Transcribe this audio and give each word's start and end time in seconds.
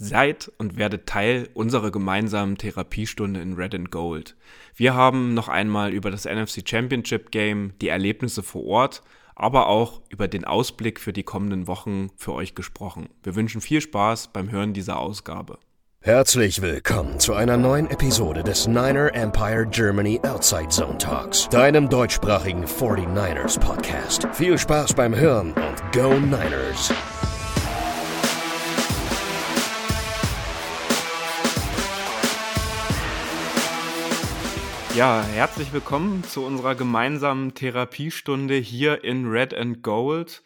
Seid 0.00 0.52
und 0.58 0.76
werdet 0.76 1.06
Teil 1.06 1.48
unserer 1.54 1.90
gemeinsamen 1.90 2.56
Therapiestunde 2.56 3.40
in 3.40 3.54
Red 3.54 3.74
and 3.74 3.90
Gold. 3.90 4.36
Wir 4.76 4.94
haben 4.94 5.34
noch 5.34 5.48
einmal 5.48 5.92
über 5.92 6.12
das 6.12 6.24
NFC 6.24 6.62
Championship 6.64 7.32
Game, 7.32 7.72
die 7.80 7.88
Erlebnisse 7.88 8.44
vor 8.44 8.64
Ort, 8.64 9.02
aber 9.34 9.66
auch 9.66 10.02
über 10.08 10.28
den 10.28 10.44
Ausblick 10.44 11.00
für 11.00 11.12
die 11.12 11.24
kommenden 11.24 11.66
Wochen 11.66 12.10
für 12.16 12.32
euch 12.32 12.54
gesprochen. 12.54 13.08
Wir 13.24 13.34
wünschen 13.34 13.60
viel 13.60 13.80
Spaß 13.80 14.28
beim 14.28 14.52
Hören 14.52 14.72
dieser 14.72 15.00
Ausgabe. 15.00 15.58
Herzlich 16.00 16.62
willkommen 16.62 17.18
zu 17.18 17.34
einer 17.34 17.56
neuen 17.56 17.90
Episode 17.90 18.44
des 18.44 18.68
Niner 18.68 19.12
Empire 19.14 19.66
Germany 19.66 20.20
Outside 20.22 20.68
Zone 20.68 20.96
Talks, 20.98 21.48
deinem 21.48 21.88
deutschsprachigen 21.88 22.64
49ers 22.66 23.58
Podcast. 23.58 24.28
Viel 24.32 24.58
Spaß 24.58 24.94
beim 24.94 25.16
Hören 25.16 25.54
und 25.54 25.92
Go 25.92 26.14
Niners! 26.14 26.92
Ja, 34.98 35.22
herzlich 35.22 35.72
willkommen 35.72 36.24
zu 36.24 36.44
unserer 36.44 36.74
gemeinsamen 36.74 37.54
Therapiestunde 37.54 38.56
hier 38.56 39.04
in 39.04 39.28
Red 39.28 39.54
and 39.54 39.80
Gold. 39.84 40.42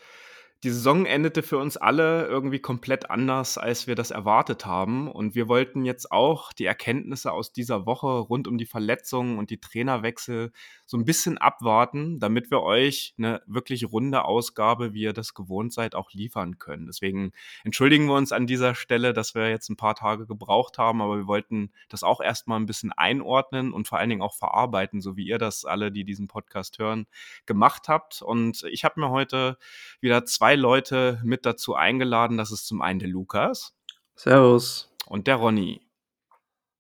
Die 0.63 0.69
Saison 0.69 1.07
endete 1.07 1.43
für 1.43 1.57
uns 1.57 1.79
alle 1.79 2.27
irgendwie 2.27 2.59
komplett 2.59 3.09
anders, 3.09 3.57
als 3.57 3.87
wir 3.87 3.95
das 3.95 4.11
erwartet 4.11 4.67
haben. 4.67 5.11
Und 5.11 5.35
wir 5.35 5.49
wollten 5.49 5.87
jetzt 5.87 6.13
auch 6.13 6.53
die 6.53 6.67
Erkenntnisse 6.67 7.33
aus 7.33 7.55
dieser 7.55 7.87
Woche 7.87 8.09
rund 8.09 8.47
um 8.47 8.59
die 8.59 8.67
Verletzungen 8.67 9.39
und 9.39 9.49
die 9.49 9.59
Trainerwechsel 9.59 10.53
so 10.93 10.97
ein 10.99 11.05
bisschen 11.05 11.39
abwarten, 11.39 12.21
damit 12.21 12.53
wir 12.53 12.63
euch 12.63 13.15
eine 13.19 13.43
wirklich 13.47 13.91
runde 13.91 14.25
Ausgabe, 14.25 14.95
wie 14.95 15.03
ihr 15.03 15.13
das 15.13 15.35
gewohnt 15.35 15.73
seid, 15.73 15.97
auch 15.97 16.13
liefern 16.13 16.61
können. 16.61 16.87
Deswegen 16.87 17.33
entschuldigen 17.65 18.07
wir 18.07 18.15
uns 18.15 18.31
an 18.31 18.47
dieser 18.47 18.77
Stelle, 18.77 19.13
dass 19.13 19.35
wir 19.35 19.51
jetzt 19.51 19.69
ein 19.71 19.77
paar 19.77 19.97
Tage 19.97 20.27
gebraucht 20.27 20.79
haben, 20.79 21.03
aber 21.03 21.17
wir 21.17 21.27
wollten 21.27 21.73
das 21.89 22.05
auch 22.05 22.21
erstmal 22.21 22.61
ein 22.61 22.67
bisschen 22.67 22.93
einordnen 22.93 23.73
und 23.73 23.89
vor 23.89 23.99
allen 23.99 24.11
Dingen 24.11 24.23
auch 24.23 24.37
verarbeiten, 24.37 25.01
so 25.01 25.17
wie 25.17 25.27
ihr 25.27 25.39
das 25.39 25.65
alle, 25.65 25.91
die 25.91 26.05
diesen 26.05 26.29
Podcast 26.29 26.79
hören, 26.79 27.07
gemacht 27.47 27.89
habt. 27.89 28.23
Und 28.23 28.63
ich 28.71 28.85
habe 28.85 29.01
mir 29.01 29.11
heute 29.11 29.59
wieder 30.01 30.25
zwei 30.25 30.53
zwei 30.53 30.57
Leute 30.57 31.21
mit 31.25 31.47
dazu 31.47 31.75
eingeladen. 31.75 32.37
Das 32.37 32.51
ist 32.51 32.67
zum 32.67 32.83
einen 32.83 32.99
der 32.99 33.09
Lukas. 33.09 33.75
Servus. 34.17 34.93
Und 35.07 35.27
der 35.27 35.37
Ronny. 35.37 35.81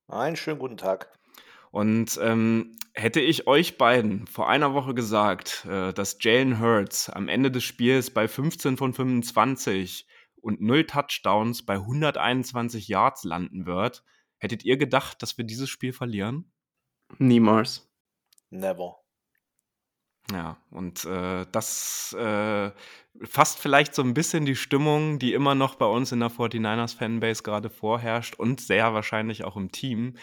Einen 0.09 0.37
schönen 0.37 0.59
guten 0.59 0.77
Tag. 0.77 1.09
Und 1.73 2.21
ähm, 2.23 2.77
hätte 2.93 3.21
ich 3.21 3.47
euch 3.47 3.79
beiden 3.79 4.27
vor 4.27 4.49
einer 4.49 4.75
Woche 4.75 4.93
gesagt, 4.93 5.65
äh, 5.65 5.95
dass 5.95 6.19
Jalen 6.21 6.61
Hurts 6.61 7.09
am 7.09 7.29
Ende 7.29 7.51
des 7.51 7.65
Spiels 7.65 8.11
bei 8.11 8.29
15 8.29 8.77
von 8.77 8.93
25 8.93 10.07
und 10.37 10.61
0 10.61 10.85
Touchdowns 10.85 11.65
bei 11.65 11.77
121 11.77 12.89
Yards 12.89 13.25
landen 13.25 13.65
wird, 13.65 14.05
hättet 14.37 14.65
ihr 14.65 14.77
gedacht, 14.77 15.23
dass 15.23 15.39
wir 15.39 15.47
dieses 15.47 15.71
Spiel 15.71 15.95
verlieren? 15.95 16.53
Niemals. 17.19 17.91
Never. 18.51 19.02
Ja, 20.31 20.57
und 20.71 21.05
äh, 21.05 21.47
das 21.51 22.15
äh, 22.19 22.71
fasst 23.25 23.59
vielleicht 23.59 23.95
so 23.95 24.03
ein 24.03 24.15
bisschen 24.15 24.45
die 24.45 24.57
Stimmung, 24.57 25.19
die 25.19 25.35
immer 25.35 25.55
noch 25.55 25.75
bei 25.75 25.87
uns 25.87 26.13
in 26.13 26.21
der 26.21 26.31
49ers 26.31 26.97
Fanbase 26.97 27.43
gerade 27.43 27.71
vorherrscht 27.71 28.37
und 28.37 28.61
sehr 28.61 28.95
wahrscheinlich 28.95 29.45
auch 29.45 29.57
im 29.57 29.73
Team, 29.73 30.15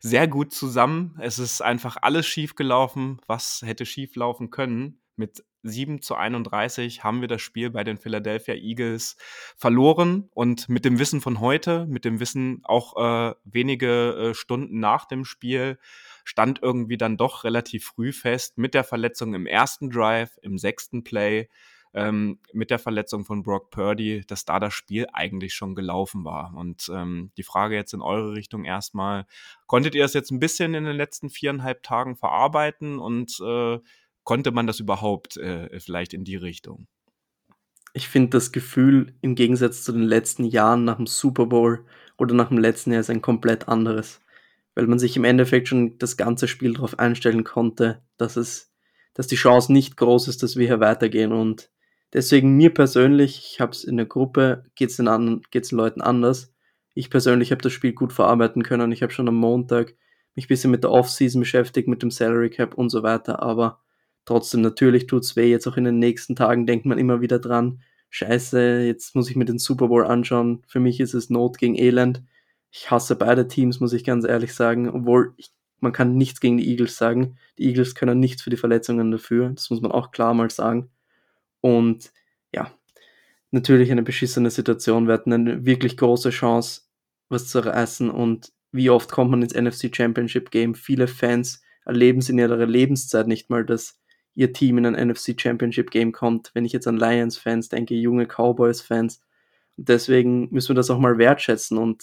sehr 0.00 0.28
gut 0.28 0.52
zusammen. 0.52 1.16
Es 1.20 1.38
ist 1.38 1.62
einfach 1.62 1.96
alles 2.02 2.26
schief 2.26 2.56
gelaufen, 2.56 3.20
was 3.26 3.62
hätte 3.64 3.86
schief 3.86 4.16
laufen 4.16 4.50
können. 4.50 5.00
Mit 5.16 5.44
7 5.62 6.02
zu 6.02 6.14
31 6.14 7.04
haben 7.04 7.20
wir 7.20 7.28
das 7.28 7.40
Spiel 7.40 7.70
bei 7.70 7.84
den 7.84 7.96
Philadelphia 7.96 8.54
Eagles 8.54 9.16
verloren 9.56 10.28
und 10.34 10.68
mit 10.68 10.84
dem 10.84 10.98
Wissen 10.98 11.20
von 11.20 11.40
heute, 11.40 11.86
mit 11.86 12.04
dem 12.04 12.20
Wissen 12.20 12.60
auch 12.64 12.96
äh, 12.96 13.34
wenige 13.44 14.30
äh, 14.30 14.34
Stunden 14.34 14.80
nach 14.80 15.06
dem 15.06 15.24
Spiel, 15.24 15.78
stand 16.24 16.60
irgendwie 16.62 16.96
dann 16.96 17.16
doch 17.16 17.44
relativ 17.44 17.84
früh 17.84 18.12
fest 18.12 18.58
mit 18.58 18.74
der 18.74 18.84
Verletzung 18.84 19.34
im 19.34 19.46
ersten 19.46 19.90
Drive, 19.90 20.38
im 20.42 20.58
sechsten 20.58 21.04
Play, 21.04 21.48
ähm, 21.94 22.40
mit 22.52 22.70
der 22.70 22.80
Verletzung 22.80 23.24
von 23.24 23.42
Brock 23.42 23.70
Purdy, 23.70 24.24
dass 24.26 24.44
da 24.44 24.58
das 24.58 24.74
Spiel 24.74 25.06
eigentlich 25.12 25.54
schon 25.54 25.76
gelaufen 25.76 26.24
war. 26.24 26.52
Und 26.56 26.90
ähm, 26.92 27.30
die 27.36 27.44
Frage 27.44 27.76
jetzt 27.76 27.94
in 27.94 28.02
eure 28.02 28.32
Richtung 28.32 28.64
erstmal, 28.64 29.26
konntet 29.66 29.94
ihr 29.94 30.04
es 30.04 30.12
jetzt 30.12 30.32
ein 30.32 30.40
bisschen 30.40 30.74
in 30.74 30.84
den 30.84 30.96
letzten 30.96 31.30
viereinhalb 31.30 31.84
Tagen 31.84 32.16
verarbeiten 32.16 32.98
und 32.98 33.38
äh, 33.40 33.78
konnte 34.24 34.50
man 34.50 34.66
das 34.66 34.80
überhaupt 34.80 35.36
äh, 35.36 35.78
vielleicht 35.78 36.14
in 36.14 36.24
die 36.24 36.36
Richtung? 36.36 36.88
Ich 37.92 38.08
finde 38.08 38.30
das 38.30 38.50
Gefühl 38.50 39.14
im 39.20 39.36
Gegensatz 39.36 39.84
zu 39.84 39.92
den 39.92 40.02
letzten 40.02 40.44
Jahren 40.44 40.84
nach 40.84 40.96
dem 40.96 41.06
Super 41.06 41.46
Bowl 41.46 41.86
oder 42.18 42.34
nach 42.34 42.48
dem 42.48 42.58
letzten 42.58 42.90
Jahr 42.90 43.00
ist 43.00 43.10
ein 43.10 43.22
komplett 43.22 43.68
anderes 43.68 44.20
weil 44.74 44.86
man 44.86 44.98
sich 44.98 45.16
im 45.16 45.24
Endeffekt 45.24 45.68
schon 45.68 45.98
das 45.98 46.16
ganze 46.16 46.48
Spiel 46.48 46.74
darauf 46.74 46.98
einstellen 46.98 47.44
konnte, 47.44 48.02
dass 48.16 48.36
es, 48.36 48.72
dass 49.14 49.26
die 49.26 49.36
Chance 49.36 49.72
nicht 49.72 49.96
groß 49.96 50.28
ist, 50.28 50.42
dass 50.42 50.56
wir 50.56 50.66
hier 50.66 50.80
weitergehen. 50.80 51.32
Und 51.32 51.70
deswegen 52.12 52.56
mir 52.56 52.74
persönlich, 52.74 53.50
ich 53.52 53.60
habe 53.60 53.72
es 53.72 53.84
in 53.84 53.96
der 53.96 54.06
Gruppe, 54.06 54.64
geht 54.74 54.90
es 54.90 54.96
den, 54.96 55.08
anderen, 55.08 55.42
geht's 55.50 55.68
den 55.68 55.78
Leuten 55.78 56.00
anders. 56.00 56.52
Ich 56.94 57.10
persönlich 57.10 57.50
habe 57.50 57.62
das 57.62 57.72
Spiel 57.72 57.92
gut 57.92 58.12
verarbeiten 58.12 58.62
können. 58.62 58.92
Ich 58.92 59.02
habe 59.02 59.12
schon 59.12 59.28
am 59.28 59.36
Montag 59.36 59.94
mich 60.34 60.46
ein 60.46 60.48
bisschen 60.48 60.70
mit 60.70 60.82
der 60.82 60.90
Offseason 60.90 61.40
beschäftigt, 61.40 61.88
mit 61.88 62.02
dem 62.02 62.10
Salary 62.10 62.50
Cap 62.50 62.74
und 62.74 62.90
so 62.90 63.02
weiter. 63.02 63.42
Aber 63.42 63.80
trotzdem, 64.24 64.60
natürlich 64.60 65.06
tut's 65.06 65.36
weh. 65.36 65.48
Jetzt 65.48 65.66
auch 65.68 65.76
in 65.76 65.84
den 65.84 65.98
nächsten 65.98 66.34
Tagen 66.34 66.66
denkt 66.66 66.86
man 66.86 66.98
immer 66.98 67.20
wieder 67.20 67.38
dran. 67.38 67.80
Scheiße, 68.10 68.82
jetzt 68.82 69.14
muss 69.14 69.30
ich 69.30 69.36
mir 69.36 69.44
den 69.44 69.58
Super 69.58 69.88
Bowl 69.88 70.04
anschauen. 70.04 70.62
Für 70.66 70.80
mich 70.80 71.00
ist 71.00 71.14
es 71.14 71.30
Not 71.30 71.58
gegen 71.58 71.76
Elend 71.76 72.22
ich 72.74 72.90
hasse 72.90 73.14
beide 73.14 73.46
Teams, 73.46 73.78
muss 73.78 73.92
ich 73.92 74.02
ganz 74.02 74.24
ehrlich 74.24 74.52
sagen, 74.52 74.90
obwohl 74.90 75.32
ich, 75.36 75.52
man 75.78 75.92
kann 75.92 76.16
nichts 76.16 76.40
gegen 76.40 76.56
die 76.56 76.68
Eagles 76.68 76.96
sagen. 76.96 77.38
Die 77.56 77.66
Eagles 77.66 77.94
können 77.94 78.18
nichts 78.18 78.42
für 78.42 78.50
die 78.50 78.56
Verletzungen 78.56 79.12
dafür, 79.12 79.50
das 79.50 79.70
muss 79.70 79.80
man 79.80 79.92
auch 79.92 80.10
klar 80.10 80.34
mal 80.34 80.50
sagen. 80.50 80.90
Und 81.60 82.12
ja, 82.52 82.72
natürlich 83.52 83.92
eine 83.92 84.02
beschissene 84.02 84.50
Situation. 84.50 85.06
Wir 85.06 85.14
hatten 85.14 85.32
eine 85.32 85.64
wirklich 85.64 85.96
große 85.96 86.30
Chance, 86.30 86.82
was 87.28 87.46
zu 87.46 87.60
reißen. 87.60 88.10
Und 88.10 88.52
wie 88.72 88.90
oft 88.90 89.10
kommt 89.12 89.30
man 89.30 89.42
ins 89.42 89.54
NFC 89.54 89.94
Championship 89.94 90.50
Game? 90.50 90.74
Viele 90.74 91.06
Fans 91.06 91.62
erleben 91.84 92.18
es 92.18 92.28
in 92.28 92.38
ihrer 92.38 92.66
Lebenszeit 92.66 93.28
nicht 93.28 93.50
mal, 93.50 93.64
dass 93.64 94.00
ihr 94.34 94.52
Team 94.52 94.78
in 94.78 94.86
ein 94.86 95.08
NFC 95.08 95.40
Championship 95.40 95.92
Game 95.92 96.10
kommt. 96.10 96.50
Wenn 96.54 96.64
ich 96.64 96.72
jetzt 96.72 96.88
an 96.88 96.96
Lions-Fans 96.96 97.68
denke, 97.68 97.94
junge 97.94 98.26
Cowboys-Fans. 98.26 99.20
Deswegen 99.76 100.48
müssen 100.50 100.70
wir 100.70 100.74
das 100.74 100.90
auch 100.90 100.98
mal 100.98 101.18
wertschätzen. 101.18 101.78
Und 101.78 102.02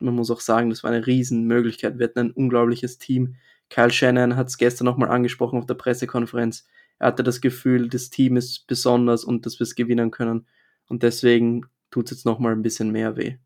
man 0.00 0.14
muss 0.14 0.30
auch 0.30 0.40
sagen, 0.40 0.70
das 0.70 0.82
war 0.82 0.90
eine 0.90 1.06
Riesenmöglichkeit. 1.06 1.98
Wir 1.98 2.08
hatten 2.08 2.18
ein 2.18 2.30
unglaubliches 2.32 2.98
Team. 2.98 3.36
Kyle 3.68 3.90
Shannon 3.90 4.36
hat 4.36 4.48
es 4.48 4.58
gestern 4.58 4.86
nochmal 4.86 5.10
angesprochen 5.10 5.58
auf 5.58 5.66
der 5.66 5.74
Pressekonferenz. 5.74 6.66
Er 6.98 7.08
hatte 7.08 7.22
das 7.22 7.40
Gefühl, 7.40 7.88
das 7.88 8.10
Team 8.10 8.36
ist 8.36 8.66
besonders 8.66 9.24
und 9.24 9.46
dass 9.46 9.58
wir 9.60 9.64
es 9.64 9.74
gewinnen 9.74 10.10
können. 10.10 10.46
Und 10.88 11.02
deswegen 11.02 11.66
tut 11.90 12.06
es 12.06 12.18
jetzt 12.18 12.26
nochmal 12.26 12.52
ein 12.52 12.62
bisschen 12.62 12.90
mehr 12.90 13.16
weh. 13.16 13.36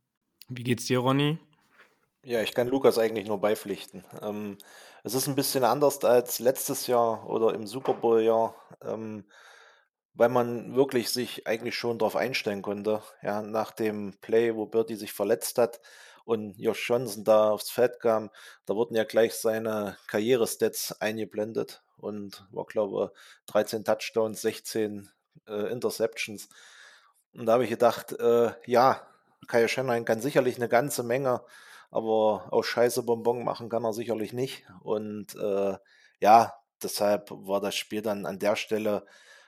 Wie 0.49 0.63
geht's 0.63 0.87
dir, 0.87 0.99
Ronny? 0.99 1.39
Ja, 2.25 2.41
ich 2.41 2.55
kann 2.55 2.69
Lukas 2.69 2.99
eigentlich 2.99 3.27
nur 3.27 3.41
beipflichten. 3.41 4.05
Ähm, 4.23 4.57
es 5.03 5.15
ist 5.15 5.29
ein 5.29 5.35
bisschen 5.35 5.65
anders 5.65 6.03
als 6.05 6.39
letztes 6.39 6.87
Jahr 6.87 7.29
oder 7.29 7.55
im 7.55 7.67
Super 7.67 7.93
Bowl-Jahr, 7.93 8.55
ähm, 8.83 9.25
weil 10.15 10.31
man 10.31 10.75
wirklich 10.75 11.11
sich 11.11 11.47
eigentlich 11.47 11.75
schon 11.75 11.99
darauf 11.99 12.17
einstellen 12.17 12.63
konnte. 12.63 13.03
Ja, 13.23 13.43
nach 13.43 13.73
dem 13.73 14.15
Play, 14.23 14.55
wo 14.55 14.65
Birdie 14.65 14.97
sich 14.97 15.13
verletzt 15.13 15.59
hat, 15.59 15.81
und 16.25 16.59
Josh 16.59 16.89
Johnson 16.89 17.25
da 17.25 17.51
aufs 17.51 17.71
Feld 17.71 18.01
kam, 18.01 18.31
da 18.67 18.75
wurden 18.75 18.97
ja 18.97 19.05
gleich 19.05 19.35
seine 19.35 19.97
Karrierestats 20.07 21.01
eingeblendet 21.01 21.83
und 21.97 22.47
war, 22.51 22.65
glaube 22.65 23.13
ich, 23.13 23.53
13 23.53 23.85
Touchdowns, 23.85 24.43
16 24.43 25.11
äh, 25.49 25.73
Interceptions. 25.73 26.49
Und 27.33 27.47
da 27.47 27.55
habe 27.55 27.65
ich 27.65 27.71
gedacht, 27.71 28.13
äh, 28.13 28.53
ja, 28.67 29.07
Kaya 29.49 29.69
Shannon 29.69 30.05
kann 30.05 30.21
sicherlich 30.21 30.57
eine 30.57 30.69
ganze 30.69 31.03
Menge, 31.03 31.43
aber 31.91 32.49
aus 32.51 32.67
Scheiße 32.67 33.03
Bonbon 33.03 33.45
machen 33.45 33.69
kann 33.69 33.85
er 33.85 33.93
sicherlich 33.93 34.33
nicht. 34.33 34.65
Und 34.81 35.35
äh, 35.35 35.77
ja, 36.21 36.55
deshalb 36.83 37.31
war 37.31 37.61
das 37.61 37.75
Spiel 37.75 38.03
dann 38.03 38.27
an 38.27 38.39
der 38.39 38.57
Stelle 38.57 39.05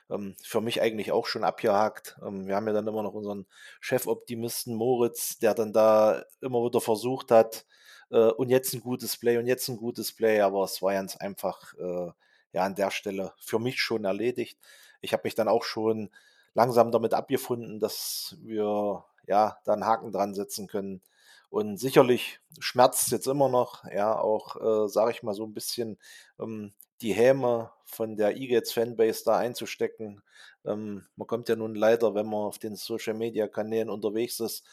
ähm, 0.09 0.35
für 0.43 0.61
mich 0.61 0.81
eigentlich 0.81 1.11
auch 1.11 1.27
schon 1.27 1.43
abgehakt. 1.43 2.17
Ähm, 2.25 2.47
wir 2.47 2.55
haben 2.55 2.67
ja 2.67 2.73
dann 2.73 2.87
immer 2.87 3.03
noch 3.03 3.13
unseren 3.13 3.45
Chefoptimisten 3.79 4.75
Moritz, 4.75 5.39
der 5.39 5.53
dann 5.53 5.73
da 5.73 6.23
immer 6.41 6.63
wieder 6.63 6.81
versucht 6.81 7.31
hat, 7.31 7.65
äh, 8.09 8.31
und 8.31 8.49
jetzt 8.49 8.73
ein 8.73 8.81
gutes 8.81 9.17
Play 9.17 9.37
und 9.37 9.47
jetzt 9.47 9.67
ein 9.67 9.77
gutes 9.77 10.13
Play, 10.13 10.41
aber 10.41 10.63
es 10.63 10.81
war 10.81 10.93
ganz 10.93 11.17
einfach 11.17 11.73
äh, 11.75 12.11
ja 12.53 12.63
an 12.63 12.75
der 12.75 12.91
Stelle 12.91 13.33
für 13.39 13.59
mich 13.59 13.79
schon 13.81 14.05
erledigt. 14.05 14.57
Ich 15.01 15.13
habe 15.13 15.23
mich 15.25 15.35
dann 15.35 15.47
auch 15.47 15.63
schon 15.63 16.09
langsam 16.53 16.91
damit 16.91 17.13
abgefunden, 17.13 17.79
dass 17.79 18.35
wir 18.41 19.05
ja 19.27 19.57
da 19.65 19.73
einen 19.73 19.85
Haken 19.85 20.11
dran 20.11 20.33
setzen 20.33 20.67
können. 20.67 21.01
Und 21.49 21.77
sicherlich 21.77 22.39
schmerzt 22.59 23.03
es 23.03 23.11
jetzt 23.11 23.27
immer 23.27 23.47
noch, 23.47 23.85
ja, 23.85 24.19
auch, 24.19 24.55
äh, 24.57 24.89
sage 24.89 25.11
ich 25.11 25.23
mal, 25.23 25.33
so 25.33 25.45
ein 25.45 25.53
bisschen 25.53 25.97
ähm, 26.39 26.73
die 27.01 27.13
Häme 27.13 27.71
von 27.85 28.17
der 28.17 28.37
Eagles-Fanbase 28.37 29.23
da 29.25 29.37
einzustecken. 29.37 30.21
Ähm, 30.65 31.05
man 31.15 31.27
kommt 31.27 31.49
ja 31.49 31.55
nun 31.55 31.75
leider, 31.75 32.15
wenn 32.15 32.25
man 32.25 32.45
auf 32.45 32.59
den 32.59 32.75
Social-Media-Kanälen 32.75 33.89
unterwegs 33.89 34.39
ist, 34.39 34.65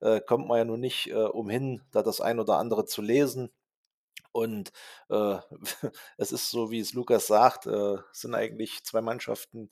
äh, 0.00 0.20
kommt 0.20 0.48
man 0.48 0.58
ja 0.58 0.64
nun 0.64 0.80
nicht 0.80 1.08
äh, 1.08 1.14
umhin, 1.14 1.82
da 1.92 2.02
das 2.02 2.20
ein 2.20 2.40
oder 2.40 2.56
andere 2.58 2.86
zu 2.86 3.02
lesen. 3.02 3.50
Und 4.32 4.72
äh, 5.10 5.36
es 6.16 6.32
ist 6.32 6.50
so, 6.50 6.70
wie 6.70 6.80
es 6.80 6.94
Lukas 6.94 7.26
sagt, 7.26 7.66
äh, 7.66 7.96
sind 8.12 8.34
eigentlich 8.34 8.82
zwei 8.84 9.02
Mannschaften, 9.02 9.70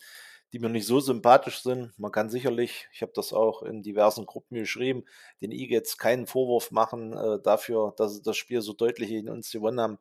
die 0.53 0.59
mir 0.59 0.69
nicht 0.69 0.87
so 0.87 1.01
sympathisch 1.01 1.63
sind. 1.63 1.97
Man 1.99 2.13
kann 2.13 2.29
sicherlich, 2.29 2.89
ich 2.93 3.03
habe 3.03 3.13
das 3.15 3.33
auch 3.33 3.63
in 3.63 3.83
diversen 3.83 4.27
Gruppen 4.27 4.57
geschrieben, 4.57 5.05
den 5.41 5.53
Eagles 5.53 5.97
keinen 5.97 6.27
Vorwurf 6.27 6.71
machen 6.73 7.13
äh, 7.13 7.41
dafür, 7.41 7.95
dass 7.97 8.15
sie 8.17 8.23
das 8.23 8.37
Spiel 8.37 8.61
so 8.61 8.73
deutlich 8.73 9.09
gegen 9.09 9.31
uns 9.31 9.51
gewonnen 9.51 9.81
haben. 9.81 9.99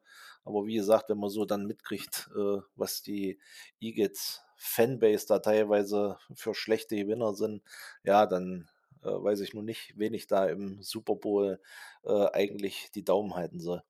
Aber 0.50 0.66
wie 0.66 0.78
gesagt, 0.78 1.10
wenn 1.10 1.20
man 1.20 1.30
so 1.30 1.46
dann 1.46 1.68
mitkriegt, 1.68 2.28
äh, 2.36 2.58
was 2.76 3.04
die 3.04 3.38
Eagles 3.80 4.42
Fanbase 4.56 5.28
da 5.28 5.38
teilweise 5.38 6.18
für 6.34 6.56
schlechte 6.56 6.96
Gewinner 6.96 7.36
sind, 7.36 7.62
ja, 8.04 8.26
dann 8.26 8.68
äh, 9.04 9.10
weiß 9.10 9.42
ich 9.42 9.54
nur 9.54 9.62
nicht, 9.62 9.94
wen 9.96 10.16
ich 10.16 10.26
da 10.26 10.48
im 10.48 10.82
Super 10.82 11.16
Bowl 11.16 11.62
äh, 12.04 12.26
eigentlich 12.34 12.90
die 12.96 13.06
Daumen 13.06 13.36
halten 13.36 13.60
soll. 13.60 13.84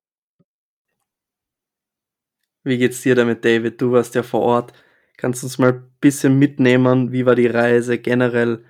Wie 2.66 2.78
geht's 2.78 3.04
dir 3.04 3.16
damit, 3.16 3.46
David? 3.46 3.80
Du 3.80 3.94
warst 3.94 4.14
ja 4.16 4.24
vor 4.24 4.42
Ort. 4.42 4.74
Kannst 5.16 5.42
du 5.42 5.48
uns 5.48 5.60
mal 5.60 5.72
ein 5.72 5.94
bisschen 6.02 6.38
mitnehmen? 6.38 7.14
Wie 7.14 7.26
war 7.26 7.36
die 7.36 7.48
Reise 7.48 8.00
generell? 8.00 8.66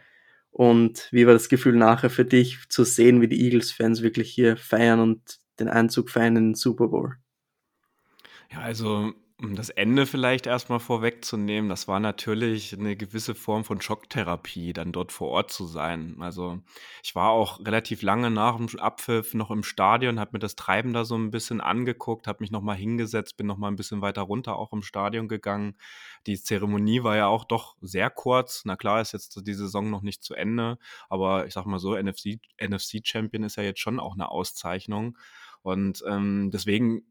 Und 0.51 1.07
wie 1.11 1.25
war 1.25 1.33
das 1.33 1.49
Gefühl 1.49 1.75
nachher 1.75 2.11
für 2.11 2.25
dich 2.25 2.59
zu 2.69 2.83
sehen, 2.83 3.19
wie 3.19 3.27
die 3.27 3.41
Eagles-Fans 3.45 4.03
wirklich 4.03 4.31
hier 4.31 4.57
feiern 4.57 4.99
und 4.99 5.39
den 5.59 5.69
Einzug 5.69 6.11
feiern 6.11 6.35
in 6.35 6.49
den 6.49 6.55
Super 6.55 6.89
Bowl? 6.89 7.15
Ja, 8.51 8.59
also 8.61 9.13
um 9.41 9.55
das 9.55 9.69
Ende 9.69 10.05
vielleicht 10.05 10.47
erstmal 10.47 10.79
vorwegzunehmen, 10.81 11.69
das 11.69 11.87
war 11.87 12.01
natürlich 12.01 12.73
eine 12.73 12.97
gewisse 12.97 13.35
Form 13.35 13.63
von 13.63 13.79
Schocktherapie, 13.79 14.73
dann 14.73 14.91
dort 14.91 15.13
vor 15.13 15.29
Ort 15.29 15.49
zu 15.51 15.65
sein. 15.65 16.17
Also, 16.19 16.59
ich 17.01 17.15
war 17.15 17.29
auch 17.29 17.59
relativ 17.65 18.01
lange 18.01 18.31
nach 18.31 18.57
dem 18.57 18.67
Abpfiff 18.79 19.33
noch 19.33 19.49
im 19.49 19.63
Stadion, 19.63 20.19
habe 20.19 20.31
mir 20.33 20.39
das 20.39 20.55
Treiben 20.57 20.91
da 20.91 21.05
so 21.05 21.15
ein 21.15 21.31
bisschen 21.31 21.61
angeguckt, 21.61 22.27
habe 22.27 22.39
mich 22.41 22.51
noch 22.51 22.61
mal 22.61 22.73
hingesetzt, 22.75 23.37
bin 23.37 23.47
noch 23.47 23.57
mal 23.57 23.69
ein 23.69 23.77
bisschen 23.77 24.01
weiter 24.01 24.23
runter 24.23 24.57
auch 24.57 24.73
im 24.73 24.81
Stadion 24.81 25.29
gegangen. 25.29 25.77
Die 26.27 26.41
Zeremonie 26.41 27.03
war 27.03 27.15
ja 27.15 27.27
auch 27.27 27.45
doch 27.45 27.77
sehr 27.81 28.09
kurz. 28.09 28.63
Na 28.65 28.75
klar, 28.75 28.99
ist 28.99 29.13
jetzt 29.13 29.39
die 29.47 29.53
Saison 29.53 29.89
noch 29.89 30.01
nicht 30.01 30.21
zu 30.21 30.33
Ende, 30.33 30.77
aber 31.07 31.45
ich 31.47 31.53
sag 31.53 31.65
mal 31.65 31.79
so, 31.79 31.95
NFC 31.95 32.39
NFC 32.57 32.99
Champion 33.05 33.43
ist 33.43 33.55
ja 33.55 33.63
jetzt 33.63 33.79
schon 33.79 33.99
auch 34.01 34.15
eine 34.15 34.29
Auszeichnung. 34.31 35.17
Und, 35.61 36.03
ähm, 36.07 36.49
deswegen 36.51 37.03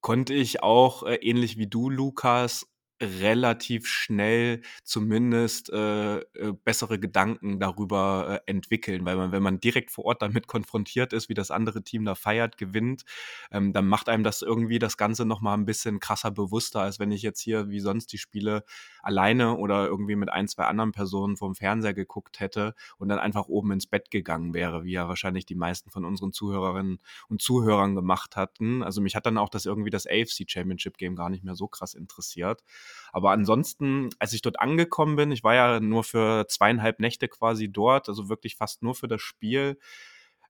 konnte 0.00 0.34
ich 0.34 0.62
auch, 0.62 1.02
äh, 1.02 1.16
ähnlich 1.16 1.58
wie 1.58 1.66
du, 1.66 1.90
Lukas, 1.90 2.66
relativ 3.02 3.86
schnell 3.86 4.62
zumindest 4.82 5.70
äh, 5.70 6.18
äh, 6.18 6.52
bessere 6.64 6.98
Gedanken 6.98 7.60
darüber 7.60 8.40
äh, 8.46 8.50
entwickeln, 8.50 9.04
weil 9.04 9.16
man, 9.16 9.32
wenn 9.32 9.42
man 9.42 9.60
direkt 9.60 9.90
vor 9.90 10.06
Ort 10.06 10.22
damit 10.22 10.46
konfrontiert 10.46 11.12
ist, 11.12 11.28
wie 11.28 11.34
das 11.34 11.50
andere 11.50 11.82
Team 11.82 12.04
da 12.04 12.14
feiert, 12.14 12.56
gewinnt, 12.56 13.04
ähm, 13.50 13.72
dann 13.72 13.86
macht 13.86 14.08
einem 14.08 14.24
das 14.24 14.42
irgendwie 14.42 14.78
das 14.78 14.96
Ganze 14.96 15.26
noch 15.26 15.40
mal 15.40 15.54
ein 15.54 15.66
bisschen 15.66 16.00
krasser 16.00 16.30
bewusster, 16.30 16.80
als 16.80 16.98
wenn 16.98 17.12
ich 17.12 17.22
jetzt 17.22 17.40
hier 17.40 17.68
wie 17.68 17.80
sonst 17.80 18.12
die 18.12 18.18
Spiele 18.18 18.64
alleine 19.02 19.56
oder 19.56 19.86
irgendwie 19.86 20.16
mit 20.16 20.30
ein, 20.30 20.48
zwei 20.48 20.64
anderen 20.64 20.92
Personen 20.92 21.36
vom 21.36 21.54
Fernseher 21.54 21.94
geguckt 21.94 22.40
hätte 22.40 22.74
und 22.96 23.08
dann 23.08 23.18
einfach 23.18 23.46
oben 23.46 23.72
ins 23.72 23.86
Bett 23.86 24.10
gegangen 24.10 24.54
wäre, 24.54 24.84
wie 24.84 24.92
ja 24.92 25.06
wahrscheinlich 25.06 25.44
die 25.44 25.54
meisten 25.54 25.90
von 25.90 26.04
unseren 26.04 26.32
Zuhörerinnen 26.32 26.98
und 27.28 27.42
Zuhörern 27.42 27.94
gemacht 27.94 28.36
hatten. 28.36 28.82
Also 28.82 29.00
mich 29.02 29.14
hat 29.14 29.26
dann 29.26 29.38
auch 29.38 29.50
das 29.50 29.66
irgendwie 29.66 29.90
das 29.90 30.06
AFC 30.06 30.44
Championship 30.48 30.96
Game 30.96 31.14
gar 31.14 31.28
nicht 31.28 31.44
mehr 31.44 31.54
so 31.54 31.68
krass 31.68 31.94
interessiert. 31.94 32.62
Aber 33.12 33.30
ansonsten, 33.30 34.10
als 34.18 34.32
ich 34.32 34.42
dort 34.42 34.60
angekommen 34.60 35.16
bin, 35.16 35.32
ich 35.32 35.44
war 35.44 35.54
ja 35.54 35.80
nur 35.80 36.04
für 36.04 36.46
zweieinhalb 36.48 37.00
Nächte 37.00 37.28
quasi 37.28 37.70
dort, 37.70 38.08
also 38.08 38.28
wirklich 38.28 38.56
fast 38.56 38.82
nur 38.82 38.94
für 38.94 39.08
das 39.08 39.22
Spiel. 39.22 39.78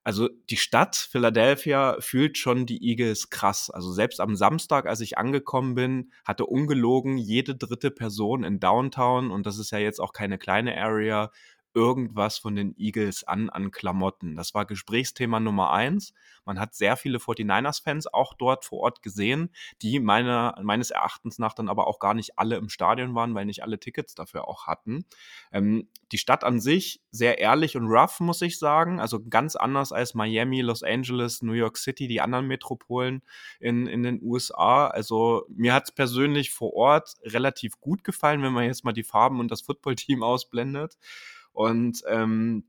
Also 0.04 0.28
die 0.50 0.56
Stadt 0.56 0.94
Philadelphia 0.94 1.96
fühlt 1.98 2.38
schon 2.38 2.64
die 2.64 2.80
Eagles 2.80 3.28
krass. 3.28 3.70
Also 3.70 3.90
selbst 3.92 4.20
am 4.20 4.36
Samstag, 4.36 4.86
als 4.86 5.00
ich 5.00 5.18
angekommen 5.18 5.74
bin, 5.74 6.12
hatte 6.24 6.46
ungelogen 6.46 7.18
jede 7.18 7.56
dritte 7.56 7.90
Person 7.90 8.44
in 8.44 8.60
Downtown, 8.60 9.32
und 9.32 9.46
das 9.46 9.58
ist 9.58 9.72
ja 9.72 9.78
jetzt 9.78 10.00
auch 10.00 10.12
keine 10.12 10.38
kleine 10.38 10.80
Area, 10.80 11.32
irgendwas 11.76 12.38
von 12.38 12.56
den 12.56 12.74
Eagles 12.78 13.22
an 13.24 13.50
an 13.50 13.70
Klamotten. 13.70 14.34
Das 14.34 14.54
war 14.54 14.64
Gesprächsthema 14.64 15.40
Nummer 15.40 15.72
eins. 15.72 16.14
Man 16.46 16.58
hat 16.58 16.74
sehr 16.74 16.96
viele 16.96 17.18
49ers-Fans 17.18 18.06
auch 18.06 18.32
dort 18.32 18.64
vor 18.64 18.80
Ort 18.80 19.02
gesehen, 19.02 19.50
die 19.82 20.00
meiner, 20.00 20.58
meines 20.62 20.90
Erachtens 20.90 21.38
nach 21.38 21.52
dann 21.52 21.68
aber 21.68 21.86
auch 21.86 21.98
gar 21.98 22.14
nicht 22.14 22.38
alle 22.38 22.56
im 22.56 22.70
Stadion 22.70 23.14
waren, 23.14 23.34
weil 23.34 23.44
nicht 23.44 23.62
alle 23.62 23.78
Tickets 23.78 24.14
dafür 24.14 24.48
auch 24.48 24.66
hatten. 24.66 25.04
Ähm, 25.52 25.88
die 26.12 26.18
Stadt 26.18 26.44
an 26.44 26.60
sich 26.60 27.02
sehr 27.10 27.38
ehrlich 27.40 27.76
und 27.76 27.88
rough, 27.88 28.20
muss 28.20 28.40
ich 28.40 28.58
sagen. 28.58 28.98
Also 28.98 29.22
ganz 29.22 29.54
anders 29.54 29.92
als 29.92 30.14
Miami, 30.14 30.62
Los 30.62 30.82
Angeles, 30.82 31.42
New 31.42 31.52
York 31.52 31.76
City, 31.76 32.08
die 32.08 32.22
anderen 32.22 32.46
Metropolen 32.46 33.22
in, 33.60 33.86
in 33.86 34.02
den 34.02 34.22
USA. 34.22 34.86
Also 34.86 35.44
mir 35.50 35.74
hat 35.74 35.84
es 35.84 35.92
persönlich 35.92 36.52
vor 36.52 36.72
Ort 36.72 37.16
relativ 37.22 37.80
gut 37.80 38.02
gefallen, 38.02 38.42
wenn 38.42 38.54
man 38.54 38.64
jetzt 38.64 38.84
mal 38.84 38.92
die 38.92 39.04
Farben 39.04 39.40
und 39.40 39.50
das 39.50 39.60
Footballteam 39.60 40.22
ausblendet. 40.22 40.96
Und 41.56 42.02
ähm, 42.06 42.64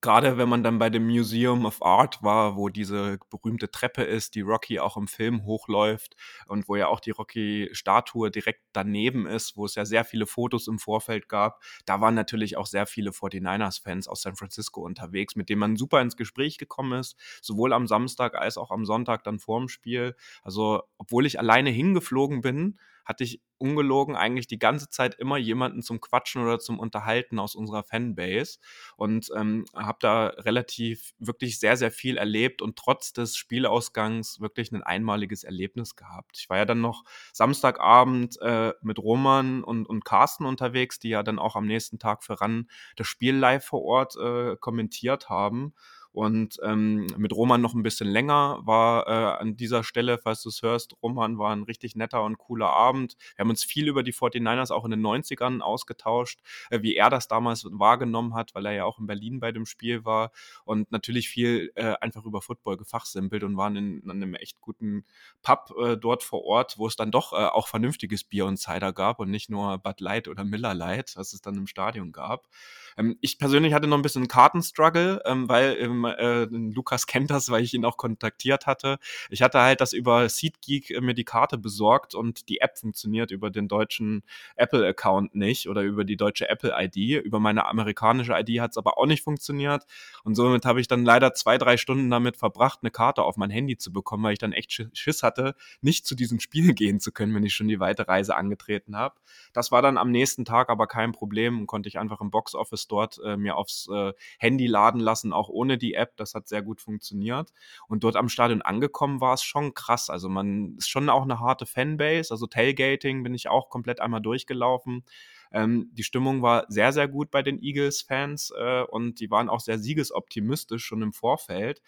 gerade 0.00 0.36
wenn 0.36 0.48
man 0.48 0.62
dann 0.62 0.78
bei 0.78 0.88
dem 0.88 1.04
Museum 1.04 1.64
of 1.64 1.82
Art 1.82 2.22
war, 2.22 2.56
wo 2.56 2.68
diese 2.68 3.18
berühmte 3.28 3.72
Treppe 3.72 4.04
ist, 4.04 4.36
die 4.36 4.42
Rocky 4.42 4.78
auch 4.78 4.96
im 4.96 5.08
Film 5.08 5.44
hochläuft 5.44 6.14
und 6.46 6.68
wo 6.68 6.76
ja 6.76 6.86
auch 6.86 7.00
die 7.00 7.10
Rocky-Statue 7.10 8.30
direkt 8.30 8.60
daneben 8.72 9.26
ist, 9.26 9.56
wo 9.56 9.64
es 9.64 9.74
ja 9.74 9.84
sehr 9.84 10.04
viele 10.04 10.26
Fotos 10.26 10.68
im 10.68 10.78
Vorfeld 10.78 11.28
gab, 11.28 11.60
da 11.86 12.00
waren 12.00 12.14
natürlich 12.14 12.56
auch 12.56 12.66
sehr 12.66 12.86
viele 12.86 13.12
49ers-Fans 13.12 14.06
aus 14.06 14.22
San 14.22 14.36
Francisco 14.36 14.82
unterwegs, 14.82 15.34
mit 15.34 15.48
denen 15.48 15.60
man 15.60 15.76
super 15.76 16.00
ins 16.00 16.16
Gespräch 16.16 16.58
gekommen 16.58 17.00
ist, 17.00 17.16
sowohl 17.42 17.72
am 17.72 17.88
Samstag 17.88 18.36
als 18.36 18.58
auch 18.58 18.70
am 18.70 18.84
Sonntag 18.84 19.24
dann 19.24 19.40
vorm 19.40 19.68
Spiel. 19.68 20.14
Also, 20.44 20.82
obwohl 20.98 21.26
ich 21.26 21.40
alleine 21.40 21.70
hingeflogen 21.70 22.42
bin, 22.42 22.78
hatte 23.04 23.24
ich 23.24 23.40
ungelogen 23.58 24.16
eigentlich 24.16 24.46
die 24.46 24.58
ganze 24.58 24.90
Zeit 24.90 25.14
immer 25.14 25.36
jemanden 25.36 25.82
zum 25.82 26.00
Quatschen 26.00 26.42
oder 26.42 26.58
zum 26.58 26.78
Unterhalten 26.78 27.38
aus 27.38 27.54
unserer 27.54 27.84
Fanbase 27.84 28.58
und 28.96 29.30
ähm, 29.36 29.64
habe 29.74 29.98
da 30.00 30.26
relativ 30.26 31.14
wirklich 31.18 31.58
sehr, 31.58 31.76
sehr 31.76 31.90
viel 31.90 32.16
erlebt 32.16 32.62
und 32.62 32.76
trotz 32.76 33.12
des 33.12 33.36
Spielausgangs 33.36 34.40
wirklich 34.40 34.72
ein 34.72 34.82
einmaliges 34.82 35.44
Erlebnis 35.44 35.96
gehabt. 35.96 36.36
Ich 36.38 36.50
war 36.50 36.58
ja 36.58 36.64
dann 36.64 36.80
noch 36.80 37.04
Samstagabend 37.32 38.40
äh, 38.40 38.72
mit 38.82 38.98
Roman 38.98 39.64
und, 39.64 39.86
und 39.86 40.04
Carsten 40.04 40.44
unterwegs, 40.46 40.98
die 40.98 41.10
ja 41.10 41.22
dann 41.22 41.38
auch 41.38 41.56
am 41.56 41.66
nächsten 41.66 41.98
Tag 41.98 42.24
für 42.24 42.40
RAN 42.40 42.68
das 42.96 43.06
Spiel 43.06 43.34
live 43.36 43.64
vor 43.64 43.82
Ort 43.82 44.16
äh, 44.16 44.56
kommentiert 44.56 45.28
haben. 45.28 45.74
Und 46.14 46.60
ähm, 46.62 47.08
mit 47.16 47.32
Roman 47.32 47.60
noch 47.60 47.74
ein 47.74 47.82
bisschen 47.82 48.06
länger 48.06 48.60
war 48.62 49.08
äh, 49.08 49.40
an 49.40 49.56
dieser 49.56 49.82
Stelle, 49.82 50.16
falls 50.16 50.42
du 50.42 50.48
es 50.48 50.62
hörst, 50.62 50.94
Roman 51.02 51.38
war 51.38 51.50
ein 51.50 51.64
richtig 51.64 51.96
netter 51.96 52.22
und 52.22 52.38
cooler 52.38 52.70
Abend. 52.70 53.16
Wir 53.34 53.42
haben 53.42 53.50
uns 53.50 53.64
viel 53.64 53.88
über 53.88 54.04
die 54.04 54.12
49ers 54.12 54.70
auch 54.70 54.84
in 54.84 54.92
den 54.92 55.04
90ern 55.04 55.58
ausgetauscht, 55.58 56.40
äh, 56.70 56.82
wie 56.82 56.94
er 56.94 57.10
das 57.10 57.26
damals 57.26 57.66
wahrgenommen 57.68 58.34
hat, 58.34 58.54
weil 58.54 58.64
er 58.66 58.72
ja 58.74 58.84
auch 58.84 59.00
in 59.00 59.08
Berlin 59.08 59.40
bei 59.40 59.50
dem 59.50 59.66
Spiel 59.66 60.04
war 60.04 60.30
und 60.64 60.92
natürlich 60.92 61.28
viel 61.28 61.72
äh, 61.74 61.94
einfach 62.00 62.24
über 62.24 62.40
Football 62.40 62.76
gefachsimpelt 62.76 63.42
und 63.42 63.56
waren 63.56 63.74
in, 63.74 64.00
in 64.02 64.10
einem 64.12 64.34
echt 64.34 64.60
guten 64.60 65.04
Pub 65.42 65.74
äh, 65.82 65.96
dort 65.96 66.22
vor 66.22 66.44
Ort, 66.44 66.78
wo 66.78 66.86
es 66.86 66.94
dann 66.94 67.10
doch 67.10 67.32
äh, 67.32 67.46
auch 67.46 67.66
vernünftiges 67.66 68.22
Bier 68.22 68.46
und 68.46 68.56
Cider 68.56 68.92
gab 68.92 69.18
und 69.18 69.32
nicht 69.32 69.50
nur 69.50 69.78
Bud 69.78 70.00
Light 70.00 70.28
oder 70.28 70.44
Miller 70.44 70.74
Light, 70.74 71.14
was 71.16 71.32
es 71.32 71.40
dann 71.40 71.56
im 71.56 71.66
Stadion 71.66 72.12
gab. 72.12 72.46
Ähm, 72.96 73.16
ich 73.20 73.38
persönlich 73.38 73.72
hatte 73.74 73.86
noch 73.86 73.96
ein 73.96 74.02
bisschen 74.02 74.28
Kartenstruggle, 74.28 75.22
ähm, 75.24 75.48
weil 75.48 75.76
ähm, 75.78 76.04
äh, 76.04 76.44
Lukas 76.44 77.06
kennt 77.06 77.30
das, 77.30 77.50
weil 77.50 77.62
ich 77.62 77.74
ihn 77.74 77.84
auch 77.84 77.96
kontaktiert 77.96 78.66
hatte. 78.66 78.98
Ich 79.30 79.42
hatte 79.42 79.60
halt 79.60 79.80
das 79.80 79.92
über 79.92 80.28
SeatGeek 80.28 80.90
äh, 80.90 81.00
mir 81.00 81.14
die 81.14 81.24
Karte 81.24 81.58
besorgt 81.58 82.14
und 82.14 82.48
die 82.48 82.60
App 82.60 82.78
funktioniert 82.78 83.30
über 83.30 83.50
den 83.50 83.68
deutschen 83.68 84.22
Apple-Account 84.56 85.34
nicht 85.34 85.68
oder 85.68 85.82
über 85.82 86.04
die 86.04 86.16
deutsche 86.16 86.48
Apple-ID. 86.48 87.24
Über 87.24 87.40
meine 87.40 87.66
amerikanische 87.66 88.32
ID 88.32 88.60
hat 88.60 88.72
es 88.72 88.78
aber 88.78 88.98
auch 88.98 89.06
nicht 89.06 89.22
funktioniert. 89.22 89.84
Und 90.22 90.34
somit 90.34 90.64
habe 90.64 90.80
ich 90.80 90.88
dann 90.88 91.04
leider 91.04 91.34
zwei, 91.34 91.58
drei 91.58 91.76
Stunden 91.76 92.10
damit 92.10 92.36
verbracht, 92.36 92.80
eine 92.82 92.90
Karte 92.90 93.22
auf 93.22 93.36
mein 93.36 93.50
Handy 93.50 93.76
zu 93.76 93.92
bekommen, 93.92 94.24
weil 94.24 94.32
ich 94.34 94.38
dann 94.38 94.52
echt 94.52 94.72
Schiss 94.92 95.22
hatte, 95.22 95.54
nicht 95.80 96.06
zu 96.06 96.14
diesem 96.14 96.40
Spiel 96.40 96.74
gehen 96.74 97.00
zu 97.00 97.12
können, 97.12 97.34
wenn 97.34 97.44
ich 97.44 97.54
schon 97.54 97.68
die 97.68 97.80
weite 97.80 98.08
Reise 98.08 98.36
angetreten 98.36 98.96
habe. 98.96 99.16
Das 99.52 99.72
war 99.72 99.82
dann 99.82 99.98
am 99.98 100.10
nächsten 100.10 100.44
Tag 100.44 100.68
aber 100.68 100.86
kein 100.86 101.12
Problem 101.12 101.60
und 101.60 101.66
konnte 101.66 101.88
ich 101.88 101.98
einfach 101.98 102.20
im 102.20 102.30
Boxoffice 102.30 102.83
dort 102.88 103.18
äh, 103.24 103.36
mir 103.36 103.56
aufs 103.56 103.88
äh, 103.92 104.12
Handy 104.38 104.66
laden 104.66 105.00
lassen, 105.00 105.32
auch 105.32 105.48
ohne 105.48 105.78
die 105.78 105.94
App. 105.94 106.16
Das 106.16 106.34
hat 106.34 106.48
sehr 106.48 106.62
gut 106.62 106.80
funktioniert. 106.80 107.52
Und 107.88 108.04
dort 108.04 108.16
am 108.16 108.28
Stadion 108.28 108.62
angekommen 108.62 109.20
war 109.20 109.34
es 109.34 109.42
schon 109.42 109.74
krass. 109.74 110.10
Also 110.10 110.28
man 110.28 110.76
ist 110.78 110.88
schon 110.88 111.08
auch 111.08 111.22
eine 111.22 111.40
harte 111.40 111.66
Fanbase. 111.66 112.32
Also 112.32 112.46
Tailgating 112.46 113.22
bin 113.22 113.34
ich 113.34 113.48
auch 113.48 113.68
komplett 113.68 114.00
einmal 114.00 114.20
durchgelaufen. 114.20 115.04
Ähm, 115.52 115.90
die 115.92 116.04
Stimmung 116.04 116.42
war 116.42 116.66
sehr, 116.68 116.92
sehr 116.92 117.08
gut 117.08 117.30
bei 117.30 117.42
den 117.42 117.62
Eagles-Fans 117.62 118.52
äh, 118.58 118.82
und 118.82 119.20
die 119.20 119.30
waren 119.30 119.48
auch 119.48 119.60
sehr 119.60 119.78
siegesoptimistisch 119.78 120.84
schon 120.84 121.02
im 121.02 121.12
Vorfeld. 121.12 121.80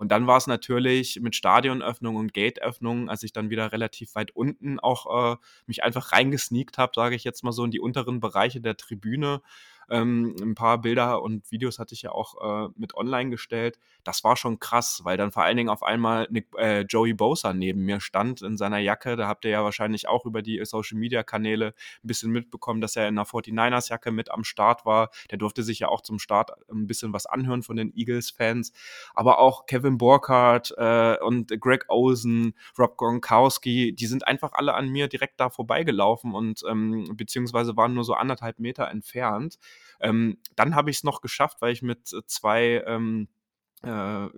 Und 0.00 0.10
dann 0.10 0.26
war 0.26 0.38
es 0.38 0.46
natürlich 0.46 1.20
mit 1.20 1.36
Stadionöffnung 1.36 2.16
und 2.16 2.32
Gateöffnung, 2.32 3.10
als 3.10 3.22
ich 3.22 3.34
dann 3.34 3.50
wieder 3.50 3.70
relativ 3.70 4.14
weit 4.14 4.30
unten 4.30 4.80
auch 4.80 5.34
äh, 5.34 5.36
mich 5.66 5.84
einfach 5.84 6.12
reingesneakt 6.12 6.78
habe, 6.78 6.92
sage 6.94 7.14
ich 7.14 7.22
jetzt 7.22 7.44
mal 7.44 7.52
so, 7.52 7.66
in 7.66 7.70
die 7.70 7.80
unteren 7.80 8.18
Bereiche 8.18 8.62
der 8.62 8.78
Tribüne 8.78 9.42
ähm, 9.90 10.34
ein 10.40 10.54
paar 10.54 10.80
Bilder 10.80 11.22
und 11.22 11.50
Videos 11.50 11.78
hatte 11.78 11.94
ich 11.94 12.02
ja 12.02 12.12
auch 12.12 12.66
äh, 12.66 12.72
mit 12.76 12.94
online 12.94 13.30
gestellt. 13.30 13.78
Das 14.04 14.24
war 14.24 14.36
schon 14.36 14.58
krass, 14.58 15.00
weil 15.04 15.16
dann 15.16 15.32
vor 15.32 15.44
allen 15.44 15.56
Dingen 15.56 15.68
auf 15.68 15.82
einmal 15.82 16.26
Nick, 16.30 16.48
äh, 16.56 16.82
Joey 16.82 17.12
Bosa 17.12 17.52
neben 17.52 17.84
mir 17.84 18.00
stand 18.00 18.42
in 18.42 18.56
seiner 18.56 18.78
Jacke. 18.78 19.16
Da 19.16 19.28
habt 19.28 19.44
ihr 19.44 19.50
ja 19.50 19.64
wahrscheinlich 19.64 20.08
auch 20.08 20.24
über 20.26 20.42
die 20.42 20.64
Social 20.64 20.98
Media 20.98 21.22
Kanäle 21.22 21.74
ein 22.02 22.06
bisschen 22.06 22.30
mitbekommen, 22.30 22.80
dass 22.80 22.96
er 22.96 23.08
in 23.08 23.18
einer 23.18 23.26
49ers 23.26 23.90
Jacke 23.90 24.10
mit 24.10 24.30
am 24.30 24.44
Start 24.44 24.86
war. 24.86 25.10
Der 25.30 25.38
durfte 25.38 25.62
sich 25.62 25.80
ja 25.80 25.88
auch 25.88 26.00
zum 26.00 26.18
Start 26.18 26.52
ein 26.70 26.86
bisschen 26.86 27.12
was 27.12 27.26
anhören 27.26 27.62
von 27.62 27.76
den 27.76 27.92
Eagles-Fans. 27.94 28.72
Aber 29.14 29.38
auch 29.38 29.66
Kevin 29.66 29.98
Borkhardt 29.98 30.72
äh, 30.76 31.18
und 31.18 31.48
Greg 31.60 31.84
Olsen, 31.88 32.54
Rob 32.78 32.96
Gronkowski, 32.96 33.94
die 33.94 34.06
sind 34.06 34.26
einfach 34.26 34.52
alle 34.52 34.74
an 34.74 34.88
mir 34.88 35.08
direkt 35.08 35.40
da 35.40 35.50
vorbeigelaufen 35.50 36.34
und 36.34 36.62
ähm, 36.68 37.16
beziehungsweise 37.16 37.76
waren 37.76 37.94
nur 37.94 38.04
so 38.04 38.14
anderthalb 38.14 38.58
Meter 38.58 38.88
entfernt. 38.88 39.58
Ähm, 40.00 40.38
dann 40.56 40.74
habe 40.74 40.90
ich 40.90 40.98
es 40.98 41.04
noch 41.04 41.20
geschafft, 41.20 41.58
weil 41.60 41.72
ich 41.72 41.82
mit 41.82 42.12
äh, 42.12 42.24
zwei 42.26 42.82
ähm, 42.86 43.28
äh, 43.82 44.28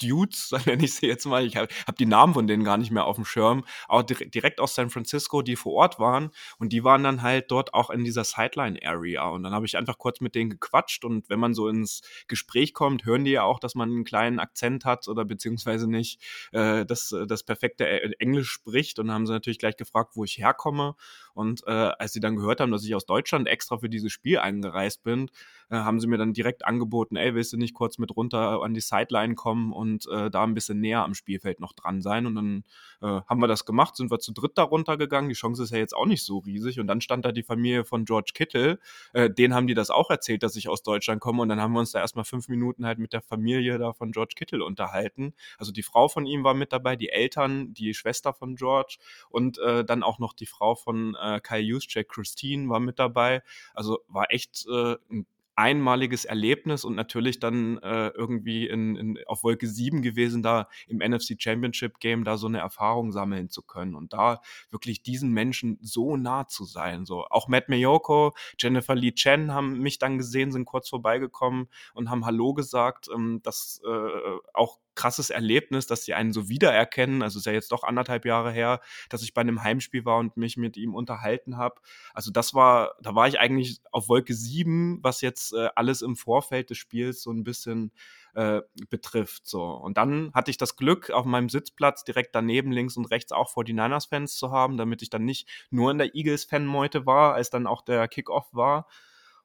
Dudes, 0.00 0.52
nenne 0.66 0.84
ich 0.84 0.94
sie 0.94 1.06
jetzt 1.06 1.26
mal, 1.26 1.44
ich 1.44 1.56
habe 1.56 1.68
hab 1.86 1.96
die 1.96 2.06
Namen 2.06 2.34
von 2.34 2.46
denen 2.46 2.64
gar 2.64 2.78
nicht 2.78 2.90
mehr 2.90 3.04
auf 3.04 3.16
dem 3.16 3.24
Schirm, 3.24 3.64
auch 3.88 4.02
direkt 4.02 4.60
aus 4.60 4.74
San 4.74 4.90
Francisco, 4.90 5.42
die 5.42 5.56
vor 5.56 5.74
Ort 5.74 5.98
waren. 5.98 6.30
Und 6.58 6.72
die 6.72 6.84
waren 6.84 7.02
dann 7.02 7.22
halt 7.22 7.50
dort 7.50 7.74
auch 7.74 7.90
in 7.90 8.04
dieser 8.04 8.24
Sideline-Area. 8.24 9.28
Und 9.28 9.42
dann 9.42 9.52
habe 9.52 9.66
ich 9.66 9.76
einfach 9.76 9.98
kurz 9.98 10.20
mit 10.20 10.34
denen 10.34 10.50
gequatscht. 10.50 11.04
Und 11.04 11.28
wenn 11.28 11.40
man 11.40 11.54
so 11.54 11.68
ins 11.68 12.02
Gespräch 12.28 12.74
kommt, 12.74 13.04
hören 13.04 13.24
die 13.24 13.32
ja 13.32 13.42
auch, 13.42 13.58
dass 13.60 13.74
man 13.74 13.90
einen 13.90 14.04
kleinen 14.04 14.38
Akzent 14.38 14.84
hat 14.84 15.08
oder 15.08 15.24
beziehungsweise 15.24 15.88
nicht 15.88 16.22
äh, 16.52 16.86
das, 16.86 17.14
das 17.26 17.42
perfekte 17.44 17.86
Englisch 18.18 18.50
spricht. 18.50 18.98
Und 18.98 19.08
dann 19.08 19.14
haben 19.14 19.26
sie 19.26 19.32
natürlich 19.32 19.58
gleich 19.58 19.76
gefragt, 19.76 20.12
wo 20.14 20.24
ich 20.24 20.38
herkomme. 20.38 20.94
Und 21.34 21.62
äh, 21.66 21.70
als 21.70 22.12
sie 22.12 22.20
dann 22.20 22.36
gehört 22.36 22.60
haben, 22.60 22.72
dass 22.72 22.84
ich 22.84 22.94
aus 22.94 23.06
Deutschland 23.06 23.46
extra 23.46 23.78
für 23.78 23.90
dieses 23.90 24.12
Spiel 24.12 24.38
eingereist 24.38 25.02
bin, 25.02 25.30
äh, 25.68 25.76
haben 25.76 26.00
sie 26.00 26.06
mir 26.06 26.18
dann 26.18 26.32
direkt 26.32 26.64
angeboten, 26.64 27.16
ey, 27.16 27.34
willst 27.34 27.52
du 27.52 27.56
nicht 27.58 27.74
kurz 27.74 27.98
mit 27.98 28.16
runter 28.16 28.62
an 28.62 28.72
die 28.72 28.80
Sideline 28.80 29.34
kommen 29.34 29.65
und 29.72 30.06
äh, 30.08 30.30
da 30.30 30.44
ein 30.44 30.54
bisschen 30.54 30.80
näher 30.80 31.04
am 31.04 31.14
Spielfeld 31.14 31.60
noch 31.60 31.72
dran 31.72 32.02
sein? 32.02 32.26
Und 32.26 32.34
dann 32.34 32.64
äh, 33.02 33.20
haben 33.28 33.40
wir 33.40 33.48
das 33.48 33.64
gemacht, 33.64 33.96
sind 33.96 34.10
wir 34.10 34.18
zu 34.18 34.32
dritt 34.32 34.52
da 34.56 34.62
runtergegangen. 34.62 35.28
Die 35.28 35.34
Chance 35.34 35.62
ist 35.62 35.70
ja 35.70 35.78
jetzt 35.78 35.94
auch 35.94 36.06
nicht 36.06 36.24
so 36.24 36.38
riesig. 36.38 36.80
Und 36.80 36.86
dann 36.86 37.00
stand 37.00 37.24
da 37.24 37.32
die 37.32 37.42
Familie 37.42 37.84
von 37.84 38.04
George 38.04 38.32
Kittle. 38.34 38.78
Äh, 39.12 39.30
denen 39.30 39.54
haben 39.54 39.66
die 39.66 39.74
das 39.74 39.90
auch 39.90 40.10
erzählt, 40.10 40.42
dass 40.42 40.56
ich 40.56 40.68
aus 40.68 40.82
Deutschland 40.82 41.20
komme. 41.20 41.42
Und 41.42 41.48
dann 41.48 41.60
haben 41.60 41.72
wir 41.72 41.80
uns 41.80 41.92
da 41.92 42.00
erstmal 42.00 42.24
fünf 42.24 42.48
Minuten 42.48 42.86
halt 42.86 42.98
mit 42.98 43.12
der 43.12 43.22
Familie 43.22 43.78
da 43.78 43.92
von 43.92 44.12
George 44.12 44.34
Kittle 44.36 44.64
unterhalten. 44.64 45.34
Also 45.58 45.72
die 45.72 45.82
Frau 45.82 46.08
von 46.08 46.26
ihm 46.26 46.44
war 46.44 46.54
mit 46.54 46.72
dabei, 46.72 46.96
die 46.96 47.10
Eltern, 47.10 47.72
die 47.74 47.94
Schwester 47.94 48.32
von 48.32 48.56
George 48.56 48.98
und 49.30 49.58
äh, 49.58 49.84
dann 49.84 50.02
auch 50.02 50.18
noch 50.18 50.32
die 50.32 50.46
Frau 50.46 50.74
von 50.74 51.16
äh, 51.20 51.40
Kai 51.40 51.60
Juszczyk, 51.60 52.08
Christine, 52.08 52.68
war 52.68 52.80
mit 52.80 52.98
dabei. 52.98 53.42
Also 53.74 54.00
war 54.08 54.30
echt 54.30 54.66
äh, 54.68 54.96
ein 55.10 55.26
einmaliges 55.56 56.26
Erlebnis 56.26 56.84
und 56.84 56.94
natürlich 56.94 57.40
dann 57.40 57.78
äh, 57.78 58.08
irgendwie 58.08 58.66
in, 58.66 58.96
in, 58.96 59.18
auf 59.26 59.42
Wolke 59.42 59.66
7 59.66 60.02
gewesen, 60.02 60.42
da 60.42 60.68
im 60.86 60.98
NFC 60.98 61.36
Championship 61.38 61.98
Game 61.98 62.24
da 62.24 62.36
so 62.36 62.46
eine 62.46 62.58
Erfahrung 62.58 63.10
sammeln 63.10 63.48
zu 63.48 63.62
können 63.62 63.94
und 63.94 64.12
da 64.12 64.40
wirklich 64.70 65.02
diesen 65.02 65.32
Menschen 65.32 65.78
so 65.80 66.16
nah 66.16 66.46
zu 66.46 66.64
sein. 66.64 67.06
So 67.06 67.24
auch 67.30 67.48
Matt 67.48 67.68
Mayoko, 67.68 68.32
Jennifer 68.58 68.94
Lee 68.94 69.12
Chen 69.12 69.52
haben 69.52 69.80
mich 69.80 69.98
dann 69.98 70.18
gesehen, 70.18 70.52
sind 70.52 70.66
kurz 70.66 70.88
vorbeigekommen 70.90 71.68
und 71.94 72.10
haben 72.10 72.26
Hallo 72.26 72.52
gesagt. 72.52 73.08
Ähm, 73.12 73.40
das 73.42 73.80
äh, 73.86 74.38
auch 74.52 74.78
krasses 74.96 75.30
Erlebnis, 75.30 75.86
dass 75.86 76.04
sie 76.04 76.14
einen 76.14 76.32
so 76.32 76.48
wiedererkennen. 76.48 77.22
Also 77.22 77.38
ist 77.38 77.46
ja 77.46 77.52
jetzt 77.52 77.70
doch 77.70 77.84
anderthalb 77.84 78.24
Jahre 78.24 78.50
her, 78.50 78.80
dass 79.08 79.22
ich 79.22 79.34
bei 79.34 79.42
einem 79.42 79.62
Heimspiel 79.62 80.04
war 80.04 80.18
und 80.18 80.36
mich 80.36 80.56
mit 80.56 80.76
ihm 80.76 80.94
unterhalten 80.94 81.56
habe. 81.56 81.80
Also 82.14 82.32
das 82.32 82.54
war, 82.54 82.96
da 83.00 83.14
war 83.14 83.28
ich 83.28 83.38
eigentlich 83.38 83.80
auf 83.92 84.08
Wolke 84.08 84.34
7, 84.34 84.98
was 85.02 85.20
jetzt 85.20 85.52
äh, 85.52 85.68
alles 85.76 86.02
im 86.02 86.16
Vorfeld 86.16 86.70
des 86.70 86.78
Spiels 86.78 87.22
so 87.22 87.30
ein 87.30 87.44
bisschen 87.44 87.92
äh, 88.34 88.62
betrifft. 88.90 89.46
So. 89.46 89.64
Und 89.64 89.96
dann 89.96 90.30
hatte 90.34 90.50
ich 90.50 90.58
das 90.58 90.76
Glück, 90.76 91.10
auf 91.10 91.24
meinem 91.24 91.48
Sitzplatz 91.48 92.04
direkt 92.04 92.34
daneben 92.34 92.70
links 92.70 92.96
und 92.96 93.06
rechts 93.06 93.32
auch 93.32 93.50
49ers-Fans 93.50 94.36
zu 94.36 94.50
haben, 94.50 94.76
damit 94.76 95.02
ich 95.02 95.10
dann 95.10 95.24
nicht 95.24 95.48
nur 95.70 95.90
in 95.90 95.98
der 95.98 96.14
Eagles-Fanmeute 96.14 97.06
war, 97.06 97.34
als 97.34 97.50
dann 97.50 97.66
auch 97.66 97.82
der 97.82 98.08
Kickoff 98.08 98.48
war, 98.52 98.88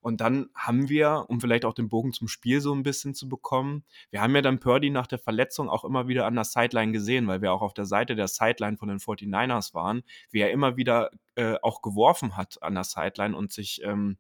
und 0.02 0.20
dann 0.20 0.50
haben 0.56 0.90
wir, 0.90 1.26
um 1.28 1.40
vielleicht 1.40 1.64
auch 1.64 1.74
den 1.74 1.90
Bogen 1.90 2.12
zum 2.12 2.28
Spiel 2.28 2.60
so 2.60 2.74
ein 2.74 2.84
bisschen 2.84 3.14
zu 3.14 3.30
bekommen, 3.30 3.86
wir 4.10 4.22
haben 4.22 4.36
ja 4.36 4.42
dann 4.42 4.60
Purdy 4.60 4.90
nach 4.90 5.08
der 5.08 5.20
Verletzung 5.20 5.70
auch 5.70 5.86
immer 5.86 6.08
wieder 6.08 6.26
an 6.26 6.36
der 6.36 6.44
Sideline 6.44 6.92
gesehen, 6.92 7.28
weil 7.28 7.42
wir 7.42 7.54
auch 7.54 7.62
auf 7.62 7.74
der 7.74 7.86
Seite 7.86 8.16
der 8.16 8.28
Sideline 8.28 8.78
von 8.78 8.90
den 8.90 8.98
49ers 8.98 9.74
waren, 9.74 10.04
wie 10.32 10.40
er 10.40 10.52
immer 10.52 10.76
wieder 10.76 11.12
äh, 11.36 11.56
auch 11.62 11.82
geworfen 11.82 12.36
hat 12.36 12.62
an 12.62 12.74
der 12.74 12.84
Sideline 12.84 13.36
und 13.38 13.52
sich 13.52 13.82
ähm, 13.84 14.18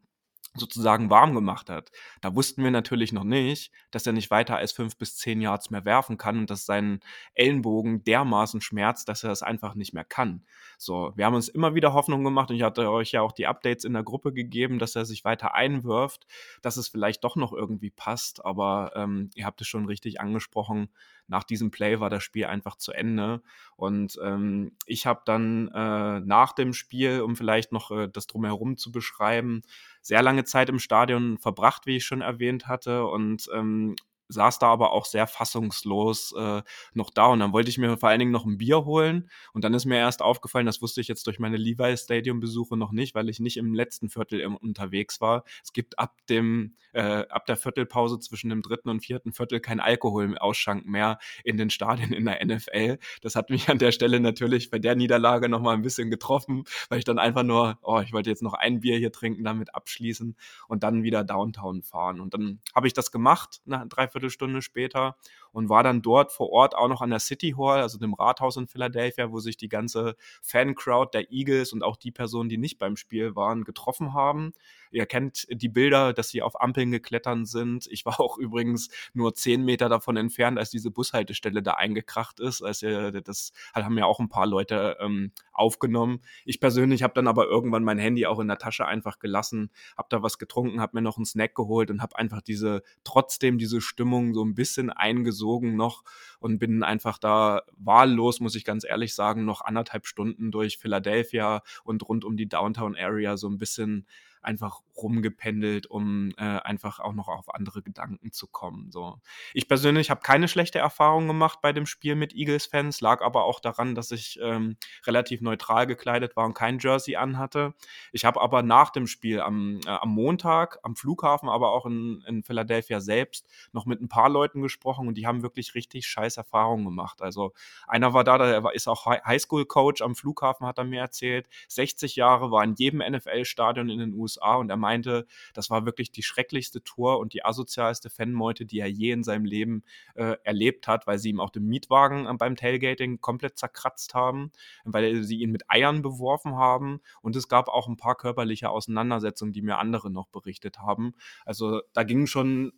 sozusagen 0.53 1.09
warm 1.09 1.33
gemacht 1.33 1.69
hat. 1.69 1.91
Da 2.19 2.35
wussten 2.35 2.63
wir 2.63 2.71
natürlich 2.71 3.13
noch 3.13 3.23
nicht, 3.23 3.71
dass 3.89 4.05
er 4.05 4.13
nicht 4.13 4.31
weiter 4.31 4.57
als 4.57 4.73
fünf 4.73 4.97
bis 4.97 5.15
zehn 5.15 5.39
Yards 5.39 5.69
mehr 5.69 5.85
werfen 5.85 6.17
kann 6.17 6.39
und 6.39 6.49
dass 6.49 6.65
sein 6.65 6.99
Ellenbogen 7.33 8.03
dermaßen 8.03 8.59
schmerzt, 8.61 9.07
dass 9.07 9.23
er 9.23 9.29
das 9.29 9.43
einfach 9.43 9.75
nicht 9.75 9.93
mehr 9.93 10.03
kann. 10.03 10.43
So, 10.77 11.13
wir 11.15 11.25
haben 11.25 11.35
uns 11.35 11.47
immer 11.47 11.73
wieder 11.75 11.93
Hoffnung 11.93 12.23
gemacht 12.23 12.49
und 12.49 12.57
ich 12.57 12.63
hatte 12.63 12.91
euch 12.91 13.11
ja 13.11 13.21
auch 13.21 13.31
die 13.31 13.47
Updates 13.47 13.85
in 13.85 13.93
der 13.93 14.03
Gruppe 14.03 14.33
gegeben, 14.33 14.79
dass 14.79 14.95
er 14.95 15.05
sich 15.05 15.23
weiter 15.23 15.53
einwirft, 15.53 16.27
dass 16.61 16.77
es 16.77 16.89
vielleicht 16.89 17.23
doch 17.23 17.35
noch 17.35 17.53
irgendwie 17.53 17.91
passt, 17.91 18.43
aber 18.43 18.91
ähm, 18.95 19.29
ihr 19.35 19.45
habt 19.45 19.61
es 19.61 19.67
schon 19.67 19.85
richtig 19.85 20.19
angesprochen, 20.19 20.89
nach 21.31 21.45
diesem 21.45 21.71
Play 21.71 21.99
war 21.99 22.09
das 22.09 22.23
Spiel 22.23 22.45
einfach 22.45 22.75
zu 22.75 22.91
Ende. 22.91 23.41
Und 23.77 24.19
ähm, 24.21 24.73
ich 24.85 25.05
habe 25.07 25.21
dann 25.25 25.69
äh, 25.69 26.19
nach 26.19 26.51
dem 26.51 26.73
Spiel, 26.73 27.21
um 27.21 27.37
vielleicht 27.37 27.71
noch 27.71 27.89
äh, 27.89 28.09
das 28.09 28.27
drumherum 28.27 28.75
zu 28.75 28.91
beschreiben, 28.91 29.61
sehr 30.01 30.21
lange 30.21 30.43
Zeit 30.43 30.69
im 30.69 30.77
Stadion 30.77 31.37
verbracht, 31.37 31.85
wie 31.85 31.95
ich 31.95 32.05
schon 32.05 32.19
erwähnt 32.21 32.67
hatte. 32.67 33.05
Und 33.05 33.47
ähm, 33.55 33.95
saß 34.31 34.59
da 34.59 34.67
aber 34.67 34.91
auch 34.91 35.05
sehr 35.05 35.27
fassungslos 35.27 36.33
äh, 36.37 36.61
noch 36.93 37.09
da. 37.09 37.27
Und 37.27 37.39
dann 37.39 37.53
wollte 37.53 37.69
ich 37.69 37.77
mir 37.77 37.97
vor 37.97 38.09
allen 38.09 38.19
Dingen 38.19 38.31
noch 38.31 38.45
ein 38.45 38.57
Bier 38.57 38.85
holen. 38.85 39.29
Und 39.53 39.63
dann 39.63 39.73
ist 39.73 39.85
mir 39.85 39.97
erst 39.97 40.21
aufgefallen, 40.21 40.65
das 40.65 40.81
wusste 40.81 41.01
ich 41.01 41.07
jetzt 41.07 41.27
durch 41.27 41.39
meine 41.39 41.57
Levi 41.57 41.95
Stadium 41.97 42.39
Besuche 42.39 42.77
noch 42.77 42.91
nicht, 42.91 43.15
weil 43.15 43.29
ich 43.29 43.39
nicht 43.39 43.57
im 43.57 43.73
letzten 43.73 44.09
Viertel 44.09 44.39
im, 44.39 44.55
unterwegs 44.55 45.21
war. 45.21 45.43
Es 45.63 45.73
gibt 45.73 45.99
ab 45.99 46.17
dem, 46.29 46.75
äh, 46.93 47.25
ab 47.29 47.45
der 47.45 47.57
Viertelpause 47.57 48.19
zwischen 48.19 48.49
dem 48.49 48.61
dritten 48.61 48.89
und 48.89 49.01
vierten 49.01 49.33
Viertel 49.33 49.59
kein 49.59 49.79
Alkohol 49.79 50.25
im 50.25 50.37
Ausschank 50.37 50.85
mehr 50.85 51.19
in 51.43 51.57
den 51.57 51.69
Stadien 51.69 52.13
in 52.13 52.25
der 52.25 52.43
NFL. 52.45 52.97
Das 53.21 53.35
hat 53.35 53.49
mich 53.49 53.69
an 53.69 53.77
der 53.77 53.91
Stelle 53.91 54.19
natürlich 54.19 54.69
bei 54.69 54.79
der 54.79 54.95
Niederlage 54.95 55.49
nochmal 55.49 55.75
ein 55.75 55.81
bisschen 55.81 56.09
getroffen, 56.09 56.63
weil 56.89 56.99
ich 56.99 57.05
dann 57.05 57.19
einfach 57.19 57.43
nur, 57.43 57.77
oh, 57.81 57.99
ich 57.99 58.13
wollte 58.13 58.29
jetzt 58.29 58.43
noch 58.43 58.53
ein 58.53 58.79
Bier 58.79 58.97
hier 58.97 59.11
trinken, 59.11 59.43
damit 59.43 59.75
abschließen 59.75 60.35
und 60.67 60.83
dann 60.83 61.03
wieder 61.03 61.23
Downtown 61.23 61.83
fahren. 61.83 62.19
Und 62.19 62.33
dann 62.33 62.61
habe 62.73 62.87
ich 62.87 62.93
das 62.93 63.11
gemacht, 63.11 63.61
nach 63.65 63.87
drei 63.87 64.07
Viertelstunde 64.21 64.61
später 64.61 65.15
und 65.51 65.69
war 65.69 65.83
dann 65.83 66.01
dort 66.01 66.31
vor 66.31 66.49
Ort 66.51 66.75
auch 66.75 66.87
noch 66.87 67.01
an 67.01 67.09
der 67.09 67.19
City 67.19 67.55
Hall, 67.57 67.81
also 67.81 67.97
dem 67.97 68.13
Rathaus 68.13 68.55
in 68.55 68.67
Philadelphia, 68.67 69.31
wo 69.31 69.39
sich 69.39 69.57
die 69.57 69.67
ganze 69.67 70.15
Fancrowd 70.41 71.13
der 71.13 71.31
Eagles 71.31 71.73
und 71.73 71.83
auch 71.83 71.97
die 71.97 72.11
Personen, 72.11 72.49
die 72.49 72.57
nicht 72.57 72.77
beim 72.77 72.95
Spiel 72.95 73.35
waren, 73.35 73.63
getroffen 73.63 74.13
haben. 74.13 74.53
Ihr 74.91 75.05
kennt 75.05 75.47
die 75.49 75.69
Bilder, 75.69 76.13
dass 76.13 76.29
sie 76.29 76.41
auf 76.41 76.59
Ampeln 76.59 76.91
geklettert 76.91 77.47
sind. 77.47 77.87
Ich 77.89 78.05
war 78.05 78.19
auch 78.19 78.37
übrigens 78.37 78.89
nur 79.13 79.33
zehn 79.33 79.63
Meter 79.63 79.89
davon 79.89 80.17
entfernt, 80.17 80.57
als 80.57 80.69
diese 80.69 80.91
Bushaltestelle 80.91 81.63
da 81.63 81.73
eingekracht 81.73 82.39
ist. 82.39 82.61
Also 82.61 83.11
das 83.11 83.51
haben 83.73 83.97
ja 83.97 84.05
auch 84.05 84.19
ein 84.19 84.29
paar 84.29 84.47
Leute 84.47 84.97
ähm, 84.99 85.31
aufgenommen. 85.53 86.21
Ich 86.45 86.59
persönlich 86.59 87.03
habe 87.03 87.13
dann 87.13 87.27
aber 87.27 87.45
irgendwann 87.45 87.83
mein 87.83 87.99
Handy 87.99 88.25
auch 88.25 88.39
in 88.39 88.47
der 88.47 88.57
Tasche 88.57 88.85
einfach 88.85 89.19
gelassen, 89.19 89.71
habe 89.97 90.07
da 90.09 90.21
was 90.21 90.37
getrunken, 90.37 90.81
habe 90.81 90.97
mir 90.97 91.01
noch 91.01 91.17
einen 91.17 91.25
Snack 91.25 91.55
geholt 91.55 91.89
und 91.89 92.01
habe 92.01 92.17
einfach 92.17 92.41
diese 92.41 92.83
trotzdem 93.03 93.57
diese 93.57 93.81
Stimmung 93.81 94.10
so 94.33 94.43
ein 94.43 94.53
bisschen 94.53 94.89
eingesogen 94.89 95.75
noch 95.75 96.03
und 96.39 96.59
bin 96.59 96.83
einfach 96.83 97.17
da 97.17 97.63
wahllos, 97.77 98.39
muss 98.39 98.55
ich 98.55 98.65
ganz 98.65 98.83
ehrlich 98.83 99.15
sagen, 99.15 99.45
noch 99.45 99.61
anderthalb 99.61 100.05
Stunden 100.05 100.51
durch 100.51 100.77
Philadelphia 100.77 101.63
und 101.83 102.07
rund 102.07 102.25
um 102.25 102.37
die 102.37 102.49
Downtown 102.49 102.95
Area 102.95 103.37
so 103.37 103.47
ein 103.47 103.57
bisschen 103.57 104.05
einfach 104.41 104.81
rumgependelt, 104.97 105.87
um 105.87 106.31
äh, 106.37 106.43
einfach 106.43 106.99
auch 106.99 107.13
noch 107.13 107.27
auf 107.27 107.53
andere 107.53 107.81
Gedanken 107.81 108.31
zu 108.31 108.47
kommen. 108.47 108.91
So. 108.91 109.19
Ich 109.53 109.67
persönlich 109.67 110.09
habe 110.09 110.21
keine 110.21 110.47
schlechte 110.47 110.79
Erfahrung 110.79 111.27
gemacht 111.27 111.59
bei 111.61 111.73
dem 111.73 111.85
Spiel 111.85 112.15
mit 112.15 112.33
Eagles-Fans, 112.33 113.01
lag 113.01 113.21
aber 113.21 113.45
auch 113.45 113.59
daran, 113.59 113.95
dass 113.95 114.11
ich 114.11 114.39
ähm, 114.41 114.77
relativ 115.05 115.41
neutral 115.41 115.87
gekleidet 115.87 116.35
war 116.35 116.45
und 116.45 116.53
kein 116.53 116.79
Jersey 116.79 117.15
anhatte. 117.15 117.73
Ich 118.11 118.25
habe 118.25 118.41
aber 118.41 118.63
nach 118.63 118.89
dem 118.89 119.07
Spiel 119.07 119.39
am, 119.41 119.79
äh, 119.85 119.89
am 119.89 120.09
Montag 120.09 120.79
am 120.83 120.95
Flughafen, 120.95 121.49
aber 121.49 121.71
auch 121.71 121.85
in, 121.85 122.23
in 122.27 122.43
Philadelphia 122.43 122.99
selbst 122.99 123.47
noch 123.71 123.85
mit 123.85 124.01
ein 124.01 124.09
paar 124.09 124.29
Leuten 124.29 124.61
gesprochen 124.61 125.07
und 125.07 125.15
die 125.15 125.27
haben 125.27 125.43
wirklich 125.43 125.75
richtig 125.75 126.07
scheiß 126.07 126.37
Erfahrungen 126.37 126.85
gemacht. 126.85 127.21
Also 127.21 127.53
einer 127.87 128.13
war 128.13 128.23
da, 128.23 128.37
der 128.37 128.63
ist 128.73 128.87
auch 128.87 129.05
Highschool-Coach 129.05 130.01
am 130.01 130.15
Flughafen, 130.15 130.67
hat 130.67 130.77
er 130.77 130.83
mir 130.83 131.01
erzählt, 131.01 131.47
60 131.67 132.15
Jahre, 132.15 132.51
war 132.51 132.63
in 132.63 132.75
jedem 132.75 132.99
NFL-Stadion 132.99 133.89
in 133.89 133.99
den 133.99 134.13
USA 134.13 134.30
und 134.37 134.69
er 134.69 134.77
meinte, 134.77 135.01
meinte, 135.01 135.25
das 135.53 135.69
war 135.69 135.85
wirklich 135.85 136.11
die 136.11 136.23
schrecklichste 136.23 136.83
Tour 136.83 137.19
und 137.19 137.33
die 137.33 137.45
asozialste 137.45 138.09
Fanmeute, 138.09 138.65
die 138.65 138.79
er 138.79 138.89
je 138.89 139.11
in 139.11 139.23
seinem 139.23 139.45
Leben 139.45 139.83
äh, 140.15 140.35
erlebt 140.43 140.87
hat, 140.87 141.07
weil 141.07 141.17
sie 141.17 141.29
ihm 141.29 141.39
auch 141.39 141.49
den 141.49 141.65
Mietwagen 141.65 142.27
äh, 142.27 142.33
beim 142.33 142.55
Tailgating 142.55 143.21
komplett 143.21 143.57
zerkratzt 143.57 144.13
haben, 144.13 144.51
weil 144.83 145.23
sie 145.23 145.39
ihn 145.39 145.51
mit 145.51 145.69
Eiern 145.69 146.01
beworfen 146.01 146.55
haben 146.55 147.01
und 147.21 147.35
es 147.35 147.47
gab 147.47 147.67
auch 147.67 147.87
ein 147.87 147.97
paar 147.97 148.15
körperliche 148.15 148.69
Auseinandersetzungen, 148.69 149.53
die 149.53 149.61
mir 149.61 149.77
andere 149.77 150.09
noch 150.09 150.27
berichtet 150.27 150.79
haben. 150.79 151.13
Also 151.45 151.81
da 151.93 152.03
ging 152.03 152.27
schon 152.27 152.73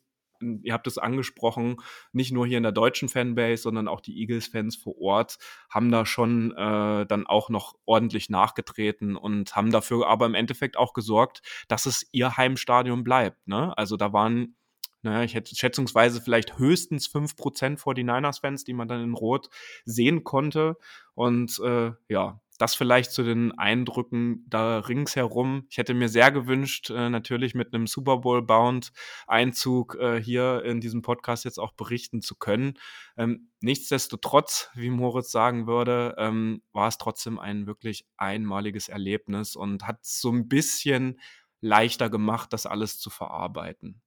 ihr 0.64 0.74
habt 0.74 0.88
es 0.88 0.98
angesprochen, 0.98 1.78
nicht 2.12 2.32
nur 2.32 2.46
hier 2.46 2.58
in 2.58 2.64
der 2.64 2.72
deutschen 2.72 3.10
Fanbase, 3.10 3.64
sondern 3.64 3.88
auch 3.88 4.02
die 4.02 4.20
Eagles-Fans 4.20 4.76
vor 4.76 5.00
Ort 5.00 5.38
haben 5.70 5.92
da 5.92 6.06
schon 6.06 6.52
äh, 6.52 7.06
dann 7.06 7.28
auch 7.28 7.50
noch 7.50 7.76
ordentlich 7.86 8.30
nachgetreten 8.30 9.16
und 9.16 9.56
haben 9.56 9.72
dafür 9.72 10.08
aber 10.08 10.26
im 10.26 10.36
Endeffekt 10.36 10.78
auch 10.78 10.94
gesorgt, 10.94 11.42
dass 11.68 11.86
es 11.86 12.08
ihr 12.12 12.38
Heimstadion 12.38 13.04
bleibt. 13.04 13.48
Ne? 13.48 13.78
Also 13.78 13.98
da 13.98 14.14
waren 14.14 14.56
naja, 15.04 15.24
ich 15.24 15.36
hätte 15.36 15.54
schätzungsweise 15.54 16.22
vielleicht 16.22 16.58
höchstens 16.58 17.10
5% 17.10 17.78
49ers-Fans, 17.78 18.64
die 18.64 18.74
man 18.74 18.88
dann 18.88 19.04
in 19.04 19.14
Rot 19.14 19.50
sehen 19.84 20.24
konnte. 20.24 20.78
Und 21.14 21.60
äh, 21.60 21.92
ja, 22.08 22.40
das 22.58 22.76
vielleicht 22.76 23.12
zu 23.12 23.24
den 23.24 23.58
Eindrücken 23.58 24.46
da 24.48 24.80
ringsherum. 24.80 25.66
Ich 25.70 25.78
hätte 25.78 25.94
mir 25.94 26.10
sehr 26.10 26.32
gewünscht, 26.32 26.90
äh, 26.90 27.10
natürlich 27.10 27.56
mit 27.56 27.74
einem 27.74 27.88
Super 27.88 28.18
Bowl-Bound-Einzug 28.18 29.96
äh, 30.00 30.22
hier 30.22 30.64
in 30.64 30.80
diesem 30.80 31.02
Podcast 31.02 31.46
jetzt 31.46 31.60
auch 31.60 31.74
berichten 31.74 32.22
zu 32.22 32.36
können. 32.36 32.76
Ähm, 33.18 33.50
nichtsdestotrotz, 33.62 34.70
wie 34.76 34.90
Moritz 34.90 35.32
sagen 35.32 35.68
würde, 35.68 36.16
ähm, 36.18 36.62
war 36.72 36.88
es 36.88 36.98
trotzdem 36.98 37.40
ein 37.40 37.68
wirklich 37.68 38.06
einmaliges 38.18 38.90
Erlebnis 38.90 39.56
und 39.56 39.88
hat 39.88 40.00
so 40.04 40.32
ein 40.32 40.48
bisschen 40.48 41.20
leichter 41.62 42.10
gemacht, 42.10 42.54
das 42.54 42.66
alles 42.66 43.00
zu 43.00 43.10
verarbeiten. 43.10 44.02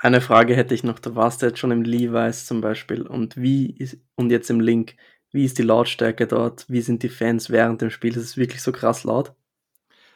Eine 0.00 0.20
Frage 0.20 0.54
hätte 0.54 0.74
ich 0.74 0.84
noch, 0.84 1.00
du 1.00 1.16
warst 1.16 1.42
jetzt 1.42 1.58
schon 1.58 1.72
im 1.72 1.82
Levi's 1.82 2.46
zum 2.46 2.60
Beispiel 2.60 3.02
und 3.02 3.36
wie 3.36 3.76
ist, 3.76 3.98
und 4.14 4.30
jetzt 4.30 4.48
im 4.48 4.60
Link, 4.60 4.94
wie 5.30 5.44
ist 5.44 5.58
die 5.58 5.62
Lautstärke 5.62 6.26
dort? 6.26 6.64
Wie 6.68 6.80
sind 6.80 7.02
die 7.02 7.08
Fans 7.08 7.50
während 7.50 7.80
dem 7.82 7.90
Spiel? 7.90 8.16
Ist 8.16 8.24
es 8.24 8.36
wirklich 8.36 8.62
so 8.62 8.72
krass 8.72 9.04
laut? 9.04 9.34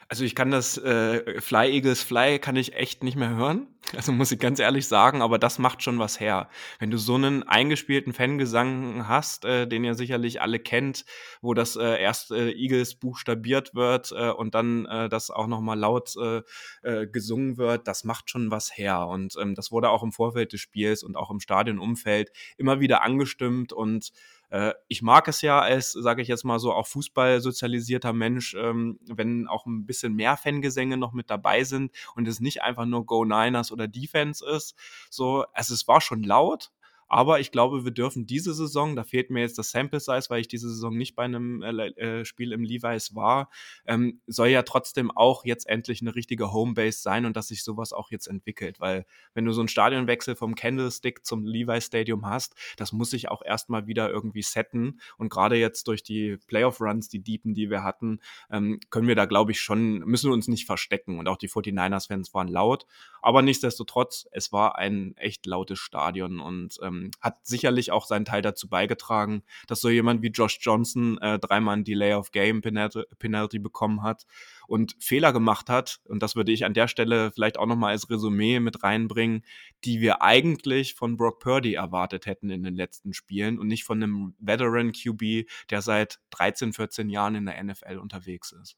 Also 0.09 0.25
ich 0.25 0.35
kann 0.35 0.51
das 0.51 0.77
äh, 0.77 1.41
Fly 1.41 1.71
Eagles 1.71 2.03
Fly 2.03 2.37
kann 2.37 2.55
ich 2.55 2.73
echt 2.75 3.03
nicht 3.03 3.15
mehr 3.17 3.35
hören. 3.35 3.67
Also 3.95 4.11
muss 4.11 4.31
ich 4.31 4.39
ganz 4.39 4.59
ehrlich 4.59 4.87
sagen, 4.87 5.21
aber 5.21 5.37
das 5.37 5.59
macht 5.59 5.83
schon 5.83 5.99
was 5.99 6.19
her. 6.19 6.49
Wenn 6.79 6.89
du 6.89 6.97
so 6.97 7.15
einen 7.15 7.43
eingespielten 7.43 8.13
Fangesang 8.13 9.07
hast, 9.07 9.45
äh, 9.45 9.67
den 9.67 9.83
ihr 9.83 9.93
sicherlich 9.93 10.41
alle 10.41 10.57
kennt, 10.57 11.05
wo 11.41 11.53
das 11.53 11.75
äh, 11.75 12.01
erst 12.01 12.31
äh, 12.31 12.51
Eagles 12.51 12.95
buchstabiert 12.95 13.75
wird 13.75 14.11
äh, 14.11 14.29
und 14.29 14.55
dann 14.55 14.85
äh, 14.85 15.09
das 15.09 15.29
auch 15.29 15.47
noch 15.47 15.61
mal 15.61 15.77
laut 15.77 16.13
äh, 16.15 16.41
äh, 16.81 17.07
gesungen 17.07 17.57
wird, 17.57 17.87
das 17.87 18.03
macht 18.03 18.29
schon 18.29 18.51
was 18.51 18.75
her. 18.75 19.05
Und 19.07 19.35
ähm, 19.39 19.53
das 19.53 19.71
wurde 19.71 19.89
auch 19.89 20.01
im 20.01 20.11
Vorfeld 20.11 20.53
des 20.53 20.61
Spiels 20.61 21.03
und 21.03 21.15
auch 21.15 21.29
im 21.29 21.39
Stadionumfeld 21.39 22.31
immer 22.57 22.79
wieder 22.79 23.03
angestimmt 23.03 23.73
und 23.73 24.11
äh, 24.53 24.75
ich 24.87 25.01
mag 25.01 25.27
es 25.27 25.41
ja 25.41 25.59
als, 25.59 25.93
sage 25.93 26.21
ich 26.21 26.27
jetzt 26.27 26.43
mal 26.43 26.59
so, 26.59 26.73
auch 26.73 26.85
Fußball 26.85 27.41
sozialisierter 27.41 28.13
Mensch, 28.13 28.53
ähm, 28.53 28.99
wenn 29.03 29.47
auch 29.47 29.65
ein 29.65 29.87
bisschen 29.87 30.13
mehr 30.13 30.37
Fangesänge 30.37 30.95
noch 30.95 31.11
mit 31.11 31.31
dabei 31.31 31.63
sind 31.63 31.91
und 32.15 32.27
es 32.27 32.39
nicht 32.39 32.61
einfach 32.61 32.85
nur 32.85 33.03
Go 33.07 33.25
Niners 33.25 33.71
oder 33.71 33.87
Defense 33.87 34.47
ist. 34.47 34.75
So, 35.09 35.45
also 35.53 35.73
es 35.73 35.87
war 35.87 36.01
schon 36.01 36.21
laut, 36.21 36.71
aber 37.07 37.39
ich 37.39 37.51
glaube, 37.51 37.83
wir 37.83 37.91
dürfen 37.91 38.25
diese 38.25 38.53
Saison, 38.53 38.95
da 38.95 39.03
fehlt 39.03 39.29
mir 39.29 39.41
jetzt 39.41 39.57
das 39.57 39.71
Sample 39.71 39.99
Size, 39.99 40.25
weil 40.29 40.41
ich 40.41 40.47
diese 40.47 40.69
Saison 40.69 40.95
nicht 40.95 41.15
bei 41.15 41.23
einem 41.23 41.61
äh, 41.61 41.87
äh, 41.89 42.25
Spiel 42.25 42.51
im 42.51 42.63
Levi's 42.63 43.15
war, 43.15 43.49
ähm, 43.85 44.21
soll 44.27 44.47
ja 44.47 44.63
trotzdem 44.63 45.11
auch 45.11 45.45
jetzt 45.45 45.67
endlich 45.67 46.01
eine 46.01 46.15
richtige 46.15 46.51
Homebase 46.51 47.01
sein 47.01 47.25
und 47.25 47.37
dass 47.37 47.47
sich 47.49 47.63
sowas 47.63 47.93
auch 47.93 48.11
jetzt 48.11 48.27
entwickelt. 48.27 48.79
Weil 48.79 49.05
wenn 49.33 49.45
du 49.45 49.51
so 49.51 49.61
einen 49.61 49.67
Stadionwechsel 49.67 50.35
vom 50.35 50.55
Candlestick 50.55 51.25
zum 51.25 51.45
Levi's 51.45 51.85
Stadium 51.85 52.25
hast, 52.25 52.55
das 52.77 52.91
muss 52.91 53.11
sich 53.11 53.29
auch 53.29 53.41
erstmal 53.43 53.87
wieder 53.87 54.09
irgendwie 54.09 54.41
setten. 54.41 54.99
Und 55.17 55.29
gerade 55.29 55.55
jetzt 55.55 55.87
durch 55.87 56.03
die 56.03 56.37
Playoff-Runs, 56.47 57.09
die 57.09 57.23
Deepen, 57.23 57.53
die 57.53 57.69
wir 57.69 57.83
hatten, 57.83 58.19
ähm, 58.49 58.79
können 58.89 59.07
wir 59.07 59.15
da, 59.15 59.25
glaube 59.25 59.51
ich, 59.51 59.61
schon, 59.61 59.99
müssen 59.99 60.29
wir 60.29 60.33
uns 60.33 60.47
nicht 60.47 60.65
verstecken. 60.65 61.19
Und 61.19 61.27
auch 61.27 61.37
die 61.37 61.49
49ers-Fans 61.49 62.33
waren 62.33 62.47
laut. 62.47 62.85
Aber 63.21 63.41
nichtsdestotrotz, 63.41 64.27
es 64.31 64.51
war 64.51 64.77
ein 64.77 65.15
echt 65.17 65.45
lautes 65.45 65.79
Stadion 65.79 66.39
und 66.39 66.77
ähm, 66.81 67.02
hat 67.21 67.45
sicherlich 67.45 67.91
auch 67.91 68.05
seinen 68.05 68.25
Teil 68.25 68.41
dazu 68.41 68.67
beigetragen, 68.67 69.43
dass 69.67 69.81
so 69.81 69.89
jemand 69.89 70.21
wie 70.21 70.27
Josh 70.27 70.59
Johnson 70.61 71.17
äh, 71.19 71.39
dreimal 71.39 71.77
ein 71.77 71.83
Delay 71.83 72.13
of 72.13 72.31
Game 72.31 72.61
Penalty, 72.61 73.03
Penalty 73.19 73.59
bekommen 73.59 74.03
hat 74.03 74.25
und 74.67 74.95
Fehler 74.99 75.33
gemacht 75.33 75.69
hat. 75.69 75.99
Und 76.05 76.23
das 76.23 76.35
würde 76.35 76.51
ich 76.51 76.65
an 76.65 76.73
der 76.73 76.87
Stelle 76.87 77.31
vielleicht 77.31 77.57
auch 77.57 77.65
nochmal 77.65 77.91
als 77.91 78.09
Resümee 78.09 78.59
mit 78.59 78.83
reinbringen, 78.83 79.43
die 79.83 80.01
wir 80.01 80.21
eigentlich 80.21 80.95
von 80.95 81.17
Brock 81.17 81.39
Purdy 81.39 81.73
erwartet 81.73 82.25
hätten 82.25 82.49
in 82.49 82.63
den 82.63 82.75
letzten 82.75 83.13
Spielen 83.13 83.59
und 83.59 83.67
nicht 83.67 83.83
von 83.83 84.01
einem 84.01 84.35
Veteran 84.39 84.91
QB, 84.91 85.49
der 85.69 85.81
seit 85.81 86.19
13, 86.31 86.73
14 86.73 87.09
Jahren 87.09 87.35
in 87.35 87.45
der 87.45 87.61
NFL 87.63 87.97
unterwegs 87.97 88.51
ist. 88.51 88.77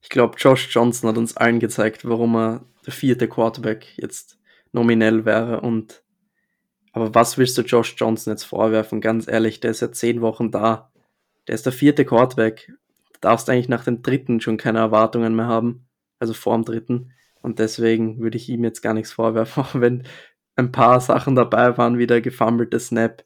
Ich 0.00 0.08
glaube, 0.08 0.36
Josh 0.38 0.68
Johnson 0.70 1.08
hat 1.08 1.18
uns 1.18 1.36
allen 1.36 1.58
gezeigt, 1.58 2.08
warum 2.08 2.36
er 2.36 2.64
der 2.86 2.92
vierte 2.92 3.28
Quarterback 3.28 3.86
jetzt 3.96 4.38
nominell 4.72 5.24
wäre 5.24 5.60
und 5.60 6.02
aber 6.92 7.14
was 7.14 7.38
willst 7.38 7.56
du 7.58 7.62
Josh 7.62 7.94
Johnson 7.98 8.32
jetzt 8.32 8.44
vorwerfen? 8.44 9.00
Ganz 9.00 9.28
ehrlich, 9.28 9.60
der 9.60 9.70
ist 9.70 9.80
ja 9.80 9.92
zehn 9.92 10.20
Wochen 10.20 10.50
da. 10.50 10.92
Der 11.46 11.54
ist 11.54 11.66
der 11.66 11.72
vierte 11.72 12.04
Quarterback. 12.04 12.72
Du 13.12 13.20
darfst 13.20 13.48
eigentlich 13.48 13.68
nach 13.68 13.84
dem 13.84 14.02
dritten 14.02 14.40
schon 14.40 14.56
keine 14.56 14.78
Erwartungen 14.78 15.34
mehr 15.34 15.46
haben. 15.46 15.86
Also 16.18 16.34
vor 16.34 16.56
dem 16.56 16.64
dritten. 16.64 17.12
Und 17.42 17.58
deswegen 17.58 18.18
würde 18.18 18.36
ich 18.36 18.48
ihm 18.48 18.64
jetzt 18.64 18.82
gar 18.82 18.94
nichts 18.94 19.12
vorwerfen, 19.12 19.62
auch 19.62 19.74
wenn 19.74 20.04
ein 20.56 20.72
paar 20.72 21.00
Sachen 21.00 21.36
dabei 21.36 21.78
waren, 21.78 21.98
wie 21.98 22.06
der 22.06 22.20
gefummelte 22.20 22.80
Snap, 22.80 23.24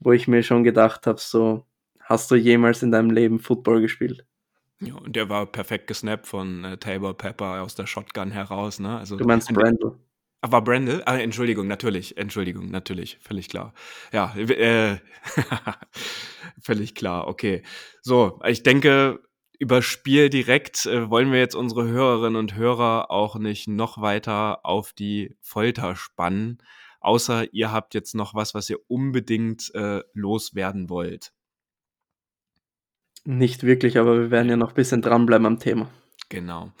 wo 0.00 0.12
ich 0.12 0.28
mir 0.28 0.42
schon 0.42 0.64
gedacht 0.64 1.06
habe, 1.06 1.20
so, 1.20 1.66
hast 2.00 2.30
du 2.30 2.36
jemals 2.36 2.82
in 2.82 2.90
deinem 2.90 3.10
Leben 3.10 3.38
Football 3.38 3.82
gespielt? 3.82 4.26
Ja, 4.80 4.94
und 4.94 5.14
der 5.14 5.28
war 5.28 5.46
perfekt 5.46 5.86
gesnappt 5.86 6.26
von 6.26 6.64
äh, 6.64 6.76
Tabor 6.78 7.16
Pepper 7.16 7.62
aus 7.62 7.74
der 7.74 7.86
Shotgun 7.86 8.30
heraus, 8.30 8.80
ne? 8.80 8.98
Also, 8.98 9.16
du 9.16 9.24
meinst 9.24 9.52
Brandel? 9.52 9.98
War 10.46 10.62
Brandel? 10.62 11.02
Ah, 11.06 11.16
Entschuldigung, 11.16 11.66
natürlich, 11.66 12.18
Entschuldigung, 12.18 12.70
natürlich, 12.70 13.18
völlig 13.20 13.48
klar. 13.48 13.72
Ja, 14.12 14.34
äh, 14.36 14.98
völlig 16.60 16.94
klar, 16.94 17.28
okay. 17.28 17.62
So, 18.02 18.40
ich 18.46 18.62
denke, 18.62 19.20
über 19.58 19.80
Spiel 19.80 20.28
direkt 20.28 20.84
äh, 20.84 21.08
wollen 21.08 21.32
wir 21.32 21.38
jetzt 21.38 21.54
unsere 21.54 21.88
Hörerinnen 21.88 22.36
und 22.36 22.56
Hörer 22.56 23.10
auch 23.10 23.36
nicht 23.36 23.68
noch 23.68 24.00
weiter 24.02 24.66
auf 24.66 24.92
die 24.92 25.34
Folter 25.40 25.96
spannen, 25.96 26.58
außer 27.00 27.54
ihr 27.54 27.72
habt 27.72 27.94
jetzt 27.94 28.14
noch 28.14 28.34
was, 28.34 28.54
was 28.54 28.68
ihr 28.68 28.78
unbedingt 28.88 29.74
äh, 29.74 30.02
loswerden 30.12 30.90
wollt. 30.90 31.32
Nicht 33.24 33.62
wirklich, 33.62 33.96
aber 33.98 34.18
wir 34.18 34.30
werden 34.30 34.50
ja 34.50 34.56
noch 34.56 34.70
ein 34.70 34.74
bisschen 34.74 35.00
dranbleiben 35.00 35.46
am 35.46 35.58
Thema. 35.58 35.88
Genau. 36.28 36.72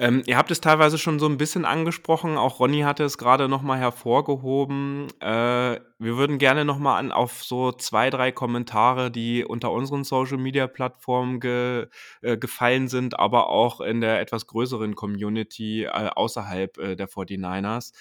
Ähm, 0.00 0.22
ihr 0.26 0.36
habt 0.36 0.52
es 0.52 0.60
teilweise 0.60 0.96
schon 0.96 1.18
so 1.18 1.26
ein 1.26 1.38
bisschen 1.38 1.64
angesprochen, 1.64 2.36
auch 2.36 2.60
Ronny 2.60 2.82
hatte 2.82 3.02
es 3.02 3.18
gerade 3.18 3.48
nochmal 3.48 3.80
hervorgehoben. 3.80 5.08
Äh, 5.20 5.80
wir 5.98 6.16
würden 6.16 6.38
gerne 6.38 6.64
nochmal 6.64 7.00
an 7.00 7.10
auf 7.10 7.42
so 7.42 7.72
zwei, 7.72 8.08
drei 8.08 8.30
Kommentare, 8.30 9.10
die 9.10 9.44
unter 9.44 9.72
unseren 9.72 10.04
Social-Media-Plattformen 10.04 11.40
ge, 11.40 11.88
äh, 12.22 12.36
gefallen 12.36 12.86
sind, 12.86 13.18
aber 13.18 13.48
auch 13.48 13.80
in 13.80 14.00
der 14.00 14.20
etwas 14.20 14.46
größeren 14.46 14.94
Community 14.94 15.82
äh, 15.82 15.88
außerhalb 15.88 16.78
äh, 16.78 16.94
der 16.94 17.08
49ers. 17.08 17.92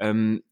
Ähm, 0.00 0.42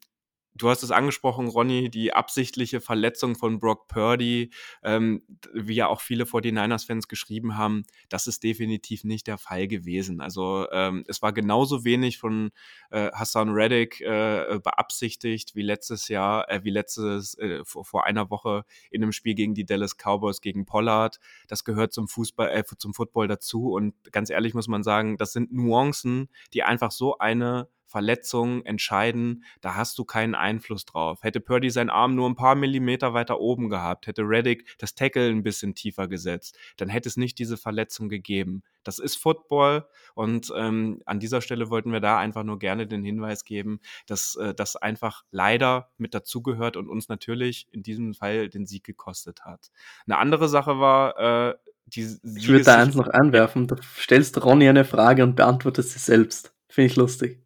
Du 0.55 0.69
hast 0.69 0.83
es 0.83 0.91
angesprochen, 0.91 1.49
Ronny, 1.49 1.89
die 1.89 2.13
absichtliche 2.13 2.83
Verletzung 2.83 3.37
von 3.37 3.59
Brock 3.59 3.89
Purdy, 3.89 4.51
ähm, 4.83 5.23
wie 5.55 5.75
ja 5.75 5.87
auch 5.87 6.03
viele 6.03 6.25
49ers-Fans 6.25 7.09
geschrieben 7.09 7.57
haben, 7.57 7.85
das 8.11 8.27
ist 8.27 8.43
definitiv 8.43 9.05
nicht 9.05 9.27
der 9.29 9.39
Fall 9.39 9.67
gewesen. 9.67 10.21
Also 10.21 10.67
ähm, 10.71 11.05
es 11.09 11.23
war 11.23 11.33
genauso 11.33 11.85
wenig 11.85 12.19
von 12.19 12.51
äh, 12.91 13.11
Hassan 13.13 13.49
Reddick 13.49 14.03
äh, 14.03 14.61
beabsichtigt 14.63 15.55
wie 15.55 15.63
letztes 15.63 16.09
Jahr, 16.09 16.51
äh, 16.51 16.63
wie 16.65 16.71
letztes, 16.71 17.39
äh, 17.39 17.65
vor, 17.65 17.87
vor, 17.87 18.05
einer 18.05 18.29
Woche 18.29 18.65
in 18.91 19.03
einem 19.03 19.13
Spiel 19.13 19.35
gegen 19.35 19.55
die 19.55 19.65
Dallas 19.65 19.97
Cowboys 19.97 20.43
gegen 20.43 20.67
Pollard. 20.67 21.19
Das 21.49 21.65
gehört 21.65 21.95
zum 21.95 22.09
Fußball, 22.09 22.51
äh, 22.51 22.65
zum 22.77 22.93
Football 22.93 23.27
dazu. 23.27 23.73
Und 23.73 23.95
ganz 24.13 24.29
ehrlich 24.29 24.53
muss 24.53 24.69
man 24.69 24.83
sagen, 24.83 25.17
das 25.17 25.33
sind 25.33 25.51
Nuancen, 25.51 26.29
die 26.53 26.63
einfach 26.63 26.91
so 26.91 27.17
eine 27.17 27.69
Verletzungen 27.93 28.65
entscheiden, 28.65 29.45
da 29.61 29.77
hast 29.77 29.99
du 29.99 30.05
keinen 30.05 30.35
Einfluss 30.35 30.87
drauf. 30.87 31.23
Hätte 31.23 31.41
Purdy 31.41 31.71
seinen 31.71 31.91
Arm 31.91 32.15
nur 32.15 32.29
ein 32.29 32.35
paar 32.35 32.55
Millimeter 32.55 33.15
weiter 33.15 33.39
oben 33.39 33.69
gehabt, 33.69 34.07
hätte 34.07 34.23
Reddick 34.23 34.75
das 34.79 34.95
Tackle 34.95 35.29
ein 35.29 35.43
bisschen 35.43 35.75
tiefer 35.75 36.09
gesetzt, 36.09 36.59
dann 36.79 36.89
hätte 36.89 37.09
es 37.09 37.17
nicht 37.17 37.39
diese 37.39 37.57
Verletzung 37.57 38.09
gegeben. 38.09 38.63
Das 38.83 38.99
ist 38.99 39.17
Football 39.17 39.87
und 40.15 40.53
ähm, 40.57 41.03
an 41.07 41.21
dieser 41.21 41.41
Stelle 41.41 41.71
wollten 41.71 41.93
wir 41.93 42.01
da 42.01 42.19
einfach 42.19 42.43
nur 42.43 42.59
gerne 42.59 42.87
den 42.87 43.05
Hinweis 43.05 43.45
geben, 43.45 43.79
dass 44.07 44.35
äh, 44.37 44.55
das 44.55 44.75
einfach 44.75 45.23
leider 45.31 45.91
mit 45.99 46.15
dazugehört 46.15 46.77
und 46.77 46.89
uns 46.89 47.09
natürlich 47.09 47.69
in 47.71 47.83
diesem 47.83 48.15
Fall 48.15 48.49
den 48.49 48.67
Sieg 48.67 48.85
gekostet 48.85 49.45
hat. 49.45 49.71
Eine 50.07 50.19
andere 50.19 50.49
Sache 50.49 50.81
war, 50.81 51.51
äh, 51.51 51.55
die 51.87 52.19
ich 52.37 52.49
würde 52.49 52.65
da 52.65 52.79
eins 52.79 52.95
noch 52.95 53.09
anwerfen. 53.09 53.67
Du 53.67 53.77
stellst 53.99 54.43
Ronny 54.45 54.69
eine 54.69 54.85
Frage 54.85 55.23
und 55.23 55.37
beantwortest 55.37 55.93
sie 55.93 55.99
selbst. 55.99 56.55
Finde 56.69 56.87
ich 56.87 56.97
lustig. 56.97 57.43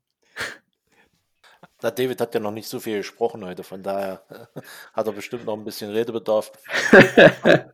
Na, 1.83 1.91
David 1.91 2.21
hat 2.21 2.33
ja 2.35 2.41
noch 2.41 2.53
nicht 2.53 2.69
so 2.69 2.81
viel 2.81 2.99
gesprochen 2.99 3.45
heute, 3.45 3.63
von 3.63 3.83
daher 3.83 4.23
hat 4.95 5.07
er 5.07 5.13
bestimmt 5.13 5.45
noch 5.45 5.55
ein 5.55 5.65
bisschen 5.65 5.91
Redebedarf. 5.91 6.51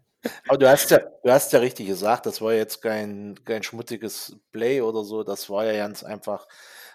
Aber 0.49 0.59
du 0.59 0.69
hast 0.71 0.91
ja, 0.91 0.99
du 0.99 1.31
hast 1.31 1.53
ja 1.53 1.59
richtig 1.61 1.87
gesagt, 1.89 2.27
das 2.27 2.41
war 2.41 2.53
jetzt 2.53 2.81
kein, 2.83 3.37
kein 3.45 3.63
schmutziges 3.63 4.37
Play 4.53 4.81
oder 4.81 5.05
so, 5.05 5.23
das 5.25 5.51
war 5.51 5.65
ja 5.65 5.73
ganz 5.75 6.05
einfach 6.05 6.47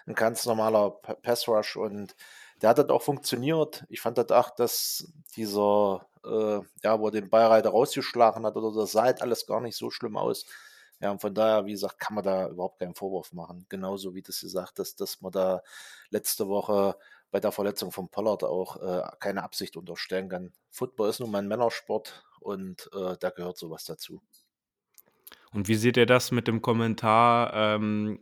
ein 0.06 0.14
ganz 0.14 0.46
normaler 0.46 0.90
Pass 1.22 1.46
Rush 1.48 1.76
und 1.76 2.14
der 2.62 2.70
hat 2.70 2.78
halt 2.78 2.90
auch 2.90 3.02
funktioniert. 3.02 3.84
Ich 3.88 4.00
fand 4.00 4.18
halt 4.18 4.32
auch, 4.32 4.50
dass 4.50 5.12
dieser, 5.36 6.06
äh, 6.24 6.60
ja, 6.82 6.98
wo 7.00 7.06
er 7.08 7.12
den 7.12 7.28
Ballreiter 7.30 7.70
rausgeschlagen 7.70 8.44
hat 8.46 8.56
oder 8.56 8.72
das 8.74 8.92
sah 8.92 9.02
halt 9.04 9.22
alles 9.22 9.46
gar 9.46 9.60
nicht 9.60 9.76
so 9.76 9.90
schlimm 9.90 10.16
aus. 10.16 10.46
Ja, 11.00 11.12
und 11.12 11.20
von 11.20 11.34
daher, 11.34 11.64
wie 11.66 11.72
gesagt, 11.72 12.00
kann 12.00 12.14
man 12.14 12.24
da 12.24 12.48
überhaupt 12.48 12.80
keinen 12.80 12.94
Vorwurf 12.94 13.32
machen. 13.32 13.66
Genauso 13.68 14.14
wie 14.14 14.22
das 14.22 14.40
gesagt 14.40 14.78
hast, 14.78 15.00
dass 15.00 15.20
man 15.20 15.30
da 15.32 15.62
letzte 16.10 16.48
Woche 16.48 16.96
bei 17.30 17.40
der 17.40 17.52
Verletzung 17.52 17.92
von 17.92 18.08
Pollard 18.08 18.42
auch 18.42 18.76
äh, 18.76 19.08
keine 19.20 19.42
Absicht 19.42 19.76
unterstellen 19.76 20.28
kann. 20.28 20.52
Football 20.70 21.10
ist 21.10 21.20
nun 21.20 21.30
mal 21.30 21.38
ein 21.38 21.48
Männersport 21.48 22.24
und 22.40 22.90
äh, 22.92 23.16
da 23.20 23.30
gehört 23.30 23.58
sowas 23.58 23.84
dazu. 23.84 24.22
Und 25.52 25.68
wie 25.68 25.74
seht 25.74 25.96
ihr 25.96 26.06
das 26.06 26.30
mit 26.30 26.48
dem 26.48 26.62
Kommentar, 26.62 27.52
ähm, 27.54 28.20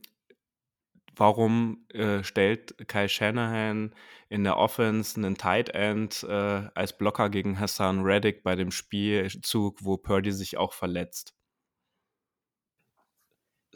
warum 1.14 1.86
äh, 1.92 2.22
stellt 2.22 2.76
Kai 2.88 3.08
Shanahan 3.08 3.94
in 4.28 4.44
der 4.44 4.56
Offense 4.56 5.16
einen 5.16 5.36
Tight 5.36 5.70
End 5.70 6.22
äh, 6.24 6.68
als 6.74 6.96
Blocker 6.96 7.30
gegen 7.30 7.58
Hassan 7.58 8.02
Reddick 8.02 8.42
bei 8.42 8.54
dem 8.54 8.70
Spielzug, 8.70 9.84
wo 9.84 9.96
Purdy 9.96 10.32
sich 10.32 10.56
auch 10.56 10.72
verletzt? 10.72 11.35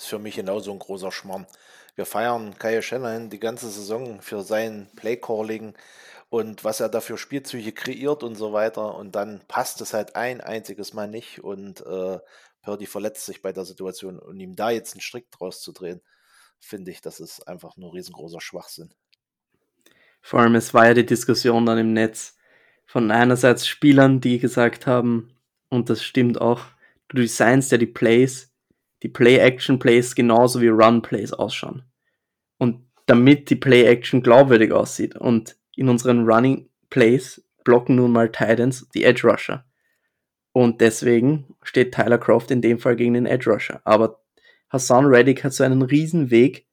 Ist 0.00 0.06
für 0.06 0.18
mich 0.18 0.36
genauso 0.36 0.72
ein 0.72 0.78
großer 0.78 1.12
Schmarrn. 1.12 1.46
Wir 1.94 2.06
feiern 2.06 2.56
Kai 2.58 2.80
Shanahan 2.80 3.28
die 3.28 3.38
ganze 3.38 3.68
Saison 3.68 4.22
für 4.22 4.42
sein 4.42 4.88
Playcalling 4.96 5.74
und 6.30 6.64
was 6.64 6.80
er 6.80 6.88
da 6.88 7.02
für 7.02 7.18
Spielzüge 7.18 7.72
kreiert 7.72 8.22
und 8.22 8.34
so 8.34 8.54
weiter. 8.54 8.94
Und 8.94 9.14
dann 9.14 9.42
passt 9.46 9.82
es 9.82 9.92
halt 9.92 10.16
ein 10.16 10.40
einziges 10.40 10.94
Mal 10.94 11.06
nicht 11.06 11.44
und 11.44 11.84
äh, 11.84 12.18
Purdy 12.62 12.86
verletzt 12.86 13.26
sich 13.26 13.42
bei 13.42 13.52
der 13.52 13.66
Situation 13.66 14.18
und 14.18 14.40
ihm 14.40 14.56
da 14.56 14.70
jetzt 14.70 14.94
einen 14.94 15.02
Strick 15.02 15.30
draus 15.32 15.60
zu 15.60 15.70
drehen, 15.70 16.00
finde 16.58 16.92
ich, 16.92 17.02
das 17.02 17.20
ist 17.20 17.46
einfach 17.46 17.76
nur 17.76 17.92
riesengroßer 17.92 18.40
Schwachsinn. 18.40 18.94
Vor 20.22 20.40
allem, 20.40 20.54
es 20.54 20.72
war 20.72 20.86
ja 20.86 20.94
die 20.94 21.04
Diskussion 21.04 21.66
dann 21.66 21.76
im 21.76 21.92
Netz 21.92 22.38
von 22.86 23.10
einerseits 23.10 23.66
Spielern, 23.66 24.22
die 24.22 24.38
gesagt 24.38 24.86
haben, 24.86 25.36
und 25.68 25.90
das 25.90 26.02
stimmt 26.02 26.40
auch, 26.40 26.62
du 27.08 27.18
designst 27.18 27.70
ja 27.70 27.76
die 27.76 27.84
Plays, 27.84 28.49
die 29.02 29.08
Play-Action-Plays 29.08 30.14
genauso 30.14 30.60
wie 30.60 30.68
Run-Plays 30.68 31.32
ausschauen. 31.32 31.84
Und 32.58 32.86
damit 33.06 33.50
die 33.50 33.56
Play-Action 33.56 34.22
glaubwürdig 34.22 34.72
aussieht. 34.72 35.16
Und 35.16 35.56
in 35.74 35.88
unseren 35.88 36.24
Running-Plays 36.24 37.44
blocken 37.64 37.96
nun 37.96 38.12
mal 38.12 38.30
Titans 38.30 38.88
die 38.94 39.04
Edge-Rusher. 39.04 39.64
Und 40.52 40.80
deswegen 40.80 41.54
steht 41.62 41.94
Tyler 41.94 42.18
Croft 42.18 42.50
in 42.50 42.60
dem 42.60 42.78
Fall 42.78 42.96
gegen 42.96 43.14
den 43.14 43.26
Edge 43.26 43.50
Rusher. 43.50 43.80
Aber 43.84 44.20
Hassan 44.68 45.06
Reddick 45.06 45.44
hat 45.44 45.52
so 45.52 45.64
einen 45.64 45.82
riesen 45.82 46.30
Weg 46.30 46.66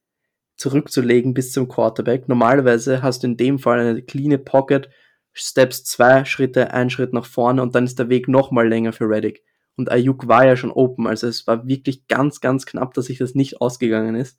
zurückzulegen 0.56 1.34
bis 1.34 1.52
zum 1.52 1.68
Quarterback. 1.68 2.28
Normalerweise 2.28 3.02
hast 3.02 3.22
du 3.22 3.28
in 3.28 3.36
dem 3.36 3.58
Fall 3.58 3.78
eine 3.78 4.02
clean 4.02 4.44
Pocket, 4.44 4.90
Steps 5.32 5.84
zwei 5.84 6.24
Schritte, 6.24 6.72
ein 6.72 6.90
Schritt 6.90 7.12
nach 7.12 7.26
vorne 7.26 7.62
und 7.62 7.74
dann 7.74 7.84
ist 7.84 7.98
der 7.98 8.08
Weg 8.08 8.26
nochmal 8.26 8.68
länger 8.68 8.92
für 8.92 9.08
Reddick. 9.08 9.44
Und 9.78 9.90
Ayuk 9.90 10.26
war 10.26 10.44
ja 10.44 10.56
schon 10.56 10.72
open, 10.72 11.06
also 11.06 11.28
es 11.28 11.46
war 11.46 11.66
wirklich 11.66 12.08
ganz, 12.08 12.40
ganz 12.40 12.66
knapp, 12.66 12.94
dass 12.94 13.06
sich 13.06 13.18
das 13.18 13.34
nicht 13.34 13.60
ausgegangen 13.60 14.16
ist. 14.16 14.38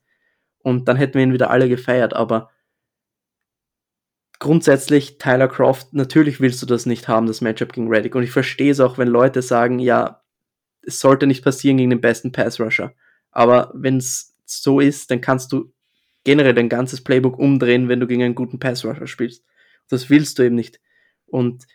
Und 0.62 0.90
dann 0.90 0.98
hätten 0.98 1.14
wir 1.14 1.24
ihn 1.24 1.34
wieder 1.34 1.50
alle 1.50 1.70
gefeiert, 1.70 2.14
aber 2.14 2.50
grundsätzlich 4.40 5.18
Tyler 5.18 5.48
Croft, 5.48 5.94
natürlich 5.94 6.42
willst 6.42 6.62
du 6.62 6.66
das 6.66 6.86
nicht 6.86 7.08
haben, 7.08 7.28
das 7.28 7.40
Matchup 7.42 7.74
gegen 7.74 7.88
Reddick. 7.88 8.16
Und 8.16 8.24
ich 8.24 8.32
verstehe 8.32 8.72
es 8.72 8.82
auch, 8.82 8.98
wenn 8.98 9.08
Leute 9.08 9.42
sagen, 9.42 9.80
ja, 9.80 10.22
es 10.82 11.00
sollte 11.00 11.26
nicht 11.26 11.44
passieren 11.44 11.78
gegen 11.78 11.90
den 11.90 12.02
besten 12.02 12.32
Pass 12.32 12.60
Rusher. 12.60 12.94
Aber 13.32 13.72
wenn 13.74 13.98
es 13.98 14.36
so 14.46 14.80
ist, 14.80 15.12
dann 15.12 15.22
kannst 15.22 15.52
du 15.54 15.72
generell 16.24 16.54
dein 16.54 16.70
ganzes 16.70 17.02
Playbook 17.02 17.38
umdrehen, 17.38 17.88
wenn 17.88 18.00
du 18.00 18.08
gegen 18.08 18.24
einen 18.24 18.36
guten 18.36 18.60
Pass 18.60 18.84
Rusher 18.84 19.08
spielst. 19.08 19.46
Das 19.88 20.10
willst 20.10 20.40
du 20.40 20.44
eben 20.44 20.56
nicht. 20.56 20.80
Und 21.28 21.66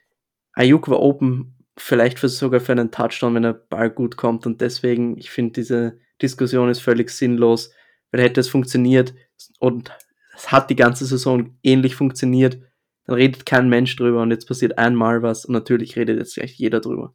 Ayuk 0.52 0.88
war 0.88 1.00
open, 1.00 1.53
vielleicht 1.76 2.18
für, 2.18 2.28
sogar 2.28 2.60
für 2.60 2.72
einen 2.72 2.90
Touchdown, 2.90 3.34
wenn 3.34 3.42
der 3.42 3.54
Ball 3.54 3.90
gut 3.90 4.16
kommt. 4.16 4.46
Und 4.46 4.60
deswegen, 4.60 5.16
ich 5.18 5.30
finde, 5.30 5.52
diese 5.52 5.98
Diskussion 6.22 6.68
ist 6.68 6.80
völlig 6.80 7.10
sinnlos, 7.10 7.72
weil 8.10 8.22
hätte 8.22 8.40
es 8.40 8.48
funktioniert 8.48 9.14
und 9.58 9.90
es 10.36 10.52
hat 10.52 10.70
die 10.70 10.76
ganze 10.76 11.04
Saison 11.04 11.56
ähnlich 11.62 11.96
funktioniert, 11.96 12.58
dann 13.06 13.16
redet 13.16 13.46
kein 13.46 13.68
Mensch 13.68 13.96
drüber 13.96 14.22
und 14.22 14.30
jetzt 14.30 14.46
passiert 14.46 14.78
einmal 14.78 15.22
was 15.22 15.44
und 15.44 15.52
natürlich 15.52 15.96
redet 15.96 16.18
jetzt 16.18 16.34
gleich 16.34 16.54
jeder 16.54 16.80
drüber. 16.80 17.14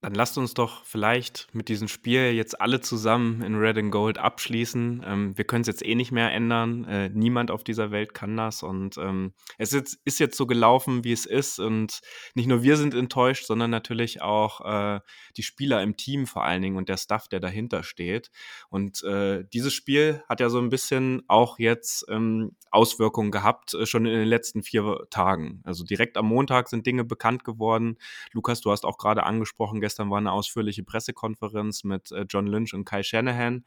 Dann 0.00 0.14
lasst 0.14 0.38
uns 0.38 0.54
doch 0.54 0.84
vielleicht 0.84 1.48
mit 1.52 1.68
diesem 1.68 1.88
Spiel 1.88 2.30
jetzt 2.30 2.60
alle 2.60 2.80
zusammen 2.80 3.42
in 3.42 3.56
Red 3.56 3.78
and 3.78 3.90
Gold 3.90 4.16
abschließen. 4.16 5.02
Ähm, 5.04 5.36
wir 5.36 5.44
können 5.44 5.62
es 5.62 5.66
jetzt 5.66 5.84
eh 5.84 5.96
nicht 5.96 6.12
mehr 6.12 6.30
ändern. 6.32 6.84
Äh, 6.84 7.08
niemand 7.08 7.50
auf 7.50 7.64
dieser 7.64 7.90
Welt 7.90 8.14
kann 8.14 8.36
das. 8.36 8.62
Und 8.62 8.96
ähm, 8.96 9.32
es 9.56 9.72
ist, 9.72 9.98
ist, 10.04 10.20
jetzt 10.20 10.36
so 10.36 10.46
gelaufen, 10.46 11.02
wie 11.02 11.10
es 11.10 11.26
ist. 11.26 11.58
Und 11.58 11.98
nicht 12.34 12.46
nur 12.46 12.62
wir 12.62 12.76
sind 12.76 12.94
enttäuscht, 12.94 13.46
sondern 13.46 13.72
natürlich 13.72 14.22
auch 14.22 14.60
äh, 14.60 15.00
die 15.36 15.42
Spieler 15.42 15.82
im 15.82 15.96
Team 15.96 16.28
vor 16.28 16.44
allen 16.44 16.62
Dingen 16.62 16.76
und 16.76 16.88
der 16.88 16.96
Staff, 16.96 17.26
der 17.26 17.40
dahinter 17.40 17.82
steht. 17.82 18.30
Und 18.68 19.02
äh, 19.02 19.46
dieses 19.52 19.74
Spiel 19.74 20.22
hat 20.28 20.38
ja 20.38 20.48
so 20.48 20.60
ein 20.60 20.68
bisschen 20.68 21.24
auch 21.26 21.58
jetzt 21.58 22.06
ähm, 22.08 22.52
Auswirkungen 22.70 23.32
gehabt, 23.32 23.74
äh, 23.74 23.84
schon 23.84 24.06
in 24.06 24.12
den 24.12 24.28
letzten 24.28 24.62
vier 24.62 25.06
Tagen. 25.10 25.60
Also 25.64 25.82
direkt 25.82 26.16
am 26.16 26.26
Montag 26.26 26.68
sind 26.68 26.86
Dinge 26.86 27.04
bekannt 27.04 27.42
geworden. 27.42 27.96
Lukas, 28.32 28.60
du 28.60 28.70
hast 28.70 28.84
auch 28.84 28.98
gerade 28.98 29.24
angesprochen, 29.24 29.80
Gestern 29.88 30.10
war 30.10 30.18
eine 30.18 30.32
ausführliche 30.32 30.82
Pressekonferenz 30.82 31.82
mit 31.82 32.12
äh, 32.12 32.26
John 32.28 32.46
Lynch 32.46 32.74
und 32.74 32.84
Kai 32.84 33.02
Shanahan. 33.02 33.64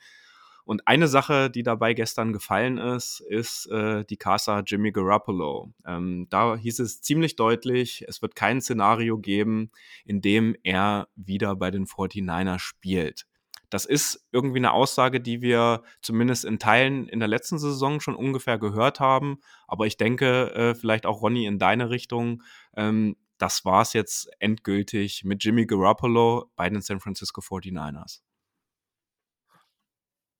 Und 0.65 0.87
eine 0.87 1.07
Sache, 1.07 1.49
die 1.49 1.63
dabei 1.63 1.95
gestern 1.95 2.31
gefallen 2.31 2.77
ist, 2.77 3.21
ist 3.21 3.65
äh, 3.71 4.05
die 4.05 4.17
Casa 4.17 4.59
Jimmy 4.59 4.91
Garoppolo. 4.91 5.73
Ähm, 5.83 6.27
da 6.29 6.55
hieß 6.55 6.77
es 6.77 7.01
ziemlich 7.01 7.37
deutlich, 7.37 8.05
es 8.07 8.21
wird 8.21 8.35
kein 8.35 8.61
Szenario 8.61 9.17
geben, 9.17 9.71
in 10.05 10.21
dem 10.21 10.55
er 10.61 11.07
wieder 11.15 11.55
bei 11.55 11.71
den 11.71 11.87
49ers 11.87 12.59
spielt. 12.59 13.25
Das 13.71 13.85
ist 13.85 14.27
irgendwie 14.31 14.59
eine 14.59 14.73
Aussage, 14.73 15.21
die 15.21 15.41
wir 15.41 15.81
zumindest 16.03 16.45
in 16.45 16.59
Teilen 16.59 17.07
in 17.07 17.17
der 17.17 17.29
letzten 17.29 17.57
Saison 17.57 17.99
schon 17.99 18.15
ungefähr 18.15 18.59
gehört 18.59 18.99
haben. 18.99 19.39
Aber 19.67 19.87
ich 19.87 19.97
denke, 19.97 20.53
äh, 20.53 20.75
vielleicht 20.75 21.07
auch 21.07 21.23
Ronny 21.23 21.47
in 21.47 21.57
deine 21.57 21.89
Richtung. 21.89 22.43
Ähm, 22.77 23.15
das 23.41 23.65
war 23.65 23.81
es 23.81 23.93
jetzt 23.93 24.29
endgültig 24.39 25.23
mit 25.23 25.43
Jimmy 25.43 25.65
Garoppolo 25.65 26.51
bei 26.55 26.69
den 26.69 26.81
San 26.81 26.99
Francisco 26.99 27.41
49ers. 27.41 28.21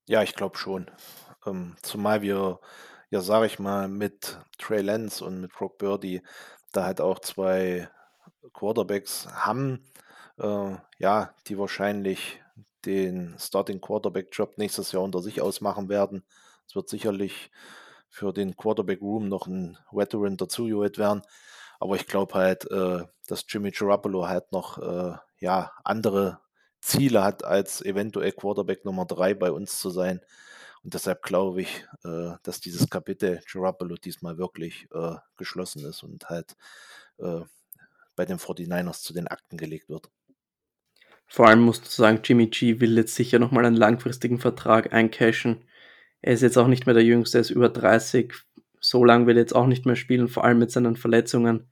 Ja, 0.07 0.21
ich 0.21 0.35
glaube 0.35 0.57
schon. 0.57 0.91
Ähm, 1.45 1.75
zumal 1.81 2.21
wir, 2.21 2.59
ja, 3.09 3.21
sage 3.21 3.47
ich 3.47 3.57
mal, 3.57 3.87
mit 3.87 4.39
Trey 4.59 4.81
Lance 4.81 5.25
und 5.25 5.41
mit 5.41 5.51
Brock 5.51 5.79
Birdie 5.79 6.21
da 6.73 6.85
halt 6.85 7.01
auch 7.01 7.19
zwei 7.19 7.89
Quarterbacks 8.53 9.27
haben, 9.33 9.83
äh, 10.37 10.75
ja, 10.99 11.33
die 11.47 11.57
wahrscheinlich 11.57 12.39
den 12.85 13.35
Starting 13.39 13.81
Quarterback 13.81 14.29
Job 14.31 14.57
nächstes 14.57 14.91
Jahr 14.91 15.01
unter 15.01 15.21
sich 15.21 15.41
ausmachen 15.41 15.89
werden. 15.89 16.23
Es 16.67 16.75
wird 16.75 16.87
sicherlich 16.87 17.51
für 18.09 18.31
den 18.31 18.55
Quarterback 18.57 19.01
Room 19.01 19.27
noch 19.27 19.47
ein 19.47 19.77
Veteran 19.91 20.37
dazugeholt 20.37 20.99
werden. 20.99 21.23
Aber 21.81 21.95
ich 21.95 22.05
glaube 22.05 22.35
halt, 22.35 22.69
äh, 22.69 23.03
dass 23.27 23.43
Jimmy 23.49 23.71
Garoppolo 23.71 24.27
halt 24.27 24.51
noch 24.51 24.77
äh, 24.77 25.17
ja, 25.39 25.71
andere 25.83 26.39
Ziele 26.79 27.23
hat, 27.23 27.43
als 27.43 27.81
eventuell 27.83 28.31
Quarterback 28.33 28.85
Nummer 28.85 29.05
drei 29.05 29.33
bei 29.33 29.51
uns 29.51 29.79
zu 29.79 29.89
sein. 29.89 30.21
Und 30.83 30.93
deshalb 30.93 31.23
glaube 31.23 31.63
ich, 31.63 31.87
äh, 32.03 32.33
dass 32.43 32.61
dieses 32.61 32.87
Kapitel 32.87 33.41
Garoppolo 33.51 33.95
diesmal 33.95 34.37
wirklich 34.37 34.87
äh, 34.93 35.15
geschlossen 35.37 35.83
ist 35.83 36.03
und 36.03 36.29
halt 36.29 36.55
äh, 37.17 37.41
bei 38.15 38.25
den 38.25 38.37
49ers 38.37 39.01
zu 39.01 39.13
den 39.13 39.27
Akten 39.27 39.57
gelegt 39.57 39.89
wird. 39.89 40.11
Vor 41.25 41.47
allem 41.47 41.61
musst 41.61 41.87
du 41.87 41.89
sagen, 41.89 42.19
Jimmy 42.23 42.45
G 42.45 42.79
will 42.79 42.95
jetzt 42.95 43.15
sicher 43.15 43.39
nochmal 43.39 43.65
einen 43.65 43.75
langfristigen 43.75 44.37
Vertrag 44.37 44.93
eincashen. 44.93 45.65
Er 46.21 46.33
ist 46.33 46.41
jetzt 46.41 46.57
auch 46.57 46.67
nicht 46.67 46.85
mehr 46.85 46.93
der 46.93 47.03
Jüngste, 47.03 47.39
er 47.39 47.41
ist 47.41 47.49
über 47.49 47.69
30. 47.69 48.35
So 48.79 49.03
lange 49.03 49.25
will 49.25 49.37
er 49.37 49.41
jetzt 49.41 49.55
auch 49.55 49.65
nicht 49.65 49.87
mehr 49.87 49.95
spielen, 49.95 50.27
vor 50.27 50.43
allem 50.43 50.59
mit 50.59 50.69
seinen 50.69 50.95
Verletzungen. 50.95 51.70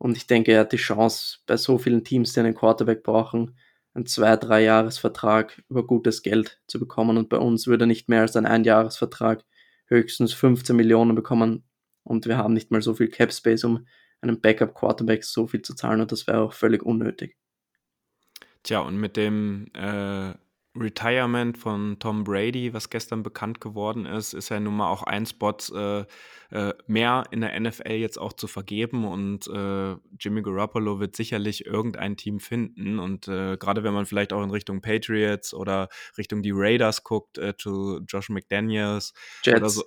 Und 0.00 0.16
ich 0.16 0.26
denke, 0.26 0.52
er 0.52 0.60
hat 0.60 0.72
die 0.72 0.78
Chance, 0.78 1.40
bei 1.46 1.58
so 1.58 1.76
vielen 1.76 2.04
Teams, 2.04 2.32
die 2.32 2.40
einen 2.40 2.54
Quarterback 2.54 3.02
brauchen, 3.02 3.58
einen 3.92 4.06
zwei-, 4.06 4.38
drei 4.38 4.62
Jahresvertrag 4.62 5.62
über 5.68 5.86
gutes 5.86 6.22
Geld 6.22 6.58
zu 6.66 6.80
bekommen. 6.80 7.18
Und 7.18 7.28
bei 7.28 7.36
uns 7.36 7.66
würde 7.66 7.84
er 7.84 7.86
nicht 7.86 8.08
mehr 8.08 8.22
als 8.22 8.34
ein 8.34 8.46
Einjahresvertrag 8.46 9.44
höchstens 9.88 10.32
15 10.32 10.74
Millionen 10.74 11.14
bekommen. 11.14 11.64
Und 12.02 12.24
wir 12.24 12.38
haben 12.38 12.54
nicht 12.54 12.70
mal 12.70 12.80
so 12.80 12.94
viel 12.94 13.08
Cap 13.08 13.30
Space, 13.30 13.62
um 13.62 13.86
einem 14.22 14.40
Backup 14.40 14.74
Quarterback 14.74 15.22
so 15.22 15.46
viel 15.46 15.60
zu 15.60 15.74
zahlen. 15.74 16.00
Und 16.00 16.12
das 16.12 16.26
wäre 16.26 16.40
auch 16.40 16.54
völlig 16.54 16.82
unnötig. 16.82 17.36
Tja, 18.62 18.80
und 18.80 18.96
mit 18.96 19.18
dem 19.18 19.66
äh, 19.74 20.32
Retirement 20.76 21.58
von 21.58 21.98
Tom 21.98 22.22
Brady, 22.22 22.72
was 22.72 22.90
gestern 22.90 23.22
bekannt 23.22 23.60
geworden 23.60 24.06
ist, 24.06 24.34
ist 24.34 24.50
ja 24.50 24.60
nun 24.60 24.76
mal 24.76 24.88
auch 24.88 25.02
ein 25.02 25.26
Spot 25.26 25.56
äh, 25.74 26.04
äh, 26.50 26.74
mehr 26.86 27.24
in 27.32 27.40
der 27.40 27.58
NFL 27.58 27.92
jetzt 27.92 28.18
auch 28.18 28.32
zu 28.32 28.46
vergeben 28.46 29.04
und 29.04 29.48
äh, 29.48 29.96
Jimmy 30.18 30.42
Garoppolo 30.42 31.00
wird 31.00 31.16
sicherlich 31.16 31.66
irgendein 31.66 32.16
Team 32.16 32.38
finden 32.38 33.00
und 33.00 33.26
äh, 33.26 33.56
gerade 33.56 33.82
wenn 33.82 33.94
man 33.94 34.06
vielleicht 34.06 34.32
auch 34.32 34.42
in 34.44 34.50
Richtung 34.50 34.80
Patriots 34.80 35.54
oder 35.54 35.88
Richtung 36.16 36.42
die 36.42 36.52
Raiders 36.54 37.02
guckt, 37.02 37.38
äh, 37.38 37.56
zu 37.56 38.00
Josh 38.06 38.28
McDaniels 38.28 39.12
Jets. 39.42 39.58
oder 39.58 39.70
so 39.70 39.84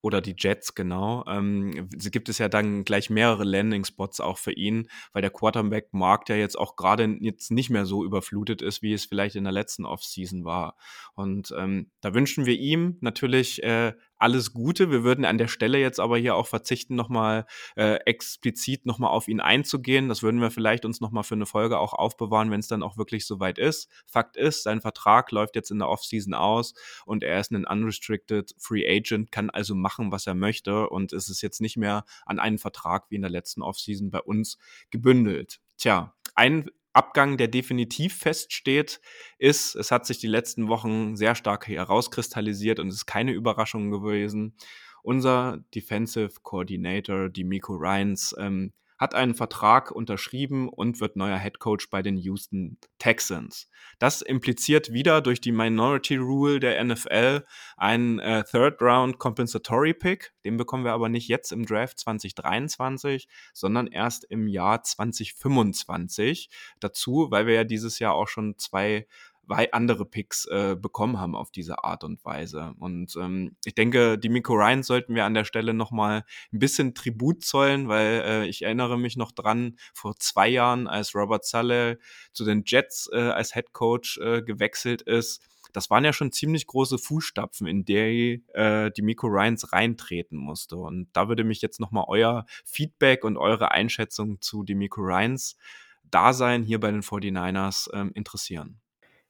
oder 0.00 0.20
die 0.20 0.34
Jets, 0.38 0.74
genau. 0.74 1.24
Ähm, 1.26 1.88
gibt 1.90 2.28
es 2.28 2.38
ja 2.38 2.48
dann 2.48 2.84
gleich 2.84 3.10
mehrere 3.10 3.44
Landing-Spots 3.44 4.20
auch 4.20 4.38
für 4.38 4.52
ihn, 4.52 4.88
weil 5.12 5.22
der 5.22 5.30
Quarterback-Markt 5.30 6.28
ja 6.28 6.36
jetzt 6.36 6.58
auch 6.58 6.76
gerade 6.76 7.16
jetzt 7.20 7.50
nicht 7.50 7.70
mehr 7.70 7.84
so 7.84 8.04
überflutet 8.04 8.62
ist, 8.62 8.82
wie 8.82 8.92
es 8.92 9.06
vielleicht 9.06 9.36
in 9.36 9.44
der 9.44 9.52
letzten 9.52 9.84
Offseason 9.84 10.44
war. 10.44 10.76
Und 11.14 11.52
ähm, 11.56 11.90
da 12.00 12.14
wünschen 12.14 12.46
wir 12.46 12.54
ihm 12.54 12.98
natürlich 13.00 13.62
äh, 13.62 13.92
alles 14.18 14.52
Gute. 14.52 14.90
Wir 14.90 15.04
würden 15.04 15.24
an 15.24 15.38
der 15.38 15.48
Stelle 15.48 15.78
jetzt 15.78 16.00
aber 16.00 16.18
hier 16.18 16.34
auch 16.34 16.46
verzichten, 16.46 16.94
nochmal 16.94 17.46
äh, 17.76 17.96
explizit 18.04 18.86
nochmal 18.86 19.10
auf 19.10 19.28
ihn 19.28 19.40
einzugehen. 19.40 20.08
Das 20.08 20.22
würden 20.22 20.40
wir 20.40 20.50
vielleicht 20.50 20.84
uns 20.84 21.00
nochmal 21.00 21.24
für 21.24 21.34
eine 21.34 21.46
Folge 21.46 21.78
auch 21.78 21.92
aufbewahren, 21.92 22.50
wenn 22.50 22.60
es 22.60 22.68
dann 22.68 22.82
auch 22.82 22.96
wirklich 22.96 23.26
soweit 23.26 23.58
ist. 23.58 23.88
Fakt 24.06 24.36
ist, 24.36 24.62
sein 24.62 24.80
Vertrag 24.80 25.30
läuft 25.32 25.56
jetzt 25.56 25.70
in 25.70 25.78
der 25.78 25.88
Offseason 25.88 26.34
aus 26.34 26.74
und 27.06 27.22
er 27.22 27.40
ist 27.40 27.52
ein 27.52 27.66
unrestricted 27.66 28.54
Free 28.58 28.88
Agent, 28.88 29.32
kann 29.32 29.50
also 29.50 29.74
machen, 29.74 30.12
was 30.12 30.26
er 30.26 30.34
möchte 30.34 30.88
und 30.88 31.12
es 31.12 31.28
ist 31.28 31.42
jetzt 31.42 31.60
nicht 31.60 31.76
mehr 31.76 32.04
an 32.26 32.38
einen 32.38 32.58
Vertrag 32.58 33.10
wie 33.10 33.16
in 33.16 33.22
der 33.22 33.30
letzten 33.30 33.62
Offseason 33.62 34.10
bei 34.10 34.20
uns 34.20 34.58
gebündelt. 34.90 35.60
Tja, 35.76 36.14
ein 36.34 36.70
Abgang, 36.98 37.36
der 37.36 37.46
definitiv 37.46 38.16
feststeht, 38.16 39.00
ist, 39.38 39.76
es 39.76 39.92
hat 39.92 40.04
sich 40.04 40.18
die 40.18 40.26
letzten 40.26 40.66
Wochen 40.66 41.14
sehr 41.14 41.36
stark 41.36 41.68
herauskristallisiert 41.68 42.80
und 42.80 42.88
es 42.88 42.96
ist 42.96 43.06
keine 43.06 43.30
Überraschung 43.30 43.92
gewesen. 43.92 44.56
Unser 45.04 45.58
Defensive 45.76 46.40
Coordinator, 46.42 47.28
die 47.28 47.44
Miko 47.44 47.74
Ryans, 47.74 48.34
ähm, 48.36 48.72
hat 48.98 49.14
einen 49.14 49.34
Vertrag 49.34 49.90
unterschrieben 49.90 50.68
und 50.68 51.00
wird 51.00 51.16
neuer 51.16 51.38
Head 51.38 51.60
Coach 51.60 51.88
bei 51.90 52.02
den 52.02 52.16
Houston 52.16 52.78
Texans. 52.98 53.70
Das 53.98 54.22
impliziert 54.22 54.92
wieder 54.92 55.20
durch 55.20 55.40
die 55.40 55.52
Minority 55.52 56.16
Rule 56.16 56.60
der 56.60 56.82
NFL 56.82 57.44
einen 57.76 58.18
äh, 58.18 58.44
Third 58.44 58.82
Round 58.82 59.18
Compensatory 59.18 59.94
Pick. 59.94 60.32
Den 60.44 60.56
bekommen 60.56 60.84
wir 60.84 60.92
aber 60.92 61.08
nicht 61.08 61.28
jetzt 61.28 61.52
im 61.52 61.64
Draft 61.64 61.98
2023, 62.00 63.28
sondern 63.54 63.86
erst 63.86 64.24
im 64.24 64.48
Jahr 64.48 64.82
2025 64.82 66.50
dazu, 66.80 67.28
weil 67.30 67.46
wir 67.46 67.54
ja 67.54 67.64
dieses 67.64 67.98
Jahr 67.98 68.14
auch 68.14 68.28
schon 68.28 68.58
zwei 68.58 69.06
andere 69.48 70.04
Picks 70.04 70.46
äh, 70.46 70.76
bekommen 70.80 71.18
haben 71.18 71.34
auf 71.34 71.50
diese 71.50 71.84
Art 71.84 72.04
und 72.04 72.24
Weise. 72.24 72.74
Und 72.78 73.16
ähm, 73.16 73.56
ich 73.64 73.74
denke, 73.74 74.18
die 74.18 74.28
Miko 74.28 74.54
Ryan 74.54 74.82
sollten 74.82 75.14
wir 75.14 75.24
an 75.24 75.34
der 75.34 75.44
Stelle 75.44 75.74
nochmal 75.74 76.24
ein 76.52 76.58
bisschen 76.58 76.94
Tribut 76.94 77.44
zollen, 77.44 77.88
weil 77.88 78.22
äh, 78.24 78.46
ich 78.46 78.62
erinnere 78.62 78.98
mich 78.98 79.16
noch 79.16 79.32
dran, 79.32 79.76
vor 79.94 80.16
zwei 80.18 80.48
Jahren, 80.48 80.86
als 80.86 81.14
Robert 81.14 81.44
Saleh 81.44 81.96
zu 82.32 82.44
den 82.44 82.62
Jets 82.66 83.08
äh, 83.12 83.18
als 83.18 83.54
Head 83.54 83.72
Coach 83.72 84.18
äh, 84.18 84.42
gewechselt 84.42 85.02
ist, 85.02 85.42
das 85.72 85.90
waren 85.90 86.04
ja 86.04 86.12
schon 86.12 86.32
ziemlich 86.32 86.66
große 86.66 86.98
Fußstapfen, 86.98 87.66
in 87.66 87.84
der 87.84 88.08
äh, 88.08 88.90
die 88.90 89.02
Miko 89.02 89.26
Ryans 89.26 89.72
reintreten 89.72 90.38
musste. 90.38 90.76
Und 90.76 91.08
da 91.12 91.28
würde 91.28 91.44
mich 91.44 91.60
jetzt 91.60 91.78
nochmal 91.78 92.04
euer 92.08 92.46
Feedback 92.64 93.24
und 93.24 93.36
eure 93.36 93.70
Einschätzung 93.70 94.40
zu 94.40 94.62
die 94.62 94.74
Miko 94.74 95.02
Ryans 95.02 95.56
Dasein 96.04 96.62
hier 96.62 96.80
bei 96.80 96.90
den 96.90 97.02
49ers 97.02 97.90
ähm, 97.92 98.12
interessieren 98.14 98.80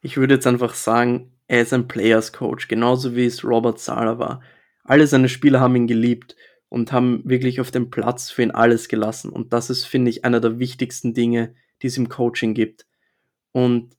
ich 0.00 0.16
würde 0.16 0.34
jetzt 0.34 0.46
einfach 0.46 0.74
sagen, 0.74 1.32
er 1.46 1.62
ist 1.62 1.72
ein 1.72 1.88
Players 1.88 2.32
Coach, 2.32 2.68
genauso 2.68 3.16
wie 3.16 3.24
es 3.24 3.44
Robert 3.44 3.78
Sala 3.80 4.18
war. 4.18 4.42
Alle 4.84 5.06
seine 5.06 5.28
Spieler 5.28 5.60
haben 5.60 5.76
ihn 5.76 5.86
geliebt 5.86 6.36
und 6.68 6.92
haben 6.92 7.22
wirklich 7.24 7.60
auf 7.60 7.70
dem 7.70 7.90
Platz 7.90 8.30
für 8.30 8.42
ihn 8.42 8.50
alles 8.50 8.88
gelassen. 8.88 9.30
Und 9.30 9.52
das 9.52 9.70
ist, 9.70 9.84
finde 9.84 10.10
ich, 10.10 10.24
einer 10.24 10.40
der 10.40 10.58
wichtigsten 10.58 11.14
Dinge, 11.14 11.54
die 11.82 11.86
es 11.86 11.96
im 11.96 12.08
Coaching 12.08 12.54
gibt. 12.54 12.86
Und 13.52 13.96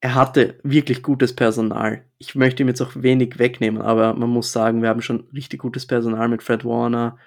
er 0.00 0.14
hatte 0.14 0.58
wirklich 0.62 1.02
gutes 1.02 1.34
Personal. 1.34 2.04
Ich 2.18 2.34
möchte 2.34 2.62
ihm 2.62 2.68
jetzt 2.68 2.80
auch 2.80 2.92
wenig 2.94 3.38
wegnehmen, 3.38 3.82
aber 3.82 4.14
man 4.14 4.30
muss 4.30 4.52
sagen, 4.52 4.82
wir 4.82 4.88
haben 4.88 5.02
schon 5.02 5.28
richtig 5.32 5.60
gutes 5.60 5.86
Personal 5.86 6.28
mit 6.28 6.42
Fred 6.42 6.64
Warner, 6.64 7.18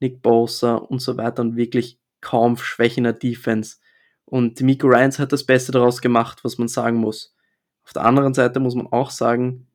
Nick 0.00 0.22
Bosa 0.22 0.74
und 0.74 1.00
so 1.00 1.16
weiter 1.16 1.42
und 1.42 1.56
wirklich 1.56 2.00
kaum 2.20 2.56
Schwäche 2.56 2.98
in 2.98 3.04
der 3.04 3.12
Defense. 3.12 3.76
Und 4.26 4.60
Miko 4.60 4.88
Ryans 4.88 5.18
hat 5.18 5.32
das 5.32 5.44
Beste 5.44 5.72
daraus 5.72 6.02
gemacht, 6.02 6.44
was 6.44 6.58
man 6.58 6.68
sagen 6.68 6.98
muss. 6.98 7.34
Auf 7.84 7.92
der 7.92 8.04
anderen 8.04 8.34
Seite 8.34 8.60
muss 8.60 8.74
man 8.74 8.88
auch 8.88 9.10
sagen, 9.10 9.66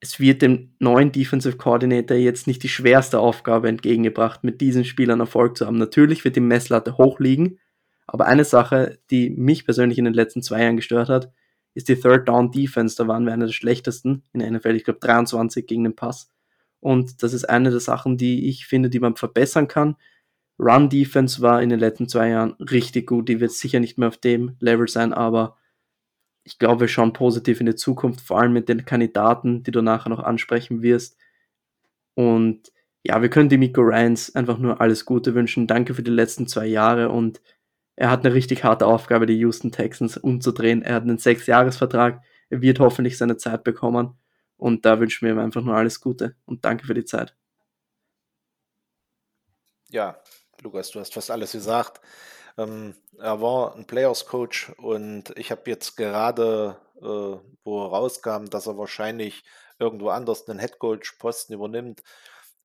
es 0.00 0.20
wird 0.20 0.42
dem 0.42 0.74
neuen 0.78 1.10
Defensive 1.10 1.56
Coordinator 1.56 2.16
jetzt 2.16 2.46
nicht 2.46 2.62
die 2.62 2.68
schwerste 2.68 3.18
Aufgabe 3.18 3.68
entgegengebracht, 3.68 4.44
mit 4.44 4.60
diesen 4.60 4.84
Spielern 4.84 5.20
Erfolg 5.20 5.56
zu 5.56 5.66
haben. 5.66 5.78
Natürlich 5.78 6.24
wird 6.24 6.36
die 6.36 6.40
Messlatte 6.40 6.96
hoch 6.96 7.18
liegen, 7.18 7.58
aber 8.06 8.26
eine 8.26 8.44
Sache, 8.44 8.98
die 9.10 9.30
mich 9.30 9.64
persönlich 9.64 9.98
in 9.98 10.04
den 10.04 10.14
letzten 10.14 10.42
zwei 10.42 10.62
Jahren 10.62 10.76
gestört 10.76 11.08
hat, 11.08 11.32
ist 11.74 11.88
die 11.88 11.96
Third 11.96 12.28
Down 12.28 12.52
Defense. 12.52 12.96
Da 12.96 13.08
waren 13.08 13.26
wir 13.26 13.32
einer 13.32 13.46
der 13.46 13.52
schlechtesten 13.52 14.22
in 14.32 14.40
der 14.40 14.50
NFL. 14.50 14.76
Ich 14.76 14.84
glaube 14.84 15.00
23 15.00 15.66
gegen 15.66 15.84
den 15.84 15.96
Pass. 15.96 16.30
Und 16.80 17.22
das 17.22 17.32
ist 17.32 17.48
eine 17.48 17.70
der 17.70 17.80
Sachen, 17.80 18.16
die 18.16 18.48
ich 18.48 18.66
finde, 18.66 18.90
die 18.90 19.00
man 19.00 19.16
verbessern 19.16 19.66
kann. 19.66 19.96
Run-Defense 20.58 21.42
war 21.42 21.62
in 21.62 21.68
den 21.68 21.78
letzten 21.78 22.08
zwei 22.08 22.30
Jahren 22.30 22.52
richtig 22.54 23.06
gut. 23.06 23.28
Die 23.28 23.40
wird 23.40 23.52
sicher 23.52 23.80
nicht 23.80 23.98
mehr 23.98 24.08
auf 24.08 24.16
dem 24.16 24.56
Level 24.60 24.88
sein, 24.88 25.12
aber 25.12 25.56
ich 26.44 26.58
glaube, 26.58 26.82
wir 26.82 26.88
schauen 26.88 27.12
positiv 27.12 27.60
in 27.60 27.66
die 27.66 27.74
Zukunft, 27.74 28.20
vor 28.20 28.40
allem 28.40 28.52
mit 28.52 28.68
den 28.68 28.84
Kandidaten, 28.84 29.62
die 29.64 29.72
du 29.72 29.82
nachher 29.82 30.10
noch 30.10 30.20
ansprechen 30.20 30.80
wirst. 30.82 31.18
Und 32.14 32.72
ja, 33.02 33.20
wir 33.20 33.28
können 33.28 33.48
die 33.48 33.58
Miko 33.58 33.82
Ryans 33.82 34.34
einfach 34.34 34.58
nur 34.58 34.80
alles 34.80 35.04
Gute 35.04 35.34
wünschen. 35.34 35.66
Danke 35.66 35.94
für 35.94 36.02
die 36.02 36.10
letzten 36.10 36.46
zwei 36.46 36.66
Jahre 36.66 37.10
und 37.10 37.40
er 37.96 38.10
hat 38.10 38.24
eine 38.24 38.34
richtig 38.34 38.62
harte 38.62 38.86
Aufgabe, 38.86 39.26
die 39.26 39.38
Houston 39.38 39.72
Texans 39.72 40.16
umzudrehen. 40.18 40.82
Er 40.82 40.94
hat 40.94 41.02
einen 41.02 41.18
Sechsjahresvertrag. 41.18 42.22
Er 42.50 42.60
wird 42.60 42.78
hoffentlich 42.78 43.16
seine 43.16 43.38
Zeit 43.38 43.64
bekommen. 43.64 44.18
Und 44.58 44.84
da 44.84 45.00
wünschen 45.00 45.26
wir 45.26 45.32
ihm 45.34 45.38
einfach 45.38 45.62
nur 45.62 45.74
alles 45.74 46.00
Gute 46.00 46.36
und 46.44 46.64
danke 46.64 46.86
für 46.86 46.94
die 46.94 47.04
Zeit. 47.04 47.36
Ja, 49.90 50.18
Lukas, 50.62 50.90
du 50.90 51.00
hast 51.00 51.14
fast 51.14 51.30
alles 51.30 51.52
gesagt. 51.52 52.00
Ähm, 52.58 52.94
er 53.18 53.40
war 53.40 53.74
ein 53.74 53.86
Players 53.86 54.26
Coach 54.26 54.70
und 54.78 55.36
ich 55.36 55.50
habe 55.50 55.70
jetzt 55.70 55.96
gerade, 55.96 56.78
äh, 56.96 57.48
wo 57.64 57.82
rauskam, 57.84 58.46
dass 58.46 58.66
er 58.66 58.78
wahrscheinlich 58.78 59.44
irgendwo 59.78 60.08
anders 60.08 60.48
einen 60.48 60.58
Head 60.58 60.78
Coach 60.78 61.12
Posten 61.18 61.52
übernimmt, 61.52 62.02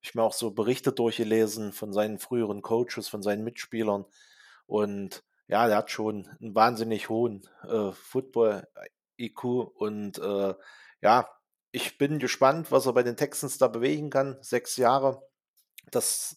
ich 0.00 0.14
mir 0.14 0.22
auch 0.22 0.32
so 0.32 0.50
Berichte 0.50 0.92
durchgelesen 0.92 1.72
von 1.72 1.92
seinen 1.92 2.18
früheren 2.18 2.62
Coaches, 2.62 3.08
von 3.08 3.22
seinen 3.22 3.44
Mitspielern 3.44 4.04
und 4.66 5.22
ja, 5.48 5.66
der 5.68 5.76
hat 5.76 5.90
schon 5.90 6.26
einen 6.40 6.54
wahnsinnig 6.54 7.08
hohen 7.08 7.46
äh, 7.68 7.92
Football 7.92 8.66
IQ 9.18 9.44
und 9.44 10.18
äh, 10.18 10.54
ja, 11.02 11.28
ich 11.72 11.98
bin 11.98 12.18
gespannt, 12.18 12.70
was 12.72 12.86
er 12.86 12.94
bei 12.94 13.02
den 13.02 13.16
Texans 13.16 13.58
da 13.58 13.68
bewegen 13.68 14.10
kann. 14.10 14.38
Sechs 14.40 14.76
Jahre, 14.76 15.22
das 15.90 16.36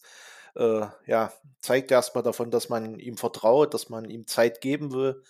äh, 0.56 0.86
ja, 1.06 1.32
zeigt 1.60 1.90
erstmal 1.90 2.24
davon, 2.24 2.50
dass 2.50 2.68
man 2.68 2.98
ihm 2.98 3.16
vertraut, 3.16 3.74
dass 3.74 3.88
man 3.88 4.08
ihm 4.08 4.26
Zeit 4.26 4.60
geben 4.60 4.92
will. 4.92 5.22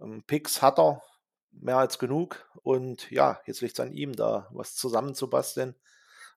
Ähm, 0.00 0.22
Picks 0.26 0.62
hat 0.62 0.78
er 0.78 1.02
mehr 1.52 1.78
als 1.78 1.98
genug 1.98 2.48
und 2.62 3.10
ja, 3.10 3.40
jetzt 3.46 3.60
liegt 3.60 3.74
es 3.74 3.80
an 3.80 3.92
ihm, 3.92 4.14
da 4.14 4.48
was 4.52 4.74
zusammenzubasteln. 4.76 5.74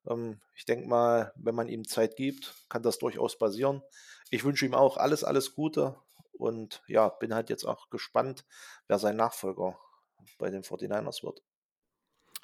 Ähm, 0.08 0.42
ich 0.56 0.66
denke 0.66 0.88
mal, 0.88 1.34
wenn 1.36 1.56
man 1.56 1.70
ihm 1.70 1.88
Zeit 1.88 2.16
gibt, 2.16 2.54
kann 2.70 2.84
das 2.84 2.98
durchaus 3.00 3.38
passieren. 3.38 3.82
Ich 4.30 4.44
wünsche 4.44 4.66
ihm 4.66 4.74
auch 4.74 4.98
alles, 4.98 5.24
alles 5.24 5.56
Gute 5.56 5.96
und 6.34 6.84
ja, 6.88 7.10
bin 7.10 7.34
halt 7.34 7.50
jetzt 7.50 7.66
auch 7.66 7.90
gespannt, 7.90 8.46
wer 8.88 9.00
sein 9.00 9.16
Nachfolger 9.16 9.80
bei 10.38 10.50
den 10.50 10.64
49ers 10.64 11.24
wird. 11.24 11.42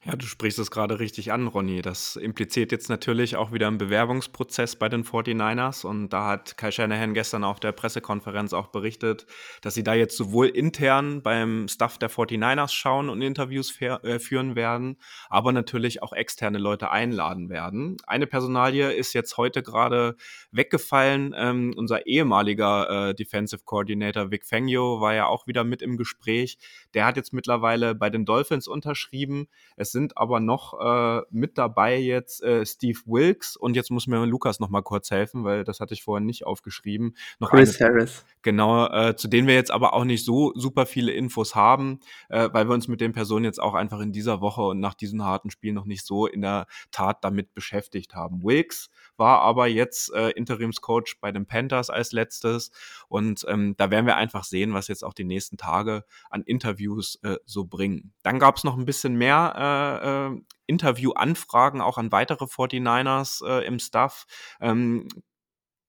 Ja, 0.03 0.15
du 0.15 0.25
sprichst 0.25 0.57
es 0.57 0.71
gerade 0.71 0.97
richtig 0.99 1.31
an, 1.31 1.45
Ronny. 1.45 1.83
Das 1.83 2.15
impliziert 2.15 2.71
jetzt 2.71 2.89
natürlich 2.89 3.35
auch 3.35 3.51
wieder 3.51 3.67
einen 3.67 3.77
Bewerbungsprozess 3.77 4.75
bei 4.75 4.89
den 4.89 5.03
49ers. 5.03 5.85
Und 5.85 6.09
da 6.09 6.25
hat 6.25 6.57
Kai 6.57 6.71
Shanahan 6.71 7.13
gestern 7.13 7.43
auf 7.43 7.59
der 7.59 7.71
Pressekonferenz 7.71 8.51
auch 8.53 8.69
berichtet, 8.69 9.27
dass 9.61 9.75
sie 9.75 9.83
da 9.83 9.93
jetzt 9.93 10.17
sowohl 10.17 10.47
intern 10.47 11.21
beim 11.21 11.67
Staff 11.67 11.99
der 11.99 12.09
49ers 12.09 12.73
schauen 12.73 13.09
und 13.09 13.21
Interviews 13.21 13.79
äh, 13.79 14.17
führen 14.17 14.55
werden, 14.55 14.97
aber 15.29 15.51
natürlich 15.51 16.01
auch 16.01 16.13
externe 16.13 16.57
Leute 16.57 16.89
einladen 16.89 17.49
werden. 17.51 17.97
Eine 18.07 18.25
Personalie 18.25 18.91
ist 18.91 19.13
jetzt 19.13 19.37
heute 19.37 19.61
gerade 19.61 20.15
weggefallen. 20.51 21.35
Ähm, 21.37 21.75
unser 21.77 22.07
ehemaliger 22.07 23.09
äh, 23.09 23.13
Defensive 23.13 23.61
Coordinator 23.65 24.31
Vic 24.31 24.47
Fangio 24.47 24.99
war 24.99 25.13
ja 25.13 25.27
auch 25.27 25.45
wieder 25.45 25.63
mit 25.63 25.83
im 25.83 25.95
Gespräch. 25.95 26.57
Der 26.95 27.05
hat 27.05 27.17
jetzt 27.17 27.33
mittlerweile 27.33 27.93
bei 27.93 28.09
den 28.09 28.25
Dolphins 28.25 28.67
unterschrieben. 28.67 29.47
Es 29.75 29.90
Es 29.91 29.93
sind 29.93 30.17
aber 30.17 30.39
noch 30.39 30.80
äh, 30.80 31.21
mit 31.32 31.58
dabei 31.58 31.99
jetzt 31.99 32.41
äh, 32.43 32.65
Steve 32.65 32.97
Wilkes 33.06 33.58
und 33.58 33.75
jetzt 33.75 33.91
muss 33.91 34.08
mir 34.08 34.25
Lukas 34.25 34.62
noch 34.62 34.69
mal 34.69 34.82
kurz 34.82 35.12
helfen, 35.12 35.43
weil 35.43 35.65
das 35.65 35.82
hatte 35.82 35.93
ich 35.93 36.01
vorhin 36.01 36.25
nicht 36.25 36.45
aufgeschrieben. 36.45 37.17
Noch 37.39 37.49
Chris 37.49 37.82
eine, 37.82 37.93
Harris. 37.93 38.25
Genau, 38.41 38.88
äh, 38.88 39.17
zu 39.17 39.27
denen 39.27 39.49
wir 39.49 39.56
jetzt 39.56 39.69
aber 39.69 39.93
auch 39.93 40.06
nicht 40.06 40.23
so 40.23 40.54
super 40.56 40.86
viele 40.86 41.12
Infos 41.12 41.56
haben, 41.56 41.99
äh, 42.30 42.47
weil 42.54 42.69
wir 42.69 42.73
uns 42.73 42.88
mit 42.88 43.01
den 43.01 43.12
Personen 43.12 43.43
jetzt 43.43 43.62
auch 43.62 43.73
einfach 43.73 43.99
in 43.99 44.13
dieser 44.13 44.39
Woche 44.39 44.62
und 44.62 44.80
nach 44.80 44.93
diesem 44.93 45.25
harten 45.25 45.51
Spiel 45.51 45.73
noch 45.73 45.86
nicht 45.86 46.06
so 46.06 46.25
in 46.25 46.39
der 46.39 46.67
Tat 46.91 47.25
damit 47.25 47.54
beschäftigt 47.54 48.15
haben. 48.15 48.43
Wilkes 48.43 48.89
war 49.21 49.41
aber 49.41 49.67
jetzt 49.67 50.12
äh, 50.13 50.31
Interimscoach 50.31 51.19
bei 51.21 51.31
den 51.31 51.45
Panthers 51.45 51.91
als 51.91 52.12
letztes 52.12 52.71
und 53.07 53.45
ähm, 53.47 53.75
da 53.77 53.91
werden 53.91 54.07
wir 54.07 54.17
einfach 54.17 54.43
sehen, 54.43 54.73
was 54.73 54.88
jetzt 54.88 55.03
auch 55.03 55.13
die 55.13 55.23
nächsten 55.23 55.57
Tage 55.57 56.03
an 56.31 56.41
Interviews 56.41 57.19
äh, 57.21 57.38
so 57.45 57.65
bringen. 57.65 58.13
Dann 58.23 58.39
gab 58.39 58.57
es 58.57 58.63
noch 58.63 58.77
ein 58.77 58.86
bisschen 58.86 59.15
mehr 59.15 59.53
äh, 59.55 60.36
äh, 60.36 60.41
Interviewanfragen 60.65 61.81
auch 61.81 61.99
an 61.99 62.12
weitere 62.12 62.45
49ers 62.45 63.45
äh, 63.45 63.65
im 63.65 63.77
Staff. 63.77 64.25
Ähm, 64.60 65.07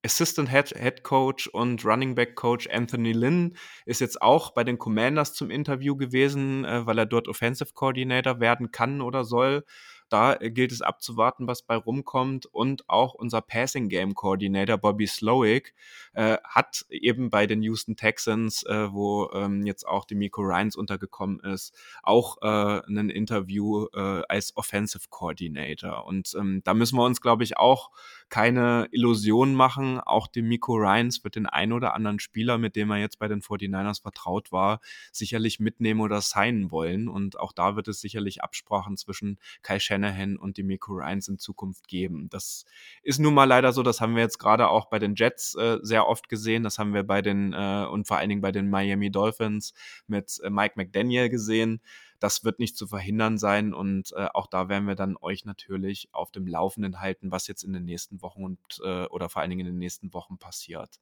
Assistant 0.04 0.50
Head, 0.50 0.74
Head 0.76 1.02
Coach 1.04 1.46
und 1.46 1.84
Running 1.84 2.14
Back 2.14 2.34
Coach 2.34 2.68
Anthony 2.68 3.12
Lynn 3.12 3.56
ist 3.86 4.00
jetzt 4.00 4.20
auch 4.20 4.52
bei 4.52 4.64
den 4.64 4.78
Commanders 4.78 5.32
zum 5.32 5.50
Interview 5.50 5.96
gewesen, 5.96 6.64
äh, 6.64 6.84
weil 6.86 6.98
er 6.98 7.06
dort 7.06 7.28
Offensive 7.28 7.72
Coordinator 7.72 8.40
werden 8.40 8.72
kann 8.72 9.00
oder 9.00 9.24
soll. 9.24 9.64
Da 10.12 10.34
äh, 10.34 10.50
gilt 10.50 10.72
es 10.72 10.82
abzuwarten, 10.82 11.46
was 11.46 11.62
bei 11.62 11.74
rumkommt. 11.74 12.44
Und 12.46 12.88
auch 12.88 13.14
unser 13.14 13.40
Passing 13.40 13.88
Game 13.88 14.14
Coordinator 14.14 14.76
Bobby 14.76 15.06
Slowick 15.06 15.74
äh, 16.12 16.36
hat 16.44 16.84
eben 16.90 17.30
bei 17.30 17.46
den 17.46 17.62
Houston 17.62 17.96
Texans, 17.96 18.62
äh, 18.64 18.92
wo 18.92 19.30
ähm, 19.32 19.64
jetzt 19.64 19.88
auch 19.88 20.04
die 20.04 20.14
Miko 20.14 20.42
Ryans 20.42 20.76
untergekommen 20.76 21.40
ist, 21.40 21.74
auch 22.02 22.36
äh, 22.42 22.82
ein 22.86 23.08
Interview 23.08 23.86
äh, 23.94 24.22
als 24.28 24.54
Offensive 24.56 25.06
Coordinator. 25.08 26.04
Und 26.04 26.34
ähm, 26.38 26.60
da 26.64 26.74
müssen 26.74 26.98
wir 26.98 27.04
uns, 27.04 27.22
glaube 27.22 27.44
ich, 27.44 27.56
auch 27.56 27.90
keine 28.28 28.88
Illusionen 28.92 29.54
machen. 29.54 29.98
Auch 29.98 30.26
dem 30.26 30.48
Miko 30.48 30.74
Ryans 30.74 31.24
wird 31.24 31.36
den 31.36 31.46
ein 31.46 31.72
oder 31.72 31.94
anderen 31.94 32.18
Spieler, 32.18 32.58
mit 32.58 32.76
dem 32.76 32.90
er 32.90 32.98
jetzt 32.98 33.18
bei 33.18 33.28
den 33.28 33.40
49ers 33.40 34.02
vertraut 34.02 34.52
war, 34.52 34.80
sicherlich 35.10 35.58
mitnehmen 35.58 36.00
oder 36.00 36.20
signen 36.20 36.70
wollen. 36.70 37.08
Und 37.08 37.40
auch 37.40 37.52
da 37.52 37.76
wird 37.76 37.88
es 37.88 38.00
sicherlich 38.00 38.42
Absprachen 38.42 38.98
zwischen 38.98 39.38
Kai 39.62 39.78
Shannon 39.78 40.01
Shanahan 40.02 40.36
und 40.36 40.56
die 40.56 40.62
Miko 40.62 40.94
Ryans 40.94 41.28
in 41.28 41.38
Zukunft 41.38 41.88
geben. 41.88 42.28
Das 42.28 42.64
ist 43.02 43.20
nun 43.20 43.34
mal 43.34 43.44
leider 43.44 43.72
so, 43.72 43.82
das 43.82 44.00
haben 44.00 44.14
wir 44.14 44.22
jetzt 44.22 44.38
gerade 44.38 44.68
auch 44.68 44.86
bei 44.86 44.98
den 44.98 45.14
Jets 45.14 45.54
äh, 45.54 45.78
sehr 45.82 46.08
oft 46.08 46.28
gesehen, 46.28 46.62
das 46.62 46.78
haben 46.78 46.94
wir 46.94 47.04
bei 47.04 47.22
den 47.22 47.52
äh, 47.52 47.86
und 47.90 48.06
vor 48.06 48.18
allen 48.18 48.28
Dingen 48.28 48.40
bei 48.40 48.52
den 48.52 48.68
Miami 48.68 49.10
Dolphins 49.10 49.74
mit 50.06 50.40
äh, 50.42 50.50
Mike 50.50 50.74
McDaniel 50.76 51.28
gesehen. 51.28 51.80
Das 52.18 52.44
wird 52.44 52.60
nicht 52.60 52.76
zu 52.76 52.86
verhindern 52.86 53.36
sein 53.38 53.74
und 53.74 54.12
äh, 54.12 54.28
auch 54.32 54.46
da 54.46 54.68
werden 54.68 54.86
wir 54.86 54.94
dann 54.94 55.16
euch 55.20 55.44
natürlich 55.44 56.08
auf 56.12 56.30
dem 56.30 56.46
Laufenden 56.46 57.00
halten, 57.00 57.30
was 57.30 57.48
jetzt 57.48 57.64
in 57.64 57.72
den 57.72 57.84
nächsten 57.84 58.22
Wochen 58.22 58.44
und 58.44 58.58
äh, 58.84 59.06
oder 59.06 59.28
vor 59.28 59.42
allen 59.42 59.50
Dingen 59.50 59.66
in 59.66 59.74
den 59.74 59.78
nächsten 59.78 60.12
Wochen 60.14 60.38
passiert. 60.38 61.00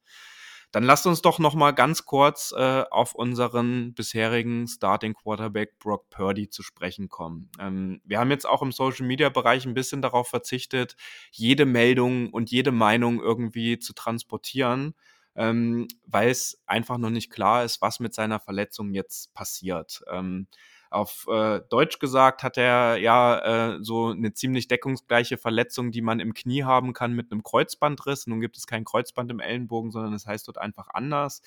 Dann 0.71 0.83
lasst 0.83 1.05
uns 1.05 1.21
doch 1.21 1.37
noch 1.37 1.53
mal 1.53 1.71
ganz 1.71 2.05
kurz 2.05 2.53
äh, 2.55 2.83
auf 2.89 3.13
unseren 3.13 3.93
bisherigen 3.93 4.67
Starting 4.67 5.13
Quarterback 5.13 5.77
Brock 5.79 6.09
Purdy 6.09 6.49
zu 6.49 6.63
sprechen 6.63 7.09
kommen. 7.09 7.49
Ähm, 7.59 8.01
wir 8.05 8.19
haben 8.19 8.31
jetzt 8.31 8.47
auch 8.47 8.61
im 8.61 8.71
Social 8.71 9.05
Media 9.05 9.29
Bereich 9.29 9.65
ein 9.65 9.73
bisschen 9.73 10.01
darauf 10.01 10.29
verzichtet, 10.29 10.95
jede 11.31 11.65
Meldung 11.65 12.29
und 12.29 12.51
jede 12.51 12.71
Meinung 12.71 13.19
irgendwie 13.21 13.79
zu 13.79 13.93
transportieren, 13.93 14.95
ähm, 15.35 15.87
weil 16.05 16.29
es 16.29 16.61
einfach 16.65 16.97
noch 16.97 17.09
nicht 17.09 17.31
klar 17.31 17.65
ist, 17.65 17.81
was 17.81 17.99
mit 17.99 18.13
seiner 18.13 18.39
Verletzung 18.39 18.93
jetzt 18.93 19.33
passiert. 19.33 20.01
Ähm, 20.09 20.47
auf 20.91 21.25
äh, 21.29 21.61
Deutsch 21.69 21.99
gesagt 21.99 22.43
hat 22.43 22.57
er 22.57 22.97
ja 22.97 23.75
äh, 23.75 23.83
so 23.83 24.09
eine 24.09 24.33
ziemlich 24.33 24.67
deckungsgleiche 24.67 25.37
Verletzung, 25.37 25.91
die 25.91 26.01
man 26.01 26.19
im 26.19 26.33
Knie 26.33 26.63
haben 26.63 26.93
kann 26.93 27.13
mit 27.13 27.31
einem 27.31 27.43
Kreuzbandriss. 27.43 28.27
Nun 28.27 28.41
gibt 28.41 28.57
es 28.57 28.67
kein 28.67 28.83
Kreuzband 28.83 29.31
im 29.31 29.39
Ellenbogen, 29.39 29.91
sondern 29.91 30.13
es 30.13 30.27
heißt 30.27 30.47
dort 30.47 30.57
einfach 30.57 30.89
anders. 30.93 31.41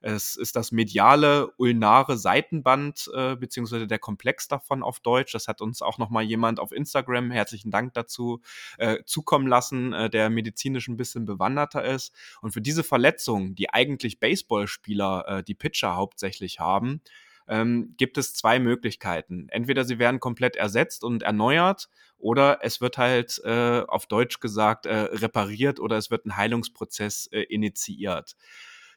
Es 0.00 0.36
ist 0.36 0.56
das 0.56 0.72
mediale 0.72 1.52
ulnare 1.56 2.16
Seitenband 2.16 3.10
äh, 3.14 3.34
beziehungsweise 3.34 3.86
der 3.86 3.98
Komplex 3.98 4.46
davon 4.46 4.82
auf 4.82 5.00
Deutsch. 5.00 5.32
Das 5.32 5.48
hat 5.48 5.60
uns 5.60 5.82
auch 5.82 5.98
noch 5.98 6.10
mal 6.10 6.22
jemand 6.22 6.60
auf 6.60 6.72
Instagram, 6.72 7.30
herzlichen 7.30 7.70
Dank 7.70 7.94
dazu, 7.94 8.40
äh, 8.78 8.98
zukommen 9.04 9.46
lassen, 9.46 9.92
äh, 9.92 10.08
der 10.08 10.30
medizinisch 10.30 10.88
ein 10.88 10.96
bisschen 10.96 11.24
bewanderter 11.24 11.84
ist. 11.84 12.14
Und 12.40 12.52
für 12.52 12.60
diese 12.60 12.84
Verletzung, 12.84 13.54
die 13.54 13.70
eigentlich 13.70 14.20
Baseballspieler, 14.20 15.24
äh, 15.28 15.42
die 15.42 15.54
Pitcher 15.54 15.96
hauptsächlich 15.96 16.60
haben, 16.60 17.00
ähm, 17.48 17.94
gibt 17.96 18.18
es 18.18 18.34
zwei 18.34 18.58
Möglichkeiten. 18.58 19.48
Entweder 19.50 19.84
sie 19.84 19.98
werden 19.98 20.20
komplett 20.20 20.56
ersetzt 20.56 21.04
und 21.04 21.22
erneuert 21.22 21.88
oder 22.18 22.58
es 22.62 22.80
wird 22.80 22.98
halt 22.98 23.40
äh, 23.44 23.82
auf 23.86 24.06
Deutsch 24.06 24.40
gesagt 24.40 24.86
äh, 24.86 24.94
repariert 24.94 25.80
oder 25.80 25.96
es 25.96 26.10
wird 26.10 26.26
ein 26.26 26.36
Heilungsprozess 26.36 27.28
äh, 27.32 27.42
initiiert. 27.42 28.36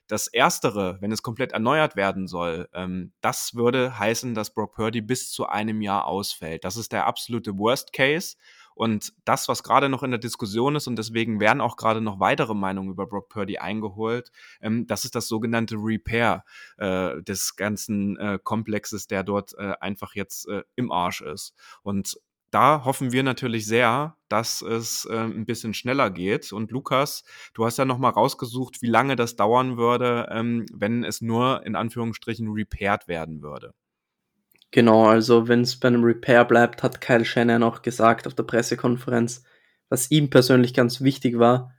Das 0.08 0.28
Erstere, 0.28 0.98
wenn 1.02 1.12
es 1.12 1.22
komplett 1.22 1.52
erneuert 1.52 1.96
werden 1.96 2.28
soll, 2.28 2.68
ähm, 2.74 3.14
das 3.22 3.54
würde 3.54 4.00
heißen, 4.00 4.34
dass 4.34 4.54
Brock 4.54 4.74
Purdy 4.74 5.02
bis 5.02 5.32
zu 5.32 5.48
einem 5.48 5.82
Jahr 5.82 6.06
ausfällt. 6.06 6.64
Das 6.64 6.78
ist 6.78 6.92
der 6.92 7.06
absolute 7.06 7.58
Worst 7.58 7.94
Case. 7.94 8.36
Und 8.80 9.12
das, 9.26 9.50
was 9.50 9.62
gerade 9.62 9.90
noch 9.90 10.04
in 10.04 10.12
der 10.12 10.22
Diskussion 10.22 10.78
ist, 10.78 10.88
und 10.88 10.96
deswegen 10.96 11.42
werden 11.42 11.60
auch 11.60 11.76
gerade 11.76 12.00
noch 12.00 12.22
weitere 12.22 12.54
Meinungen 12.54 12.92
über 12.92 13.08
Brock 13.08 13.28
Purdy 13.28 13.58
eingeholt, 13.58 14.32
ähm, 14.62 14.88
das 14.88 15.04
ist 15.04 15.16
das 15.16 15.28
sogenannte 15.28 15.76
Repair 15.76 16.46
äh, 16.78 17.22
des 17.22 17.58
ganzen 17.58 18.16
äh, 18.16 18.40
Komplexes, 18.42 19.08
der 19.08 19.24
dort 19.24 19.54
äh, 19.58 19.74
einfach 19.82 20.16
jetzt 20.16 20.48
äh, 20.48 20.64
im 20.78 20.94
Arsch 20.94 21.20
ist. 21.20 21.54
Und 21.84 22.22
da 22.52 22.86
hoffen 22.86 23.12
wir 23.12 23.22
natürlich 23.22 23.66
sehr, 23.66 24.16
dass 24.30 24.62
es 24.62 25.04
äh, 25.04 25.26
ein 25.26 25.46
bisschen 25.46 25.74
schneller 25.74 26.10
geht. 26.10 26.54
Und 26.54 26.72
Lukas, 26.72 27.26
du 27.54 27.66
hast 27.66 27.80
ja 27.80 27.84
noch 27.84 27.98
mal 27.98 28.12
rausgesucht, 28.12 28.82
wie 28.82 28.88
lange 28.88 29.18
das 29.18 29.36
dauern 29.36 29.76
würde, 29.76 30.30
ähm, 30.32 30.66
wenn 30.72 31.04
es 31.04 31.20
nur 31.20 31.66
in 31.66 31.76
Anführungsstrichen 31.76 32.48
repaired 32.50 33.10
werden 33.10 33.42
würde. 33.42 33.74
Genau, 34.72 35.06
also 35.08 35.48
wenn 35.48 35.62
es 35.62 35.80
bei 35.80 35.88
einem 35.88 36.04
Repair 36.04 36.46
bleibt, 36.46 36.84
hat 36.84 37.02
Kyle 37.02 37.26
Shannon 37.26 37.64
auch 37.64 37.82
gesagt 37.82 38.28
auf 38.28 38.36
der 38.36 38.44
Pressekonferenz, 38.44 39.44
was 39.90 40.12
ihm 40.12 40.30
persönlich 40.30 40.74
ganz 40.74 41.02
wichtig 41.02 41.40
war, 41.40 41.74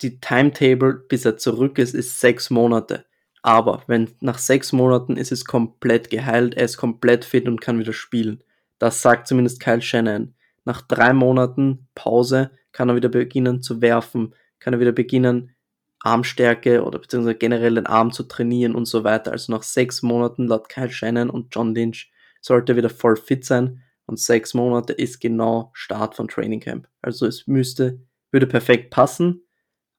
die 0.00 0.20
Timetable, 0.20 0.94
bis 0.94 1.24
er 1.24 1.36
zurück 1.36 1.78
ist, 1.78 1.94
ist 1.94 2.20
sechs 2.20 2.50
Monate. 2.50 3.04
Aber 3.42 3.82
wenn 3.86 4.10
nach 4.20 4.38
sechs 4.38 4.72
Monaten 4.72 5.16
ist 5.16 5.32
es 5.32 5.44
komplett 5.44 6.10
geheilt, 6.10 6.54
er 6.54 6.64
ist 6.64 6.76
komplett 6.76 7.24
fit 7.24 7.46
und 7.46 7.60
kann 7.60 7.78
wieder 7.78 7.92
spielen. 7.92 8.42
Das 8.78 9.02
sagt 9.02 9.26
zumindest 9.26 9.60
Kyle 9.60 9.82
Shannon. 9.82 10.34
Nach 10.64 10.82
drei 10.82 11.12
Monaten 11.12 11.88
Pause 11.94 12.50
kann 12.72 12.88
er 12.88 12.96
wieder 12.96 13.08
beginnen 13.08 13.62
zu 13.62 13.80
werfen, 13.80 14.34
kann 14.60 14.72
er 14.72 14.80
wieder 14.80 14.92
beginnen, 14.92 15.54
Armstärke 16.00 16.84
oder 16.84 16.98
beziehungsweise 16.98 17.36
generell 17.36 17.74
den 17.74 17.86
Arm 17.86 18.12
zu 18.12 18.22
trainieren 18.22 18.74
und 18.74 18.86
so 18.86 19.04
weiter. 19.04 19.32
Also 19.32 19.52
nach 19.52 19.62
sechs 19.62 20.02
Monaten 20.02 20.46
laut 20.46 20.68
Kyle 20.68 20.90
Shannon 20.90 21.30
und 21.30 21.54
John 21.54 21.74
Lynch 21.74 22.10
sollte 22.40 22.72
er 22.72 22.76
wieder 22.76 22.90
voll 22.90 23.16
fit 23.16 23.44
sein 23.44 23.82
und 24.06 24.18
sechs 24.18 24.54
Monate 24.54 24.92
ist 24.94 25.20
genau 25.20 25.70
Start 25.74 26.14
von 26.14 26.28
Training 26.28 26.60
Camp. 26.60 26.88
Also 27.02 27.26
es 27.26 27.46
müsste, 27.46 28.00
würde 28.30 28.46
perfekt 28.46 28.90
passen, 28.90 29.42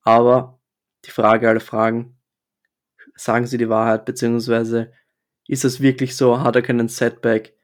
aber 0.01 0.59
die 1.05 1.12
Frage 1.12 1.47
aller 1.47 1.59
Fragen, 1.59 2.17
sagen 3.15 3.45
Sie 3.45 3.57
die 3.57 3.69
Wahrheit, 3.69 4.05
beziehungsweise 4.05 4.91
ist 5.47 5.63
es 5.63 5.79
wirklich 5.79 6.15
so, 6.15 6.41
hat 6.41 6.55
er 6.55 6.62
keinen 6.62 6.88
Setback? 6.88 7.55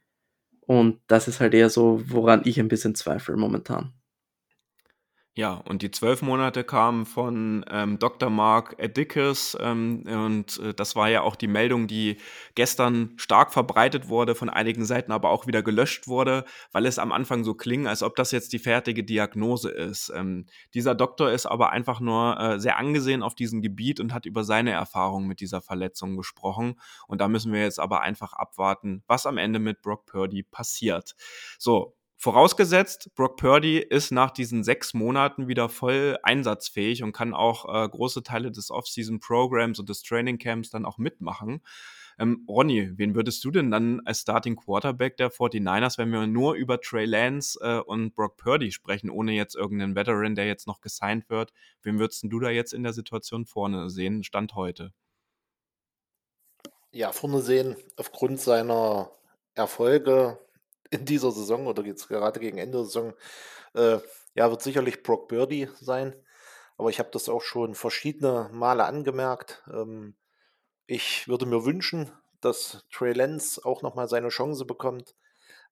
Und 0.62 1.00
das 1.08 1.28
ist 1.28 1.40
halt 1.40 1.54
eher 1.54 1.70
so, 1.70 2.02
woran 2.08 2.42
ich 2.46 2.60
ein 2.60 2.68
bisschen 2.68 2.96
zweifle 2.96 3.38
momentan. 3.38 3.94
Ja, 5.38 5.56
und 5.56 5.82
die 5.82 5.92
zwölf 5.92 6.22
Monate 6.22 6.64
kamen 6.64 7.06
von 7.06 7.66
ähm, 7.70 8.00
Dr. 8.00 8.30
Mark 8.30 8.76
Edicus 8.78 9.58
ähm, 9.60 10.04
und 10.08 10.58
äh, 10.60 10.74
das 10.74 10.96
war 10.96 11.10
ja 11.10 11.24
auch 11.24 11.36
die 11.36 11.50
Meldung, 11.50 11.88
die 11.88 12.20
gestern 12.56 13.12
stark 13.18 13.52
verbreitet 13.52 14.08
wurde, 14.08 14.34
von 14.34 14.50
einigen 14.50 14.86
Seiten 14.86 15.12
aber 15.12 15.32
auch 15.32 15.46
wieder 15.46 15.62
gelöscht 15.62 16.08
wurde, 16.08 16.46
weil 16.72 16.86
es 16.86 17.00
am 17.00 17.12
Anfang 17.12 17.44
so 17.44 17.54
kling, 17.54 17.86
als 17.86 18.02
ob 18.02 18.16
das 18.16 18.32
jetzt 18.32 18.54
die 18.54 18.60
fertige 18.60 19.04
Diagnose 19.04 19.70
ist. 19.72 20.10
Ähm, 20.16 20.46
dieser 20.74 20.96
Doktor 20.96 21.30
ist 21.32 21.48
aber 21.48 21.72
einfach 21.72 22.00
nur 22.00 22.40
äh, 22.40 22.58
sehr 22.58 22.78
angesehen 22.78 23.22
auf 23.22 23.36
diesem 23.36 23.62
Gebiet 23.62 24.00
und 24.00 24.14
hat 24.14 24.26
über 24.26 24.46
seine 24.46 24.72
Erfahrungen 24.72 25.28
mit 25.28 25.42
dieser 25.42 25.62
Verletzung 25.62 26.16
gesprochen. 26.16 26.80
Und 27.08 27.20
da 27.20 27.28
müssen 27.28 27.52
wir 27.52 27.62
jetzt 27.62 27.82
aber 27.82 28.00
einfach 28.00 28.32
abwarten, 28.32 29.04
was 29.06 29.26
am 29.26 29.38
Ende 29.38 29.60
mit 29.60 29.82
Brock 29.82 30.06
Purdy 30.06 30.44
passiert. 30.44 31.14
So, 31.60 31.94
Vorausgesetzt, 32.18 33.14
Brock 33.14 33.38
Purdy 33.38 33.78
ist 33.78 34.12
nach 34.12 34.32
diesen 34.32 34.64
sechs 34.64 34.94
Monaten 34.94 35.48
wieder 35.48 35.68
voll 35.68 36.18
einsatzfähig 36.24 37.04
und 37.04 37.12
kann 37.12 37.34
auch 37.34 37.66
äh, 37.66 37.90
große 37.90 38.24
Teile 38.24 38.52
des 38.52 38.72
Off-Season-Programs 38.72 39.80
und 39.80 39.90
des 39.90 40.02
Training 40.02 40.38
Camps 40.38 40.70
dann 40.70 40.86
auch 40.86 40.98
mitmachen. 40.98 41.62
Ähm, 42.18 42.46
Ronny, 42.48 42.98
wen 42.98 43.14
würdest 43.14 43.44
du 43.44 43.52
denn 43.52 43.70
dann 43.70 44.02
als 44.06 44.22
Starting 44.22 44.56
Quarterback 44.56 45.18
der 45.18 45.30
49ers, 45.32 45.98
wenn 45.98 46.12
wir 46.12 46.26
nur 46.28 46.54
über 46.54 46.80
Trey 46.80 47.06
Lance 47.06 47.60
äh, 47.62 47.80
und 47.80 48.16
Brock 48.16 48.38
Purdy 48.38 48.72
sprechen, 48.72 49.10
ohne 49.10 49.34
jetzt 49.34 49.56
irgendeinen 49.56 49.96
Veteran, 49.96 50.36
der 50.36 50.48
jetzt 50.48 50.68
noch 50.68 50.80
gesigned 50.80 51.30
wird, 51.30 51.52
wen 51.84 52.00
würdest 52.00 52.24
du 52.24 52.40
da 52.40 52.50
jetzt 52.50 52.74
in 52.74 52.84
der 52.84 52.94
Situation 52.94 53.46
vorne 53.46 53.90
sehen, 53.90 54.24
Stand 54.24 54.56
heute? 54.56 54.94
Ja, 56.92 57.12
vorne 57.12 57.42
sehen, 57.42 57.76
aufgrund 57.98 58.40
seiner 58.40 59.12
Erfolge 59.54 60.40
in 60.92 61.06
dieser 61.06 61.32
Saison 61.32 61.68
oder 61.68 61.84
jetzt 61.84 62.08
gerade 62.08 62.40
gegen 62.40 62.58
Ende 62.58 62.78
der 62.80 62.86
Saison, 62.86 63.14
äh, 63.74 64.00
ja, 64.36 64.50
wird 64.50 64.62
sicherlich 64.62 65.04
Brock 65.04 65.28
Birdie 65.28 65.70
sein. 65.82 66.16
Aber 66.78 66.90
ich 66.90 67.00
habe 67.00 67.10
das 67.12 67.30
auch 67.30 67.42
schon 67.42 67.76
verschiedene 67.76 68.50
Male 68.52 68.86
angemerkt. 68.86 69.64
Ähm, 69.72 70.16
ich 70.88 71.28
würde 71.28 71.46
mir 71.46 71.66
wünschen, 71.66 72.12
dass 72.42 72.86
Trey 72.92 73.14
Lance 73.14 73.62
auch 73.64 73.82
noch 73.82 73.96
mal 73.96 74.08
seine 74.08 74.30
Chance 74.30 74.66
bekommt, 74.66 75.16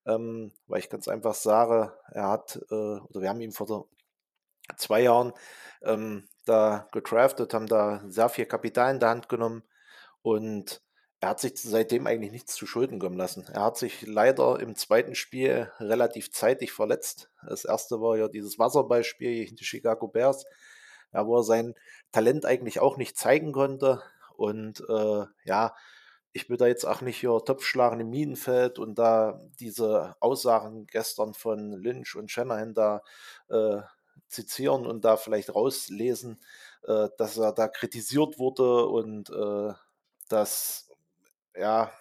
ähm, 0.05 0.51
weil 0.67 0.79
ich 0.79 0.89
ganz 0.89 1.07
einfach 1.07 1.35
sage, 1.35 1.93
er 2.11 2.29
hat, 2.29 2.59
äh, 2.71 2.73
oder 2.73 3.21
wir 3.21 3.29
haben 3.29 3.41
ihn 3.41 3.51
vor 3.51 3.87
zwei 4.77 5.01
Jahren 5.01 5.33
ähm, 5.83 6.27
da 6.45 6.87
gedraftet, 6.91 7.53
haben 7.53 7.67
da 7.67 8.01
sehr 8.07 8.29
viel 8.29 8.45
Kapital 8.45 8.93
in 8.93 8.99
der 8.99 9.09
Hand 9.09 9.29
genommen 9.29 9.63
und 10.21 10.81
er 11.23 11.29
hat 11.29 11.39
sich 11.39 11.53
seitdem 11.55 12.05
eigentlich 12.05 12.33
nichts 12.33 12.53
zu 12.53 12.67
Schulden 12.67 12.99
kommen 12.99 13.15
lassen. 13.15 13.45
Er 13.53 13.63
hat 13.63 13.77
sich 13.77 14.05
leider 14.05 14.59
im 14.59 14.75
zweiten 14.75 15.15
Spiel 15.15 15.71
relativ 15.79 16.33
zeitig 16.33 16.73
verletzt. 16.73 17.31
Das 17.47 17.63
erste 17.63 18.01
war 18.01 18.17
ja 18.17 18.27
dieses 18.27 18.59
Wasserballspiel 18.59 19.33
gegen 19.33 19.55
die 19.55 19.63
Chicago 19.63 20.09
Bears, 20.09 20.43
wo 21.13 21.37
er 21.37 21.43
sein 21.43 21.75
Talent 22.11 22.45
eigentlich 22.45 22.81
auch 22.81 22.97
nicht 22.97 23.17
zeigen 23.17 23.53
konnte. 23.53 24.03
Und 24.35 24.83
äh, 24.89 25.23
ja, 25.45 25.73
ich 26.33 26.49
will 26.49 26.57
da 26.57 26.67
jetzt 26.67 26.83
auch 26.83 26.99
nicht 26.99 27.21
hier 27.21 27.39
Topfschlagen 27.45 28.01
im 28.01 28.09
Minenfeld 28.09 28.77
und 28.77 28.99
da 28.99 29.39
diese 29.61 30.17
Aussagen 30.19 30.87
gestern 30.87 31.33
von 31.33 31.71
Lynch 31.71 32.17
und 32.17 32.31
Shanahan 32.31 32.73
da 32.73 33.01
äh, 33.47 33.77
zitieren 34.27 34.85
und 34.85 35.05
da 35.05 35.15
vielleicht 35.15 35.55
rauslesen, 35.55 36.41
äh, 36.85 37.07
dass 37.17 37.37
er 37.37 37.53
da 37.53 37.69
kritisiert 37.69 38.39
wurde 38.39 38.87
und 38.87 39.29
äh, 39.29 39.73
dass 40.27 40.89
ja, 41.55 41.91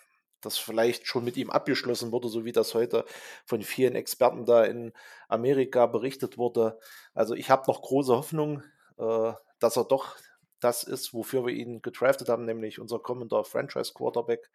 das 0.40 0.58
vielleicht 0.58 1.06
schon 1.06 1.24
mit 1.24 1.36
ihm 1.36 1.50
abgeschlossen 1.50 2.12
wurde, 2.12 2.28
so 2.28 2.44
wie 2.44 2.52
das 2.52 2.74
heute 2.74 3.04
von 3.44 3.62
vielen 3.62 3.94
Experten 3.94 4.44
da 4.44 4.64
in 4.64 4.92
Amerika 5.28 5.86
berichtet 5.86 6.36
wurde. 6.36 6.78
Also 7.14 7.34
ich 7.34 7.48
habe 7.48 7.64
noch 7.68 7.82
große 7.82 8.14
Hoffnung, 8.14 8.62
äh, 8.98 9.32
dass 9.60 9.76
er 9.76 9.84
doch 9.84 10.16
das 10.60 10.84
ist, 10.84 11.14
wofür 11.14 11.46
wir 11.46 11.52
ihn 11.52 11.82
gedraftet 11.82 12.28
haben, 12.28 12.44
nämlich 12.44 12.78
unser 12.78 12.98
kommender 12.98 13.44
Franchise 13.44 13.92
Quarterback. 13.94 14.50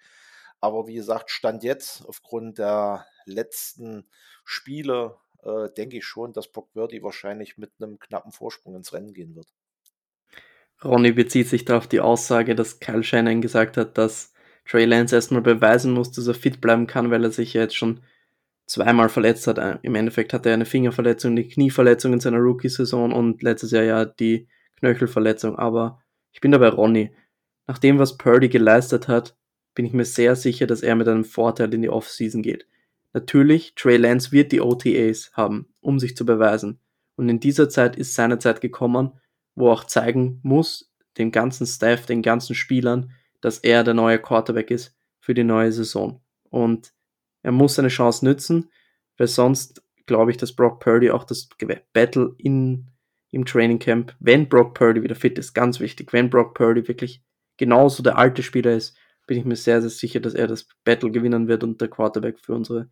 Aber 0.59 0.87
wie 0.87 0.95
gesagt, 0.95 1.29
Stand 1.29 1.63
jetzt 1.63 2.05
aufgrund 2.05 2.57
der 2.57 3.05
letzten 3.25 4.09
Spiele 4.43 5.17
äh, 5.43 5.69
denke 5.75 5.97
ich 5.97 6.05
schon, 6.05 6.33
dass 6.33 6.51
Brock 6.51 6.73
Birdie 6.73 7.03
wahrscheinlich 7.03 7.57
mit 7.57 7.71
einem 7.79 7.99
knappen 7.99 8.31
Vorsprung 8.31 8.75
ins 8.75 8.93
Rennen 8.93 9.13
gehen 9.13 9.35
wird. 9.35 9.47
Ronny 10.83 11.11
bezieht 11.11 11.47
sich 11.47 11.65
darauf 11.65 11.87
die 11.87 11.99
Aussage, 11.99 12.55
dass 12.55 12.79
Kyle 12.79 13.03
Shannon 13.03 13.41
gesagt 13.41 13.77
hat, 13.77 13.97
dass 13.97 14.33
Trey 14.67 14.85
Lance 14.85 15.15
erstmal 15.15 15.41
beweisen 15.41 15.93
muss, 15.93 16.11
dass 16.11 16.27
er 16.27 16.33
fit 16.33 16.61
bleiben 16.61 16.87
kann, 16.87 17.09
weil 17.09 17.23
er 17.23 17.31
sich 17.31 17.53
ja 17.53 17.61
jetzt 17.61 17.75
schon 17.75 18.01
zweimal 18.65 19.09
verletzt 19.09 19.47
hat. 19.47 19.79
Im 19.83 19.95
Endeffekt 19.95 20.33
hatte 20.33 20.49
er 20.49 20.55
eine 20.55 20.65
Fingerverletzung, 20.65 21.31
eine 21.31 21.47
Knieverletzung 21.47 22.13
in 22.13 22.19
seiner 22.19 22.39
Rookie-Saison 22.39 23.13
und 23.13 23.41
letztes 23.41 23.71
Jahr 23.71 23.83
ja 23.83 24.05
die 24.05 24.47
Knöchelverletzung. 24.79 25.57
Aber 25.57 26.03
ich 26.33 26.41
bin 26.41 26.51
dabei 26.51 26.67
Ronny. 26.67 27.11
Nach 27.65 27.77
dem, 27.77 27.97
was 27.97 28.17
Purdy 28.17 28.49
geleistet 28.49 29.07
hat, 29.07 29.37
bin 29.73 29.85
ich 29.85 29.93
mir 29.93 30.05
sehr 30.05 30.35
sicher, 30.35 30.67
dass 30.67 30.81
er 30.81 30.95
mit 30.95 31.07
einem 31.07 31.23
Vorteil 31.23 31.73
in 31.73 31.81
die 31.81 31.89
Offseason 31.89 32.41
geht. 32.41 32.67
Natürlich, 33.13 33.73
Trey 33.75 33.97
Lance 33.97 34.31
wird 34.31 34.51
die 34.51 34.61
OTAs 34.61 35.31
haben, 35.33 35.67
um 35.79 35.99
sich 35.99 36.15
zu 36.15 36.25
beweisen. 36.25 36.79
Und 37.15 37.29
in 37.29 37.39
dieser 37.39 37.69
Zeit 37.69 37.95
ist 37.95 38.13
seine 38.13 38.37
Zeit 38.37 38.61
gekommen, 38.61 39.13
wo 39.55 39.69
er 39.69 39.73
auch 39.73 39.83
zeigen 39.85 40.39
muss, 40.43 40.91
dem 41.17 41.31
ganzen 41.31 41.65
Staff, 41.65 42.05
den 42.05 42.21
ganzen 42.21 42.53
Spielern, 42.53 43.11
dass 43.41 43.59
er 43.59 43.83
der 43.83 43.93
neue 43.93 44.19
Quarterback 44.19 44.71
ist 44.71 44.95
für 45.19 45.33
die 45.33 45.43
neue 45.43 45.71
Saison. 45.71 46.21
Und 46.49 46.93
er 47.43 47.51
muss 47.51 47.75
seine 47.75 47.89
Chance 47.89 48.25
nützen, 48.25 48.71
weil 49.17 49.27
sonst 49.27 49.83
glaube 50.05 50.31
ich, 50.31 50.37
dass 50.37 50.53
Brock 50.53 50.79
Purdy 50.79 51.11
auch 51.11 51.23
das 51.23 51.49
Battle 51.93 52.33
in, 52.37 52.87
im 53.31 53.45
Training 53.45 53.79
Camp, 53.79 54.15
wenn 54.19 54.47
Brock 54.47 54.73
Purdy 54.73 55.03
wieder 55.03 55.15
fit 55.15 55.37
ist, 55.37 55.53
ganz 55.53 55.79
wichtig, 55.79 56.13
wenn 56.13 56.29
Brock 56.29 56.55
Purdy 56.55 56.87
wirklich 56.87 57.21
genauso 57.57 58.03
der 58.03 58.17
alte 58.17 58.43
Spieler 58.43 58.73
ist, 58.73 58.97
bin 59.27 59.37
ich 59.37 59.45
mir 59.45 59.57
sehr, 59.57 59.81
sehr 59.81 59.89
sicher, 59.89 60.21
dass 60.21 60.33
er 60.33 60.47
das 60.47 60.67
Battle 60.85 61.11
gewinnen 61.11 61.47
wird 61.47 61.63
und 61.63 61.81
der 61.81 61.89
Quarterback 61.89 62.39
für 62.39 62.53
unsere 62.53 62.89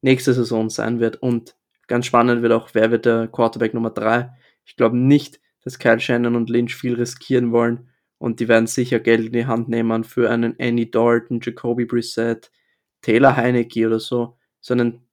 nächste 0.00 0.32
Saison 0.32 0.70
sein 0.70 0.98
wird. 0.98 1.16
Und 1.16 1.56
ganz 1.86 2.06
spannend 2.06 2.40
wird 2.40 2.52
auch, 2.52 2.70
wer 2.72 2.90
wird 2.90 3.04
der 3.04 3.28
Quarterback 3.28 3.74
Nummer 3.74 3.90
3. 3.90 4.30
Ich 4.64 4.76
glaube 4.76 4.96
nicht, 4.96 5.40
dass 5.62 5.78
Kyle 5.78 6.00
Shannon 6.00 6.36
und 6.36 6.48
Lynch 6.48 6.74
viel 6.74 6.94
riskieren 6.94 7.52
wollen 7.52 7.90
und 8.24 8.40
die 8.40 8.48
werden 8.48 8.66
sicher 8.66 9.00
Geld 9.00 9.26
in 9.26 9.32
die 9.32 9.44
Hand 9.44 9.68
nehmen 9.68 10.02
für 10.02 10.30
einen 10.30 10.56
Annie 10.58 10.86
Dalton, 10.86 11.40
Jacoby 11.42 11.84
Brissett, 11.84 12.50
Taylor 13.02 13.36
Heinecke 13.36 13.86
oder 13.86 14.00
so, 14.00 14.38
so 14.62 14.72
einen 14.72 15.06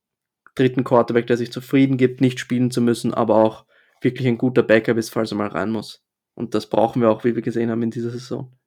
dritten 0.55 0.85
Quarterback, 0.85 1.27
der 1.27 1.35
sich 1.35 1.51
zufrieden 1.51 1.97
gibt, 1.97 2.21
nicht 2.21 2.39
spielen 2.39 2.71
zu 2.71 2.79
müssen, 2.79 3.13
aber 3.13 3.35
auch 3.35 3.65
wirklich 3.99 4.29
ein 4.29 4.37
guter 4.37 4.63
Backup 4.63 4.95
ist, 4.95 5.09
falls 5.09 5.33
er 5.33 5.37
mal 5.37 5.49
rein 5.49 5.71
muss. 5.71 6.05
Und 6.35 6.55
das 6.55 6.69
brauchen 6.69 7.01
wir 7.01 7.09
auch, 7.09 7.25
wie 7.25 7.35
wir 7.35 7.41
gesehen 7.41 7.69
haben 7.69 7.83
in 7.83 7.91
dieser 7.91 8.11
Saison. 8.11 8.57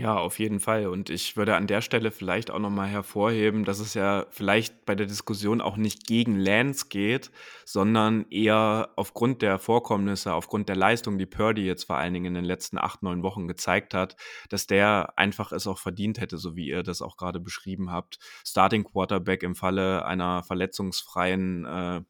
Ja, 0.00 0.16
auf 0.16 0.38
jeden 0.38 0.60
Fall. 0.60 0.86
Und 0.86 1.10
ich 1.10 1.36
würde 1.36 1.56
an 1.56 1.66
der 1.66 1.82
Stelle 1.82 2.10
vielleicht 2.10 2.50
auch 2.50 2.58
nochmal 2.58 2.88
hervorheben, 2.88 3.66
dass 3.66 3.80
es 3.80 3.92
ja 3.92 4.24
vielleicht 4.30 4.86
bei 4.86 4.94
der 4.94 5.04
Diskussion 5.06 5.60
auch 5.60 5.76
nicht 5.76 6.06
gegen 6.06 6.38
Lance 6.40 6.86
geht, 6.88 7.30
sondern 7.66 8.24
eher 8.30 8.88
aufgrund 8.96 9.42
der 9.42 9.58
Vorkommnisse, 9.58 10.32
aufgrund 10.32 10.70
der 10.70 10.76
Leistung, 10.76 11.18
die 11.18 11.26
Purdy 11.26 11.66
jetzt 11.66 11.84
vor 11.84 11.96
allen 11.96 12.14
Dingen 12.14 12.24
in 12.26 12.34
den 12.34 12.44
letzten 12.46 12.78
acht, 12.78 13.02
neun 13.02 13.22
Wochen 13.22 13.46
gezeigt 13.46 13.92
hat, 13.92 14.16
dass 14.48 14.66
der 14.66 15.18
einfach 15.18 15.52
es 15.52 15.66
auch 15.66 15.78
verdient 15.78 16.18
hätte, 16.18 16.38
so 16.38 16.56
wie 16.56 16.68
ihr 16.68 16.82
das 16.82 17.02
auch 17.02 17.18
gerade 17.18 17.38
beschrieben 17.38 17.90
habt. 17.92 18.18
Starting 18.46 18.84
Quarterback 18.84 19.42
im 19.42 19.54
Falle 19.54 20.06
einer 20.06 20.42
verletzungsfreien 20.44 21.66
äh, 21.66 22.00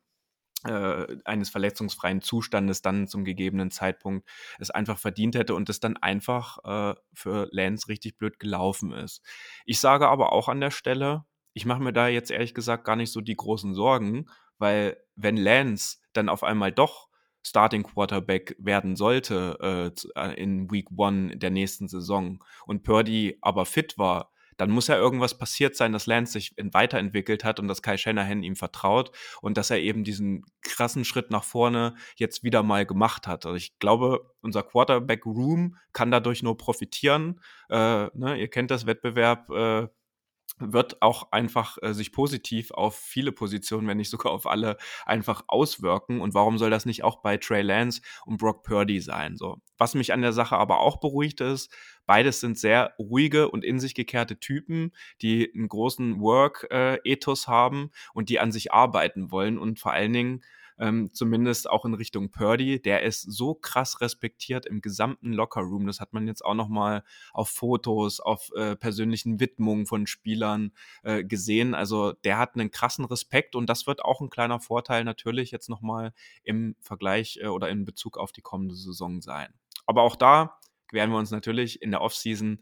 äh, 0.64 1.16
eines 1.24 1.50
verletzungsfreien 1.50 2.20
Zustandes 2.20 2.82
dann 2.82 3.08
zum 3.08 3.24
gegebenen 3.24 3.70
Zeitpunkt 3.70 4.28
es 4.58 4.70
einfach 4.70 4.98
verdient 4.98 5.34
hätte 5.34 5.54
und 5.54 5.68
es 5.68 5.80
dann 5.80 5.96
einfach 5.96 6.58
äh, 6.64 6.94
für 7.14 7.48
Lance 7.52 7.88
richtig 7.88 8.18
blöd 8.18 8.38
gelaufen 8.38 8.92
ist. 8.92 9.22
Ich 9.64 9.80
sage 9.80 10.08
aber 10.08 10.32
auch 10.32 10.48
an 10.48 10.60
der 10.60 10.70
Stelle, 10.70 11.24
ich 11.52 11.66
mache 11.66 11.82
mir 11.82 11.92
da 11.92 12.08
jetzt 12.08 12.30
ehrlich 12.30 12.54
gesagt 12.54 12.84
gar 12.84 12.96
nicht 12.96 13.12
so 13.12 13.20
die 13.20 13.36
großen 13.36 13.74
Sorgen, 13.74 14.26
weil 14.58 14.96
wenn 15.16 15.36
Lance 15.36 15.98
dann 16.12 16.28
auf 16.28 16.44
einmal 16.44 16.72
doch 16.72 17.08
Starting 17.42 17.82
Quarterback 17.82 18.54
werden 18.58 18.96
sollte 18.96 19.92
äh, 20.14 20.20
äh 20.20 20.34
in 20.34 20.70
Week 20.70 20.88
One 20.94 21.36
der 21.36 21.50
nächsten 21.50 21.88
Saison 21.88 22.44
und 22.66 22.82
Purdy 22.82 23.38
aber 23.40 23.64
fit 23.64 23.96
war, 23.96 24.30
dann 24.60 24.70
muss 24.70 24.88
ja 24.88 24.96
irgendwas 24.96 25.38
passiert 25.38 25.74
sein, 25.74 25.92
dass 25.92 26.06
Lance 26.06 26.32
sich 26.32 26.54
weiterentwickelt 26.56 27.44
hat 27.44 27.58
und 27.58 27.68
dass 27.68 27.80
Kai 27.80 27.96
Shanahan 27.96 28.42
ihm 28.42 28.56
vertraut 28.56 29.10
und 29.40 29.56
dass 29.56 29.70
er 29.70 29.80
eben 29.80 30.04
diesen 30.04 30.44
krassen 30.60 31.06
Schritt 31.06 31.30
nach 31.30 31.44
vorne 31.44 31.94
jetzt 32.16 32.44
wieder 32.44 32.62
mal 32.62 32.84
gemacht 32.84 33.26
hat. 33.26 33.46
Also 33.46 33.56
ich 33.56 33.78
glaube, 33.78 34.34
unser 34.42 34.62
Quarterback-Room 34.62 35.76
kann 35.94 36.10
dadurch 36.10 36.42
nur 36.42 36.58
profitieren. 36.58 37.40
Äh, 37.70 38.08
ne, 38.12 38.36
ihr 38.38 38.48
kennt 38.48 38.70
das 38.70 38.84
Wettbewerb. 38.84 39.48
Äh, 39.50 39.88
wird 40.58 41.00
auch 41.00 41.32
einfach 41.32 41.78
äh, 41.80 41.94
sich 41.94 42.12
positiv 42.12 42.70
auf 42.70 42.96
viele 42.96 43.32
Positionen, 43.32 43.88
wenn 43.88 43.96
nicht 43.96 44.10
sogar 44.10 44.32
auf 44.32 44.46
alle, 44.46 44.76
einfach 45.06 45.44
auswirken. 45.46 46.20
Und 46.20 46.34
warum 46.34 46.58
soll 46.58 46.70
das 46.70 46.84
nicht 46.84 47.02
auch 47.02 47.22
bei 47.22 47.38
Trey 47.38 47.62
Lance 47.62 48.02
und 48.26 48.36
Brock 48.36 48.62
Purdy 48.62 49.00
sein? 49.00 49.36
So. 49.36 49.56
Was 49.78 49.94
mich 49.94 50.12
an 50.12 50.20
der 50.20 50.32
Sache 50.32 50.56
aber 50.56 50.80
auch 50.80 51.00
beruhigt 51.00 51.40
ist, 51.40 51.74
beides 52.06 52.40
sind 52.40 52.58
sehr 52.58 52.94
ruhige 52.98 53.50
und 53.50 53.64
in 53.64 53.80
sich 53.80 53.94
gekehrte 53.94 54.38
Typen, 54.38 54.92
die 55.22 55.52
einen 55.54 55.68
großen 55.68 56.20
Work-Ethos 56.20 57.48
haben 57.48 57.90
und 58.14 58.28
die 58.28 58.40
an 58.40 58.52
sich 58.52 58.72
arbeiten 58.72 59.30
wollen 59.30 59.58
und 59.58 59.78
vor 59.78 59.92
allen 59.92 60.12
Dingen 60.12 60.42
ähm, 60.80 61.12
zumindest 61.12 61.68
auch 61.68 61.84
in 61.84 61.94
Richtung 61.94 62.30
Purdy. 62.30 62.80
Der 62.80 63.02
ist 63.02 63.20
so 63.22 63.54
krass 63.54 64.00
respektiert 64.00 64.66
im 64.66 64.80
gesamten 64.80 65.32
Lockerroom. 65.32 65.86
Das 65.86 66.00
hat 66.00 66.12
man 66.12 66.26
jetzt 66.26 66.44
auch 66.44 66.54
noch 66.54 66.68
mal 66.68 67.04
auf 67.32 67.50
Fotos, 67.50 68.18
auf 68.18 68.50
äh, 68.56 68.74
persönlichen 68.74 69.38
Widmungen 69.38 69.86
von 69.86 70.06
Spielern 70.06 70.72
äh, 71.02 71.22
gesehen. 71.22 71.74
Also 71.74 72.12
der 72.24 72.38
hat 72.38 72.54
einen 72.54 72.70
krassen 72.70 73.04
Respekt 73.04 73.54
und 73.54 73.68
das 73.68 73.86
wird 73.86 74.02
auch 74.02 74.20
ein 74.20 74.30
kleiner 74.30 74.58
Vorteil 74.58 75.04
natürlich 75.04 75.50
jetzt 75.50 75.68
noch 75.68 75.82
mal 75.82 76.12
im 76.42 76.74
Vergleich 76.80 77.38
äh, 77.42 77.48
oder 77.48 77.68
in 77.68 77.84
Bezug 77.84 78.16
auf 78.16 78.32
die 78.32 78.42
kommende 78.42 78.74
Saison 78.74 79.20
sein. 79.20 79.52
Aber 79.86 80.02
auch 80.02 80.16
da 80.16 80.59
werden 80.92 81.10
wir 81.10 81.18
uns 81.18 81.30
natürlich 81.30 81.82
in 81.82 81.90
der 81.90 82.00
Offseason 82.00 82.60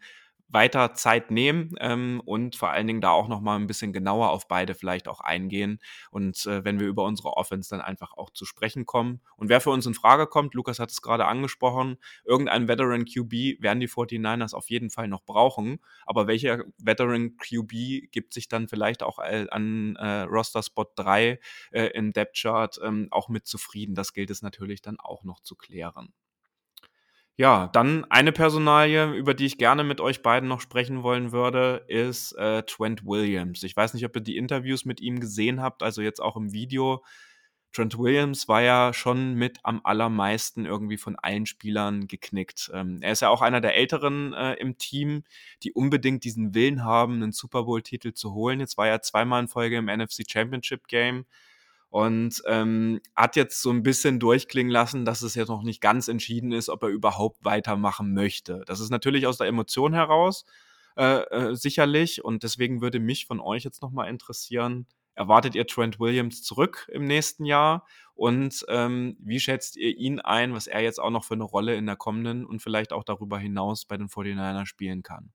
weiter 0.49 0.95
Zeit 0.95 1.31
nehmen 1.31 1.75
ähm, 1.79 2.23
und 2.25 2.57
vor 2.57 2.71
allen 2.71 2.87
Dingen 2.87 3.01
da 3.01 3.11
auch 3.11 3.29
noch 3.29 3.41
mal 3.41 3.57
ein 3.57 3.67
bisschen 3.67 3.93
genauer 3.93 4.31
auf 4.31 4.49
beide 4.49 4.75
vielleicht 4.75 5.07
auch 5.07 5.21
eingehen 5.21 5.79
und 6.11 6.47
äh, 6.47 6.65
wenn 6.65 6.81
wir 6.81 6.87
über 6.87 7.05
unsere 7.05 7.37
Offense 7.37 7.69
dann 7.71 7.81
einfach 7.81 8.13
auch 8.15 8.31
zu 8.31 8.45
sprechen 8.45 8.87
kommen. 8.87 9.21
Und 9.37 9.51
wer 9.51 9.61
für 9.61 9.71
uns 9.71 9.87
in 9.87 9.95
Frage 9.95 10.27
kommt, 10.27 10.55
Lukas 10.55 10.79
hat 10.79 10.91
es 10.91 11.03
gerade 11.03 11.27
angesprochen, 11.27 11.99
irgendein 12.25 12.67
Veteran 12.67 13.05
QB 13.05 13.63
werden 13.63 13.81
die 13.81 13.89
49ers 13.89 14.55
auf 14.55 14.71
jeden 14.71 14.91
Fall 14.91 15.09
noch 15.09 15.25
brauchen, 15.25 15.81
aber 16.07 16.27
welcher 16.27 16.65
Veteran 16.79 17.37
QB 17.37 18.11
gibt 18.11 18.33
sich 18.33 18.49
dann 18.49 18.69
vielleicht 18.69 19.03
auch 19.03 19.19
an 19.19 19.97
äh, 19.97 20.23
Roster 20.23 20.63
Spot 20.63 20.87
3 20.97 21.39
äh, 21.73 21.85
im 21.89 22.13
Depth 22.13 22.37
Chart 22.37 22.79
ähm, 22.83 23.09
auch 23.11 23.29
mit 23.29 23.47
zufrieden? 23.47 23.95
Das 23.95 24.15
gilt 24.15 24.31
es 24.31 24.43
natürlich 24.43 24.81
dann 24.81 24.99
auch 24.99 25.25
noch 25.25 25.41
zu 25.41 25.57
klären. 25.57 26.13
Ja, 27.41 27.69
dann 27.69 28.05
eine 28.07 28.33
Personalie, 28.33 29.13
über 29.15 29.33
die 29.33 29.47
ich 29.47 29.59
gerne 29.59 29.85
mit 29.85 30.01
euch 30.01 30.23
beiden 30.23 30.49
noch 30.49 30.61
sprechen 30.61 31.05
wollen 31.05 31.31
würde, 31.31 31.85
ist 31.87 32.33
äh, 32.33 32.65
Trent 32.65 33.05
Williams. 33.07 33.63
Ich 33.63 33.77
weiß 33.77 33.95
nicht, 33.95 34.05
ob 34.05 34.17
ihr 34.17 34.23
die 34.23 34.37
Interviews 34.37 34.85
mit 34.85 35.01
ihm 35.01 35.21
gesehen 35.21 35.63
habt, 35.63 35.85
also 35.85 36.03
jetzt 36.03 36.21
auch 36.21 36.37
im 36.37 36.53
Video. 36.53 37.05
Trent 37.73 37.97
Williams 37.97 38.49
war 38.49 38.63
ja 38.63 38.93
schon 38.93 39.35
mit 39.35 39.61
am 39.63 39.81
allermeisten 39.85 40.67
irgendwie 40.67 40.97
von 40.97 41.15
allen 41.15 41.47
Spielern 41.47 42.09
geknickt. 42.09 42.73
Ähm, 42.75 42.99
er 43.03 43.13
ist 43.13 43.23
ja 43.23 43.29
auch 43.29 43.41
einer 43.41 43.61
der 43.61 43.77
Älteren 43.77 44.33
äh, 44.33 44.55
im 44.55 44.77
Team, 44.77 45.23
die 45.63 45.73
unbedingt 45.73 46.25
diesen 46.25 46.55
Willen 46.55 46.83
haben, 46.83 47.23
einen 47.23 47.31
Super 47.31 47.63
Bowl-Titel 47.63 48.15
zu 48.15 48.35
holen. 48.35 48.59
Jetzt 48.59 48.77
war 48.79 48.89
er 48.89 49.01
zweimal 49.03 49.41
in 49.43 49.49
Folge 49.49 49.77
im 49.77 49.87
NFC 49.87 50.25
Championship 50.29 50.89
Game 50.89 51.25
und 51.91 52.43
ähm, 52.47 53.01
hat 53.17 53.37
jetzt 53.37 53.63
so 53.63 53.71
ein 53.71 53.83
bisschen 53.83 54.21
durchklingen 54.21 54.71
lassen, 54.71 55.05
dass 55.05 55.23
es 55.23 55.35
jetzt 55.35 55.49
noch 55.49 55.63
nicht 55.63 55.81
ganz 55.81 56.09
entschieden 56.09 56.53
ist, 56.53 56.69
ob 56.69 56.83
er 56.83 56.91
überhaupt 56.91 57.45
weitermachen 57.45 58.13
möchte. 58.13 58.63
Das 58.67 58.81
ist 58.81 58.91
natürlich 58.91 59.27
aus 59.27 59.39
der 59.39 59.47
Emotion 59.47 59.95
heraus 59.95 60.45
äh, 60.97 61.21
äh, 61.31 61.55
sicherlich 61.55 62.25
und 62.25 62.43
deswegen 62.43 62.81
würde 62.81 63.01
mich 63.01 63.27
von 63.27 63.41
euch 63.41 63.65
jetzt 63.65 63.83
nochmal 63.83 64.11
interessieren, 64.11 64.87
erwartet 65.15 65.55
ihr 65.55 65.67
Trent 65.67 65.99
Williams 65.99 66.43
zurück 66.43 66.89
im 66.93 67.07
nächsten 67.07 67.45
Jahr 67.45 67.87
und 68.15 68.65
ähm, 68.69 69.17
wie 69.21 69.41
schätzt 69.41 69.77
ihr 69.77 69.97
ihn 69.97 70.21
ein, 70.21 70.53
was 70.53 70.67
er 70.67 70.81
jetzt 70.81 71.01
auch 71.01 71.11
noch 71.11 71.25
für 71.25 71.35
eine 71.35 71.45
Rolle 71.45 71.75
in 71.75 71.87
der 71.87 71.97
kommenden 71.97 72.45
und 72.45 72.61
vielleicht 72.61 72.93
auch 72.93 73.05
darüber 73.05 73.39
hinaus 73.39 73.85
bei 73.85 73.97
den 73.97 74.09
49ers 74.09 74.67
spielen 74.67 75.03
kann? 75.03 75.33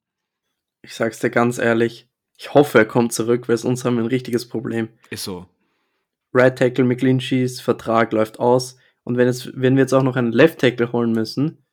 Ich 0.83 0.93
sag's 0.93 1.19
dir 1.19 1.29
ganz 1.29 1.57
ehrlich, 1.57 2.07
ich 2.37 2.53
hoffe, 2.53 2.79
er 2.79 2.85
kommt 2.85 3.13
zurück, 3.13 3.47
weil 3.47 3.57
sonst 3.57 3.85
haben 3.85 3.95
wir 3.95 4.03
ein 4.03 4.07
richtiges 4.07 4.47
Problem. 4.47 4.89
Ist 5.09 5.23
so. 5.23 5.47
Right 6.33 6.57
Tackle 6.57 6.85
McClinchys 6.85 7.61
Vertrag 7.61 8.11
läuft 8.11 8.39
aus. 8.39 8.77
Und 9.03 9.17
wenn, 9.17 9.27
es, 9.27 9.51
wenn 9.55 9.75
wir 9.75 9.81
jetzt 9.81 9.93
auch 9.93 10.03
noch 10.03 10.15
einen 10.15 10.31
Left 10.31 10.59
Tackle 10.59 10.91
holen 10.91 11.11
müssen, 11.11 11.65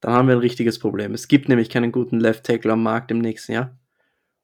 dann 0.00 0.12
haben 0.12 0.28
wir 0.28 0.34
ein 0.34 0.40
richtiges 0.40 0.78
Problem. 0.78 1.14
Es 1.14 1.28
gibt 1.28 1.48
nämlich 1.48 1.70
keinen 1.70 1.90
guten 1.90 2.20
Left 2.20 2.44
Tackle 2.44 2.72
am 2.72 2.82
Markt 2.82 3.10
im 3.10 3.18
nächsten 3.18 3.52
Jahr. 3.52 3.78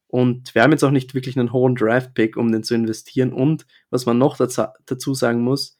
Und 0.07 0.55
wir 0.55 0.63
haben 0.63 0.73
jetzt 0.73 0.83
auch 0.83 0.91
nicht 0.91 1.15
wirklich 1.15 1.39
einen 1.39 1.53
hohen 1.53 1.77
Draft-Pick, 1.77 2.37
um 2.37 2.51
den 2.51 2.65
zu 2.65 2.75
investieren. 2.75 3.33
Und 3.33 3.67
was 3.91 4.07
man 4.07 4.19
noch 4.19 4.37
dazu 4.37 5.15
sagen 5.15 5.43
muss, 5.43 5.79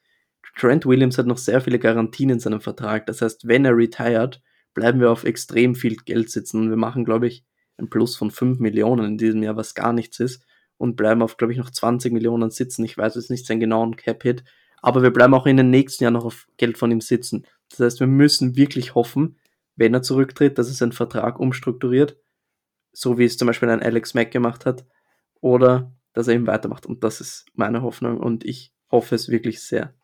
Trent 0.57 0.87
Williams 0.87 1.19
hat 1.19 1.27
noch 1.27 1.39
sehr 1.39 1.61
viele 1.61 1.79
Garantien 1.79 2.31
in 2.31 2.41
seinem 2.41 2.61
Vertrag. 2.61 3.07
Das 3.07 3.23
heißt, 3.23 3.49
wenn 3.49 3.65
er 3.65 3.77
retired, 3.77 4.41
bleiben 4.75 5.01
wir 5.01 5.11
auf 5.11 5.25
extrem 5.25 5.75
viel 5.75 5.97
Geld 5.97 6.31
sitzen. 6.31 6.61
Und 6.61 6.71
wir 6.71 6.77
machen, 6.77 7.05
glaube 7.05 7.27
ich, 7.27 7.45
ein 7.79 7.89
Plus 7.89 8.17
von 8.17 8.31
5 8.31 8.61
Millionen 8.61 9.07
in 9.07 9.19
diesem 9.19 9.43
Jahr, 9.43 9.57
was 9.57 9.75
gar 9.75 9.93
nichts 9.93 10.21
ist 10.21 10.45
und 10.81 10.97
bleiben 10.97 11.21
auf, 11.21 11.37
glaube 11.37 11.53
ich, 11.53 11.59
noch 11.59 11.69
20 11.69 12.11
Millionen 12.11 12.51
sitzen. 12.51 12.85
Ich 12.85 12.97
weiß 12.97 13.15
jetzt 13.15 13.31
nicht 13.31 13.47
seinen 13.47 13.61
genauen 13.61 13.97
Cap-Hit, 13.97 14.45
aber 14.81 15.03
wir 15.03 15.13
bleiben 15.13 15.35
auch 15.35 15.45
in 15.45 15.59
den 15.59 15.69
nächsten 15.69 16.05
Jahren 16.05 16.15
noch 16.15 16.25
auf 16.25 16.49
Geld 16.57 16.79
von 16.79 16.91
ihm 16.91 17.03
sitzen. 17.03 17.47
Das 17.69 17.81
heißt, 17.81 18.01
wir 18.01 18.07
müssen 18.07 18.57
wirklich 18.57 18.95
hoffen, 18.95 19.39
wenn 19.77 19.93
er 19.93 20.01
zurücktritt, 20.01 20.57
dass 20.57 20.69
er 20.69 20.75
seinen 20.75 20.93
Vertrag 20.93 21.39
umstrukturiert, 21.39 22.17
so 22.93 23.19
wie 23.19 23.27
es 23.27 23.37
zum 23.37 23.47
Beispiel 23.47 23.69
ein 23.69 23.83
Alex 23.83 24.15
Mack 24.15 24.31
gemacht 24.31 24.65
hat, 24.65 24.87
oder 25.43 25.95
dass 26.15 26.29
er 26.29 26.35
eben 26.35 26.47
weitermacht. 26.47 26.87
Und 26.87 27.05
das 27.05 27.21
ist 27.21 27.45
meine 27.53 27.83
Hoffnung 27.83 28.19
und 28.19 28.47
ich 28.47 28.73
hoffe 28.91 29.15
es 29.15 29.29
wirklich 29.29 29.61
sehr. 29.61 29.95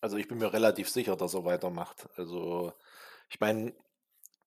Also 0.00 0.16
ich 0.16 0.28
bin 0.28 0.38
mir 0.38 0.52
relativ 0.52 0.88
sicher, 0.88 1.16
dass 1.16 1.34
er 1.34 1.44
weitermacht. 1.44 2.08
Also 2.14 2.72
ich 3.28 3.40
meine, 3.40 3.74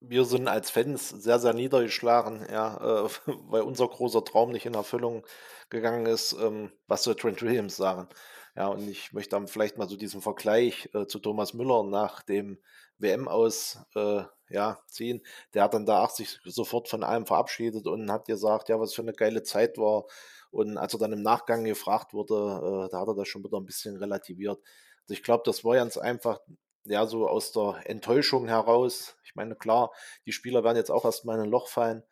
wir 0.03 0.25
sind 0.25 0.47
als 0.47 0.69
Fans 0.69 1.09
sehr, 1.09 1.39
sehr 1.39 1.53
niedergeschlagen, 1.53 2.45
ja, 2.51 3.05
äh, 3.05 3.09
weil 3.47 3.61
unser 3.61 3.87
großer 3.87 4.23
Traum 4.23 4.51
nicht 4.51 4.65
in 4.65 4.73
Erfüllung 4.73 5.25
gegangen 5.69 6.05
ist. 6.05 6.33
Ähm, 6.33 6.71
was 6.87 7.03
soll 7.03 7.15
Trent 7.15 7.41
Williams 7.41 7.75
sagen? 7.75 8.07
Ja, 8.55 8.67
und 8.67 8.87
ich 8.87 9.13
möchte 9.13 9.31
dann 9.31 9.47
vielleicht 9.47 9.77
mal 9.77 9.89
so 9.89 9.95
diesen 9.97 10.21
Vergleich 10.21 10.89
äh, 10.93 11.07
zu 11.07 11.19
Thomas 11.19 11.53
Müller 11.53 11.83
nach 11.83 12.21
dem 12.21 12.59
WM 12.99 13.27
aus 13.27 13.79
äh, 13.95 14.23
ja, 14.49 14.79
ziehen. 14.87 15.23
Der 15.53 15.63
hat 15.63 15.73
dann 15.73 15.85
da 15.85 16.07
sich 16.07 16.39
sofort 16.45 16.87
von 16.87 17.03
allem 17.03 17.25
verabschiedet 17.25 17.87
und 17.87 18.11
hat 18.11 18.25
gesagt, 18.25 18.69
ja, 18.69 18.79
was 18.79 18.93
für 18.93 19.01
eine 19.01 19.13
geile 19.13 19.41
Zeit 19.43 19.77
war. 19.77 20.05
Und 20.51 20.77
als 20.77 20.93
er 20.93 20.99
dann 20.99 21.13
im 21.13 21.23
Nachgang 21.23 21.63
gefragt 21.63 22.13
wurde, 22.13 22.35
äh, 22.35 22.91
da 22.91 22.99
hat 22.99 23.07
er 23.07 23.15
das 23.15 23.27
schon 23.27 23.43
wieder 23.43 23.57
ein 23.57 23.65
bisschen 23.65 23.97
relativiert. 23.97 24.59
Also 25.03 25.13
ich 25.13 25.23
glaube, 25.23 25.43
das 25.45 25.63
war 25.65 25.75
ganz 25.75 25.97
einfach 25.97 26.39
ja, 26.85 27.05
so 27.05 27.27
aus 27.27 27.51
der 27.51 27.81
Enttäuschung 27.85 28.47
heraus. 28.47 29.15
Ich 29.23 29.35
meine, 29.35 29.55
klar, 29.55 29.91
die 30.25 30.31
Spieler 30.33 30.63
werden 30.63 30.77
jetzt 30.77 30.91
auch 30.91 31.05
erstmal 31.05 31.37
in 31.37 31.43
ein 31.43 31.49
Loch 31.49 31.67
fallen. 31.67 32.03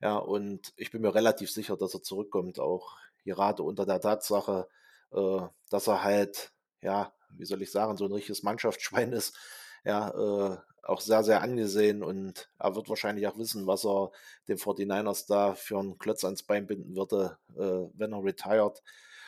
Ja, 0.00 0.16
und 0.16 0.72
ich 0.76 0.90
bin 0.90 1.02
mir 1.02 1.14
relativ 1.14 1.50
sicher, 1.50 1.76
dass 1.76 1.94
er 1.94 2.02
zurückkommt, 2.02 2.60
auch 2.60 2.96
gerade 3.24 3.62
unter 3.62 3.84
der 3.86 4.00
Tatsache, 4.00 4.68
äh, 5.12 5.40
dass 5.70 5.88
er 5.88 6.04
halt, 6.04 6.52
ja, 6.82 7.12
wie 7.30 7.44
soll 7.44 7.62
ich 7.62 7.70
sagen, 7.72 7.96
so 7.96 8.04
ein 8.04 8.12
richtiges 8.12 8.42
Mannschaftsschwein 8.42 9.12
ist. 9.14 9.36
Ja, 9.84 10.10
äh, 10.10 10.58
auch 10.82 11.00
sehr, 11.00 11.22
sehr 11.22 11.42
angesehen 11.42 12.02
und 12.02 12.48
er 12.58 12.74
wird 12.74 12.88
wahrscheinlich 12.88 13.26
auch 13.26 13.36
wissen, 13.36 13.66
was 13.66 13.84
er 13.84 14.10
den 14.48 14.58
49ers 14.58 15.26
da 15.28 15.54
für 15.54 15.78
einen 15.78 15.98
Klotz 15.98 16.24
ans 16.24 16.42
Bein 16.42 16.66
binden 16.66 16.96
würde, 16.96 17.38
äh, 17.56 17.90
wenn 17.94 18.12
er 18.12 18.24
retired. 18.24 18.82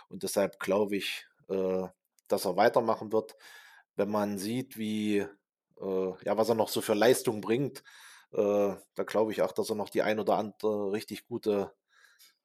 Und 0.09 0.23
deshalb 0.23 0.59
glaube 0.59 0.97
ich, 0.97 1.27
äh, 1.49 1.87
dass 2.29 2.47
er 2.47 2.57
weitermachen 2.57 3.13
wird 3.13 3.37
wenn 4.01 4.11
man 4.11 4.39
sieht, 4.39 4.79
wie, 4.79 5.19
äh, 5.19 6.13
ja, 6.25 6.39
was 6.39 6.49
er 6.49 6.55
noch 6.55 6.71
so 6.71 6.81
für 6.81 6.95
Leistung 6.95 7.43
bringt, 7.43 7.83
äh, 8.33 8.75
da 8.95 9.03
glaube 9.05 9.33
ich 9.33 9.43
auch, 9.43 9.53
dass 9.53 9.69
er 9.69 9.77
noch 9.77 9.91
die 9.91 10.01
ein 10.01 10.19
oder 10.19 10.37
andere 10.37 10.91
richtig 10.91 11.27
gute 11.27 11.75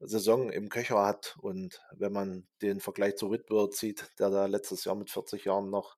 Saison 0.01 0.49
im 0.49 0.68
Köcher 0.68 1.06
hat. 1.06 1.38
Und 1.39 1.82
wenn 1.93 2.12
man 2.12 2.45
den 2.62 2.82
Vergleich 2.82 3.16
zu 3.16 3.32
Whitworth 3.32 3.74
sieht, 3.74 4.12
der 4.20 4.30
da 4.32 4.47
letztes 4.47 4.84
Jahr 4.84 4.95
mit 4.95 5.10
40 5.10 5.45
Jahren 5.45 5.70
noch 5.70 5.95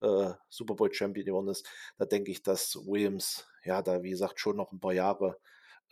äh, 0.00 0.32
Super 0.48 0.74
Bowl 0.74 0.92
Champion 0.92 1.26
geworden 1.26 1.48
ist, 1.48 1.68
da 1.96 2.04
denke 2.04 2.32
ich, 2.32 2.42
dass 2.42 2.74
Williams, 2.74 3.46
ja, 3.62 3.82
da 3.82 4.02
wie 4.02 4.10
gesagt 4.10 4.40
schon 4.40 4.56
noch 4.56 4.72
ein 4.72 4.80
paar 4.80 4.94
Jahre 4.94 5.38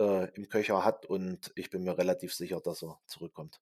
äh, 0.00 0.34
im 0.34 0.48
Köcher 0.48 0.84
hat 0.84 1.06
und 1.06 1.52
ich 1.54 1.70
bin 1.70 1.84
mir 1.84 1.96
relativ 1.96 2.34
sicher, 2.34 2.60
dass 2.60 2.82
er 2.82 2.98
zurückkommt. 3.06 3.60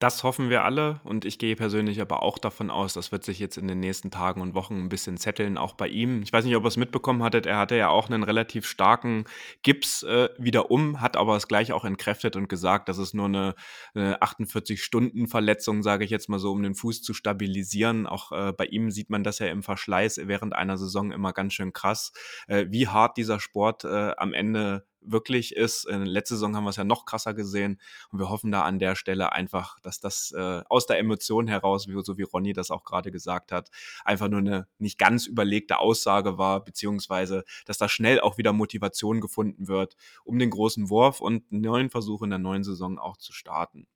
Das 0.00 0.24
hoffen 0.24 0.50
wir 0.50 0.64
alle 0.64 1.00
und 1.04 1.24
ich 1.24 1.38
gehe 1.38 1.54
persönlich 1.54 2.00
aber 2.00 2.22
auch 2.22 2.38
davon 2.38 2.68
aus, 2.68 2.94
das 2.94 3.12
wird 3.12 3.24
sich 3.24 3.38
jetzt 3.38 3.56
in 3.56 3.68
den 3.68 3.78
nächsten 3.78 4.10
Tagen 4.10 4.40
und 4.40 4.54
Wochen 4.54 4.74
ein 4.74 4.88
bisschen 4.88 5.16
zetteln, 5.16 5.56
auch 5.56 5.74
bei 5.74 5.86
ihm. 5.86 6.20
Ich 6.22 6.32
weiß 6.32 6.44
nicht, 6.44 6.56
ob 6.56 6.64
ihr 6.64 6.68
es 6.68 6.76
mitbekommen 6.76 7.22
hattet, 7.22 7.46
er 7.46 7.58
hatte 7.58 7.76
ja 7.76 7.90
auch 7.90 8.10
einen 8.10 8.24
relativ 8.24 8.66
starken 8.66 9.24
Gips 9.62 10.02
äh, 10.02 10.30
wieder 10.36 10.72
um, 10.72 11.00
hat 11.00 11.16
aber 11.16 11.36
es 11.36 11.46
gleich 11.46 11.72
auch 11.72 11.84
entkräftet 11.84 12.34
und 12.34 12.48
gesagt, 12.48 12.88
dass 12.88 12.98
es 12.98 13.14
nur 13.14 13.26
eine, 13.26 13.54
eine 13.94 14.20
48-Stunden-Verletzung, 14.20 15.84
sage 15.84 16.04
ich 16.04 16.10
jetzt 16.10 16.28
mal 16.28 16.40
so, 16.40 16.50
um 16.50 16.62
den 16.62 16.74
Fuß 16.74 17.02
zu 17.02 17.14
stabilisieren. 17.14 18.08
Auch 18.08 18.32
äh, 18.32 18.52
bei 18.52 18.66
ihm 18.66 18.90
sieht 18.90 19.10
man 19.10 19.22
das 19.22 19.38
ja 19.38 19.46
im 19.46 19.62
Verschleiß 19.62 20.20
während 20.24 20.54
einer 20.54 20.76
Saison 20.76 21.12
immer 21.12 21.32
ganz 21.32 21.54
schön 21.54 21.72
krass, 21.72 22.12
äh, 22.48 22.66
wie 22.68 22.88
hart 22.88 23.16
dieser 23.16 23.38
Sport 23.38 23.84
äh, 23.84 24.12
am 24.16 24.34
Ende 24.34 24.86
wirklich 25.04 25.54
ist. 25.54 25.86
In 25.86 26.04
letzter 26.06 26.36
Saison 26.36 26.56
haben 26.56 26.64
wir 26.64 26.70
es 26.70 26.76
ja 26.76 26.84
noch 26.84 27.04
krasser 27.04 27.34
gesehen 27.34 27.80
und 28.10 28.18
wir 28.18 28.28
hoffen 28.28 28.50
da 28.50 28.62
an 28.62 28.78
der 28.78 28.96
Stelle 28.96 29.32
einfach, 29.32 29.78
dass 29.80 30.00
das 30.00 30.32
äh, 30.36 30.62
aus 30.68 30.86
der 30.86 30.98
Emotion 30.98 31.46
heraus, 31.46 31.88
wie, 31.88 32.02
so 32.02 32.18
wie 32.18 32.22
Ronny 32.22 32.52
das 32.52 32.70
auch 32.70 32.84
gerade 32.84 33.10
gesagt 33.10 33.52
hat, 33.52 33.70
einfach 34.04 34.28
nur 34.28 34.40
eine 34.40 34.66
nicht 34.78 34.98
ganz 34.98 35.26
überlegte 35.26 35.78
Aussage 35.78 36.38
war, 36.38 36.64
beziehungsweise, 36.64 37.44
dass 37.66 37.78
da 37.78 37.88
schnell 37.88 38.20
auch 38.20 38.38
wieder 38.38 38.52
Motivation 38.52 39.20
gefunden 39.20 39.68
wird, 39.68 39.96
um 40.24 40.38
den 40.38 40.50
großen 40.50 40.90
Wurf 40.90 41.20
und 41.20 41.44
einen 41.50 41.60
neuen 41.60 41.90
Versuch 41.90 42.22
in 42.22 42.30
der 42.30 42.38
neuen 42.38 42.64
Saison 42.64 42.98
auch 42.98 43.16
zu 43.16 43.32
starten. 43.32 43.86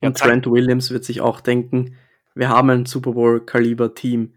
Ja, 0.00 0.08
und 0.08 0.16
Trent 0.16 0.46
Williams 0.46 0.90
wird 0.90 1.04
sich 1.04 1.20
auch 1.20 1.40
denken, 1.40 1.96
wir 2.34 2.48
haben 2.48 2.70
ein 2.70 2.86
Super 2.86 3.12
Bowl-Kaliber-Team, 3.12 4.34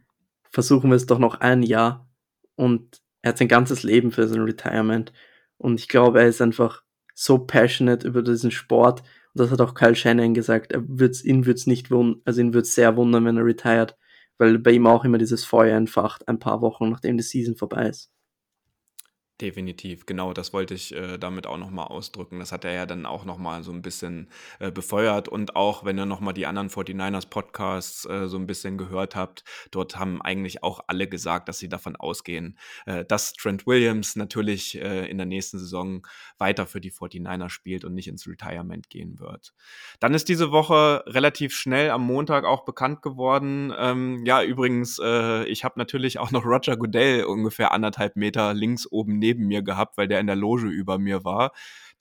versuchen 0.50 0.90
wir 0.90 0.96
es 0.96 1.06
doch 1.06 1.20
noch 1.20 1.36
ein 1.36 1.64
Jahr 1.64 2.10
und 2.56 3.02
er 3.22 3.30
hat 3.30 3.38
sein 3.38 3.48
ganzes 3.48 3.84
Leben 3.84 4.12
für 4.12 4.28
sein 4.28 4.42
Retirement 4.42 5.14
und 5.62 5.80
ich 5.80 5.88
glaube, 5.88 6.20
er 6.20 6.28
ist 6.28 6.42
einfach 6.42 6.84
so 7.14 7.38
passionate 7.38 8.08
über 8.08 8.24
diesen 8.24 8.50
Sport. 8.50 9.02
Und 9.02 9.42
das 9.42 9.52
hat 9.52 9.62
auch 9.62 9.76
Kyle 9.76 9.96
Shannon 9.96 10.34
gesagt. 10.34 10.72
Er 10.72 10.82
wird's, 10.88 11.24
ihn 11.24 11.46
würde 11.46 11.60
es 11.60 11.68
nicht 11.68 11.92
wundern, 11.92 12.22
also 12.26 12.42
ihn 12.42 12.56
würde 12.56 12.66
es 12.66 12.74
sehr 12.74 12.98
wundern, 12.98 13.26
wenn 13.26 13.38
er 13.38 13.46
retired, 13.46 13.96
weil 14.40 14.58
bei 14.58 14.72
ihm 14.72 14.88
auch 14.88 15.06
immer 15.06 15.20
dieses 15.20 15.46
Feuer 15.46 15.78
entfacht, 15.78 16.28
ein 16.28 16.40
paar 16.40 16.62
Wochen 16.62 16.90
nachdem 16.90 17.18
die 17.18 17.24
Season 17.24 17.56
vorbei 17.56 17.90
ist. 17.90 18.10
Definitiv, 19.42 20.06
genau, 20.06 20.34
das 20.34 20.54
wollte 20.54 20.76
ich 20.76 20.96
äh, 20.96 21.18
damit 21.18 21.48
auch 21.48 21.58
nochmal 21.58 21.88
ausdrücken. 21.88 22.38
Das 22.38 22.52
hat 22.52 22.64
er 22.64 22.74
ja 22.74 22.86
dann 22.86 23.08
auch 23.08 23.26
nochmal 23.26 23.64
so 23.64 23.72
ein 23.72 23.82
bisschen 23.82 24.30
äh, 24.60 24.70
befeuert 24.70 25.28
und 25.28 25.56
auch, 25.56 25.84
wenn 25.84 25.98
ihr 25.98 26.06
nochmal 26.06 26.36
die 26.36 26.46
anderen 26.46 26.70
49ers 26.70 27.28
Podcasts 27.28 28.06
äh, 28.06 28.28
so 28.28 28.38
ein 28.38 28.46
bisschen 28.46 28.78
gehört 28.78 29.16
habt, 29.16 29.44
dort 29.72 29.98
haben 29.98 30.22
eigentlich 30.22 30.62
auch 30.62 30.82
alle 30.86 31.08
gesagt, 31.08 31.50
dass 31.50 31.58
sie 31.58 31.70
davon 31.70 31.96
ausgehen, 31.96 32.56
äh, 32.86 33.04
dass 33.04 33.34
Trent 33.34 33.66
Williams 33.66 34.16
natürlich 34.16 34.80
äh, 34.80 35.10
in 35.10 35.18
der 35.18 35.26
nächsten 35.26 35.58
Saison 35.58 36.06
weiter 36.38 36.68
für 36.68 36.80
die 36.80 36.92
49ers 36.92 37.50
spielt 37.50 37.84
und 37.84 37.96
nicht 37.96 38.10
ins 38.10 38.28
Retirement 38.28 38.92
gehen 38.92 39.18
wird. 39.18 39.56
Dann 40.00 40.14
ist 40.14 40.30
diese 40.30 40.52
Woche 40.52 41.04
relativ 41.08 41.56
schnell 41.56 41.90
am 41.90 42.06
Montag 42.06 42.46
auch 42.46 42.64
bekannt 42.64 43.02
geworden. 43.02 43.74
Ähm, 43.76 44.24
ja, 44.24 44.44
übrigens, 44.44 45.00
äh, 45.04 45.46
ich 45.46 45.64
habe 45.64 45.80
natürlich 45.80 46.20
auch 46.20 46.30
noch 46.30 46.46
Roger 46.46 46.78
Goodell 46.78 47.24
ungefähr 47.24 47.72
anderthalb 47.72 48.16
Meter 48.16 48.54
links 48.54 48.86
oben 48.92 49.18
neben 49.18 49.31
neben 49.32 49.48
mir 49.48 49.62
gehabt, 49.62 49.98
weil 49.98 50.08
der 50.08 50.20
in 50.20 50.28
der 50.28 50.36
Loge 50.36 50.68
über 50.68 50.98
mir 50.98 51.24
war. 51.24 51.52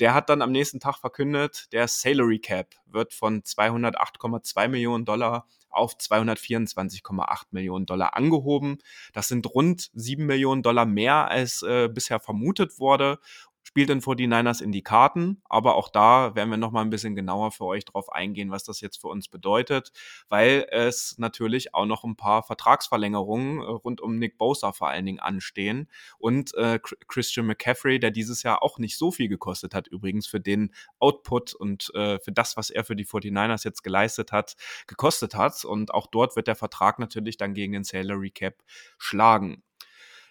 Der 0.00 0.14
hat 0.14 0.28
dann 0.30 0.42
am 0.42 0.50
nächsten 0.50 0.80
Tag 0.80 0.96
verkündet, 0.96 1.68
der 1.72 1.86
Salary 1.86 2.38
Cap 2.38 2.74
wird 2.86 3.14
von 3.14 3.42
208,2 3.42 4.68
Millionen 4.68 5.04
Dollar 5.04 5.46
auf 5.68 5.94
224,8 5.94 7.44
Millionen 7.52 7.86
Dollar 7.86 8.16
angehoben. 8.16 8.78
Das 9.12 9.28
sind 9.28 9.46
rund 9.54 9.90
7 9.92 10.26
Millionen 10.26 10.62
Dollar 10.62 10.84
mehr, 10.84 11.30
als 11.30 11.62
äh, 11.62 11.88
bisher 11.88 12.18
vermutet 12.18 12.80
wurde 12.80 13.20
spielt 13.62 13.88
den 13.88 14.00
49ers 14.00 14.62
in 14.62 14.72
die 14.72 14.82
Karten, 14.82 15.42
aber 15.48 15.76
auch 15.76 15.88
da 15.88 16.34
werden 16.34 16.50
wir 16.50 16.56
noch 16.56 16.72
mal 16.72 16.80
ein 16.82 16.90
bisschen 16.90 17.14
genauer 17.14 17.52
für 17.52 17.64
euch 17.66 17.84
drauf 17.84 18.12
eingehen, 18.12 18.50
was 18.50 18.64
das 18.64 18.80
jetzt 18.80 19.00
für 19.00 19.08
uns 19.08 19.28
bedeutet, 19.28 19.92
weil 20.28 20.66
es 20.70 21.16
natürlich 21.18 21.74
auch 21.74 21.86
noch 21.86 22.04
ein 22.04 22.16
paar 22.16 22.42
Vertragsverlängerungen 22.42 23.60
äh, 23.60 23.64
rund 23.64 24.00
um 24.00 24.18
Nick 24.18 24.38
Bosa 24.38 24.72
vor 24.72 24.88
allen 24.88 25.06
Dingen 25.06 25.20
anstehen 25.20 25.88
und 26.18 26.54
äh, 26.54 26.80
Christian 27.08 27.46
McCaffrey, 27.46 28.00
der 28.00 28.10
dieses 28.10 28.42
Jahr 28.42 28.62
auch 28.62 28.78
nicht 28.78 28.98
so 28.98 29.10
viel 29.10 29.28
gekostet 29.28 29.74
hat, 29.74 29.88
übrigens 29.88 30.26
für 30.26 30.40
den 30.40 30.74
Output 30.98 31.54
und 31.54 31.94
äh, 31.94 32.18
für 32.18 32.32
das, 32.32 32.56
was 32.56 32.70
er 32.70 32.84
für 32.84 32.96
die 32.96 33.06
49ers 33.06 33.64
jetzt 33.64 33.82
geleistet 33.82 34.32
hat, 34.32 34.56
gekostet 34.86 35.34
hat 35.34 35.64
und 35.64 35.94
auch 35.94 36.06
dort 36.06 36.36
wird 36.36 36.48
der 36.48 36.56
Vertrag 36.56 36.98
natürlich 36.98 37.36
dann 37.36 37.54
gegen 37.54 37.72
den 37.72 37.84
Salary 37.84 38.30
Cap 38.30 38.62
schlagen. 38.98 39.62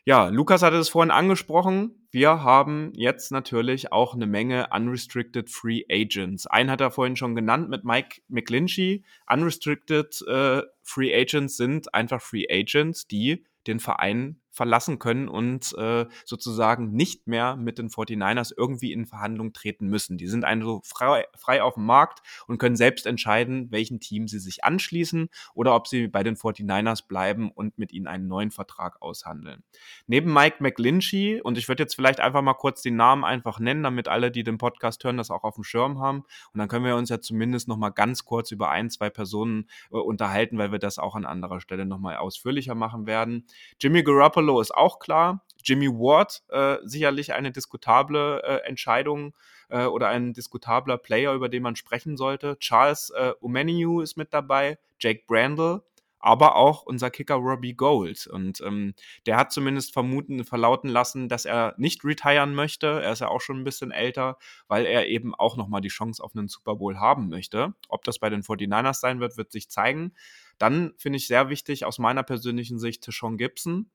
Ja, 0.05 0.29
Lukas 0.29 0.61
hatte 0.63 0.77
es 0.77 0.89
vorhin 0.89 1.11
angesprochen. 1.11 2.07
Wir 2.11 2.41
haben 2.43 2.91
jetzt 2.95 3.31
natürlich 3.31 3.91
auch 3.91 4.15
eine 4.15 4.25
Menge 4.25 4.67
Unrestricted 4.73 5.49
Free 5.49 5.83
Agents. 5.89 6.47
Einen 6.47 6.71
hat 6.71 6.81
er 6.81 6.91
vorhin 6.91 7.15
schon 7.15 7.35
genannt 7.35 7.69
mit 7.69 7.83
Mike 7.83 8.21
McGlinchey. 8.27 9.03
Unrestricted 9.31 10.23
äh, 10.27 10.63
Free 10.81 11.13
Agents 11.13 11.57
sind 11.57 11.93
einfach 11.93 12.21
Free 12.21 12.45
Agents, 12.49 13.07
die 13.07 13.45
den 13.67 13.79
Verein 13.79 14.38
verlassen 14.51 14.99
können 14.99 15.27
und 15.27 15.73
äh, 15.77 16.05
sozusagen 16.25 16.91
nicht 16.91 17.27
mehr 17.27 17.55
mit 17.55 17.77
den 17.77 17.89
49ers 17.89 18.53
irgendwie 18.55 18.91
in 18.91 19.05
Verhandlung 19.05 19.53
treten 19.53 19.87
müssen. 19.87 20.17
Die 20.17 20.27
sind 20.27 20.43
also 20.43 20.81
frei, 20.83 21.25
frei 21.37 21.63
auf 21.63 21.75
dem 21.75 21.85
Markt 21.85 22.19
und 22.47 22.57
können 22.57 22.75
selbst 22.75 23.05
entscheiden, 23.05 23.71
welchen 23.71 23.99
Team 23.99 24.27
sie 24.27 24.39
sich 24.39 24.63
anschließen 24.63 25.29
oder 25.53 25.75
ob 25.75 25.87
sie 25.87 26.07
bei 26.07 26.23
den 26.23 26.35
49ers 26.35 27.07
bleiben 27.07 27.51
und 27.51 27.77
mit 27.77 27.91
ihnen 27.93 28.07
einen 28.07 28.27
neuen 28.27 28.51
Vertrag 28.51 29.01
aushandeln. 29.01 29.63
Neben 30.07 30.33
Mike 30.33 30.57
McGlinchey, 30.59 31.41
und 31.41 31.57
ich 31.57 31.67
würde 31.67 31.83
jetzt 31.83 31.95
vielleicht 31.95 32.19
einfach 32.19 32.41
mal 32.41 32.53
kurz 32.53 32.81
den 32.81 32.95
Namen 32.95 33.23
einfach 33.23 33.59
nennen, 33.59 33.83
damit 33.83 34.07
alle, 34.07 34.31
die 34.31 34.43
den 34.43 34.57
Podcast 34.57 35.03
hören, 35.03 35.17
das 35.17 35.31
auch 35.31 35.43
auf 35.43 35.55
dem 35.55 35.63
Schirm 35.63 35.99
haben. 35.99 36.23
Und 36.53 36.59
dann 36.59 36.67
können 36.67 36.85
wir 36.85 36.95
uns 36.95 37.09
ja 37.09 37.21
zumindest 37.21 37.67
noch 37.67 37.77
mal 37.77 37.89
ganz 37.89 38.25
kurz 38.25 38.51
über 38.51 38.69
ein, 38.69 38.89
zwei 38.89 39.09
Personen 39.09 39.69
äh, 39.91 39.97
unterhalten, 39.97 40.57
weil 40.57 40.71
wir 40.71 40.79
das 40.79 40.99
auch 40.99 41.15
an 41.15 41.25
anderer 41.25 41.61
Stelle 41.61 41.85
noch 41.85 41.99
mal 41.99 42.17
ausführlicher 42.17 42.75
machen 42.75 43.05
werden. 43.05 43.45
Jimmy 43.79 44.03
Garoppolo 44.03 44.38
Garoppolo 44.39 44.61
ist 44.61 44.73
auch 44.73 44.99
klar. 44.99 45.43
Jimmy 45.63 45.89
Ward 45.89 46.41
äh, 46.49 46.77
sicherlich 46.83 47.33
eine 47.33 47.51
diskutable 47.51 48.41
äh, 48.43 48.67
Entscheidung 48.67 49.35
äh, 49.67 49.85
oder 49.85 50.07
ein 50.07 50.33
diskutabler 50.33 50.97
Player, 50.97 51.33
über 51.33 51.49
den 51.49 51.63
man 51.63 51.75
sprechen 51.75 52.15
sollte. 52.15 52.57
Charles 52.59 53.11
äh, 53.15 53.33
Umeniu 53.41 53.99
ist 53.99 54.15
mit 54.15 54.33
dabei, 54.33 54.79
Jake 54.99 55.23
Brandle, 55.27 55.83
aber 56.19 56.55
auch 56.55 56.83
unser 56.83 57.11
Kicker 57.11 57.35
Robbie 57.35 57.73
Gold. 57.73 58.27
Und 58.27 58.61
ähm, 58.61 58.93
der 59.25 59.35
hat 59.35 59.51
zumindest 59.51 59.91
vermuten, 59.91 60.45
verlauten 60.45 60.89
lassen, 60.89 61.27
dass 61.27 61.43
er 61.43 61.75
nicht 61.77 62.05
retiren 62.05 62.55
möchte. 62.55 63.01
Er 63.01 63.11
ist 63.11 63.19
ja 63.19 63.27
auch 63.27 63.41
schon 63.41 63.59
ein 63.59 63.65
bisschen 63.65 63.91
älter, 63.91 64.37
weil 64.69 64.85
er 64.85 65.07
eben 65.07 65.35
auch 65.35 65.57
nochmal 65.57 65.81
die 65.81 65.89
Chance 65.89 66.23
auf 66.23 66.35
einen 66.35 66.47
Super 66.47 66.77
Bowl 66.77 66.97
haben 66.97 67.27
möchte. 67.27 67.73
Ob 67.89 68.05
das 68.05 68.19
bei 68.19 68.29
den 68.29 68.43
49ers 68.43 69.01
sein 69.01 69.19
wird, 69.19 69.35
wird 69.35 69.51
sich 69.51 69.69
zeigen. 69.69 70.13
Dann 70.57 70.93
finde 70.97 71.17
ich 71.17 71.27
sehr 71.27 71.49
wichtig 71.49 71.83
aus 71.83 71.99
meiner 71.99 72.23
persönlichen 72.23 72.79
Sicht 72.79 73.03
Sean 73.03 73.37
Gibson. 73.37 73.89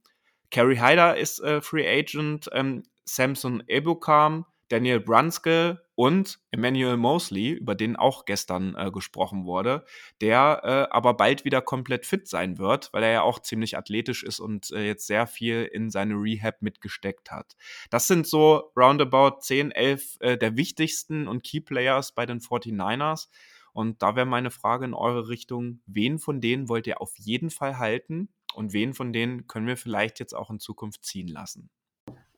Kerry 0.54 0.76
Hyder 0.76 1.16
ist 1.16 1.40
äh, 1.40 1.60
Free 1.60 1.84
Agent, 1.84 2.48
ähm, 2.52 2.84
Samson 3.04 3.64
Ebukam, 3.66 4.46
Daniel 4.68 5.00
Brunske 5.00 5.84
und 5.96 6.38
Emmanuel 6.52 6.96
Mosley, 6.96 7.50
über 7.50 7.74
den 7.74 7.96
auch 7.96 8.24
gestern 8.24 8.76
äh, 8.76 8.92
gesprochen 8.92 9.46
wurde, 9.46 9.84
der 10.20 10.60
äh, 10.62 10.94
aber 10.94 11.14
bald 11.14 11.44
wieder 11.44 11.60
komplett 11.60 12.06
fit 12.06 12.28
sein 12.28 12.56
wird, 12.56 12.92
weil 12.92 13.02
er 13.02 13.10
ja 13.10 13.22
auch 13.22 13.40
ziemlich 13.40 13.76
athletisch 13.76 14.22
ist 14.22 14.38
und 14.38 14.70
äh, 14.70 14.86
jetzt 14.86 15.08
sehr 15.08 15.26
viel 15.26 15.68
in 15.72 15.90
seine 15.90 16.14
Rehab 16.14 16.62
mitgesteckt 16.62 17.32
hat. 17.32 17.56
Das 17.90 18.06
sind 18.06 18.24
so 18.24 18.70
roundabout 18.76 19.40
10, 19.40 19.72
11 19.72 20.18
äh, 20.20 20.38
der 20.38 20.56
wichtigsten 20.56 21.26
und 21.26 21.42
Key 21.42 21.62
Players 21.62 22.12
bei 22.12 22.26
den 22.26 22.38
49ers. 22.38 23.26
Und 23.72 24.02
da 24.02 24.14
wäre 24.14 24.24
meine 24.24 24.52
Frage 24.52 24.84
in 24.84 24.94
eure 24.94 25.28
Richtung, 25.28 25.80
wen 25.86 26.20
von 26.20 26.40
denen 26.40 26.68
wollt 26.68 26.86
ihr 26.86 27.00
auf 27.00 27.16
jeden 27.16 27.50
Fall 27.50 27.80
halten 27.80 28.28
und 28.54 28.72
wen 28.72 28.94
von 28.94 29.12
denen 29.12 29.46
können 29.46 29.66
wir 29.66 29.76
vielleicht 29.76 30.20
jetzt 30.20 30.34
auch 30.34 30.50
in 30.50 30.60
Zukunft 30.60 31.04
ziehen 31.04 31.28
lassen? 31.28 31.70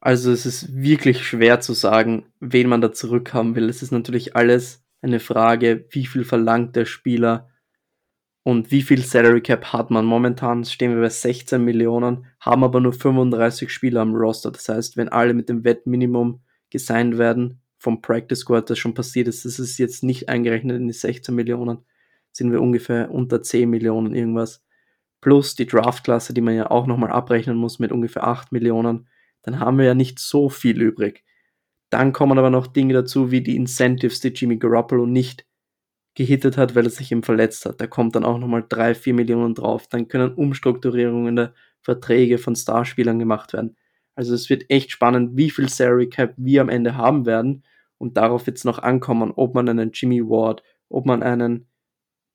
Also 0.00 0.30
es 0.30 0.46
ist 0.46 0.74
wirklich 0.74 1.26
schwer 1.26 1.60
zu 1.60 1.72
sagen, 1.72 2.26
wen 2.40 2.68
man 2.68 2.80
da 2.80 2.92
zurückhaben 2.92 3.56
will. 3.56 3.68
Es 3.68 3.82
ist 3.82 3.92
natürlich 3.92 4.36
alles 4.36 4.84
eine 5.02 5.20
Frage, 5.20 5.86
wie 5.90 6.06
viel 6.06 6.24
verlangt 6.24 6.76
der 6.76 6.84
Spieler 6.84 7.48
und 8.42 8.70
wie 8.70 8.82
viel 8.82 9.02
Salary 9.02 9.40
Cap 9.40 9.72
hat 9.72 9.90
man. 9.90 10.04
Momentan 10.04 10.64
stehen 10.64 10.94
wir 10.94 11.00
bei 11.00 11.08
16 11.08 11.64
Millionen, 11.64 12.26
haben 12.40 12.62
aber 12.62 12.80
nur 12.80 12.92
35 12.92 13.70
Spieler 13.70 14.02
am 14.02 14.14
Roster. 14.14 14.52
Das 14.52 14.68
heißt, 14.68 14.96
wenn 14.96 15.08
alle 15.08 15.34
mit 15.34 15.48
dem 15.48 15.64
Wettminimum 15.64 16.40
gesigned 16.70 17.18
werden, 17.18 17.60
vom 17.78 18.00
Practice 18.00 18.40
Squad, 18.40 18.70
das 18.70 18.78
schon 18.78 18.94
passiert 18.94 19.28
ist, 19.28 19.44
das 19.44 19.58
ist 19.58 19.78
jetzt 19.78 20.02
nicht 20.02 20.28
eingerechnet 20.28 20.76
in 20.76 20.88
die 20.88 20.94
16 20.94 21.34
Millionen, 21.34 21.78
sind 22.32 22.52
wir 22.52 22.60
ungefähr 22.60 23.10
unter 23.10 23.42
10 23.42 23.68
Millionen 23.68 24.14
irgendwas 24.14 24.65
plus 25.20 25.54
die 25.54 25.66
Draftklasse, 25.66 26.34
die 26.34 26.40
man 26.40 26.54
ja 26.54 26.70
auch 26.70 26.86
nochmal 26.86 27.10
abrechnen 27.10 27.56
muss 27.56 27.78
mit 27.78 27.92
ungefähr 27.92 28.24
8 28.24 28.52
Millionen, 28.52 29.08
dann 29.42 29.60
haben 29.60 29.78
wir 29.78 29.84
ja 29.84 29.94
nicht 29.94 30.18
so 30.18 30.48
viel 30.48 30.80
übrig. 30.80 31.24
Dann 31.90 32.12
kommen 32.12 32.38
aber 32.38 32.50
noch 32.50 32.66
Dinge 32.66 32.94
dazu, 32.94 33.30
wie 33.30 33.40
die 33.40 33.56
Incentives, 33.56 34.20
die 34.20 34.28
Jimmy 34.28 34.56
Garoppolo 34.56 35.06
nicht 35.06 35.46
gehittet 36.14 36.56
hat, 36.56 36.74
weil 36.74 36.84
er 36.84 36.90
sich 36.90 37.12
eben 37.12 37.22
verletzt 37.22 37.66
hat. 37.66 37.80
Da 37.80 37.86
kommt 37.86 38.16
dann 38.16 38.24
auch 38.24 38.38
nochmal 38.38 38.64
3, 38.68 38.94
4 38.94 39.14
Millionen 39.14 39.54
drauf. 39.54 39.86
Dann 39.86 40.08
können 40.08 40.34
Umstrukturierungen 40.34 41.36
der 41.36 41.54
Verträge 41.82 42.38
von 42.38 42.56
Starspielern 42.56 43.18
gemacht 43.18 43.52
werden. 43.52 43.76
Also 44.16 44.34
es 44.34 44.50
wird 44.50 44.64
echt 44.70 44.90
spannend, 44.90 45.36
wie 45.36 45.50
viel 45.50 45.68
Salary 45.68 46.08
Cap 46.08 46.34
wir 46.36 46.62
am 46.62 46.70
Ende 46.70 46.96
haben 46.96 47.26
werden. 47.26 47.62
Und 47.98 48.16
darauf 48.16 48.48
es 48.48 48.64
noch 48.64 48.78
ankommen, 48.78 49.32
ob 49.36 49.54
man 49.54 49.68
einen 49.68 49.90
Jimmy 49.92 50.22
Ward, 50.22 50.62
ob 50.88 51.06
man 51.06 51.22
einen 51.22 51.66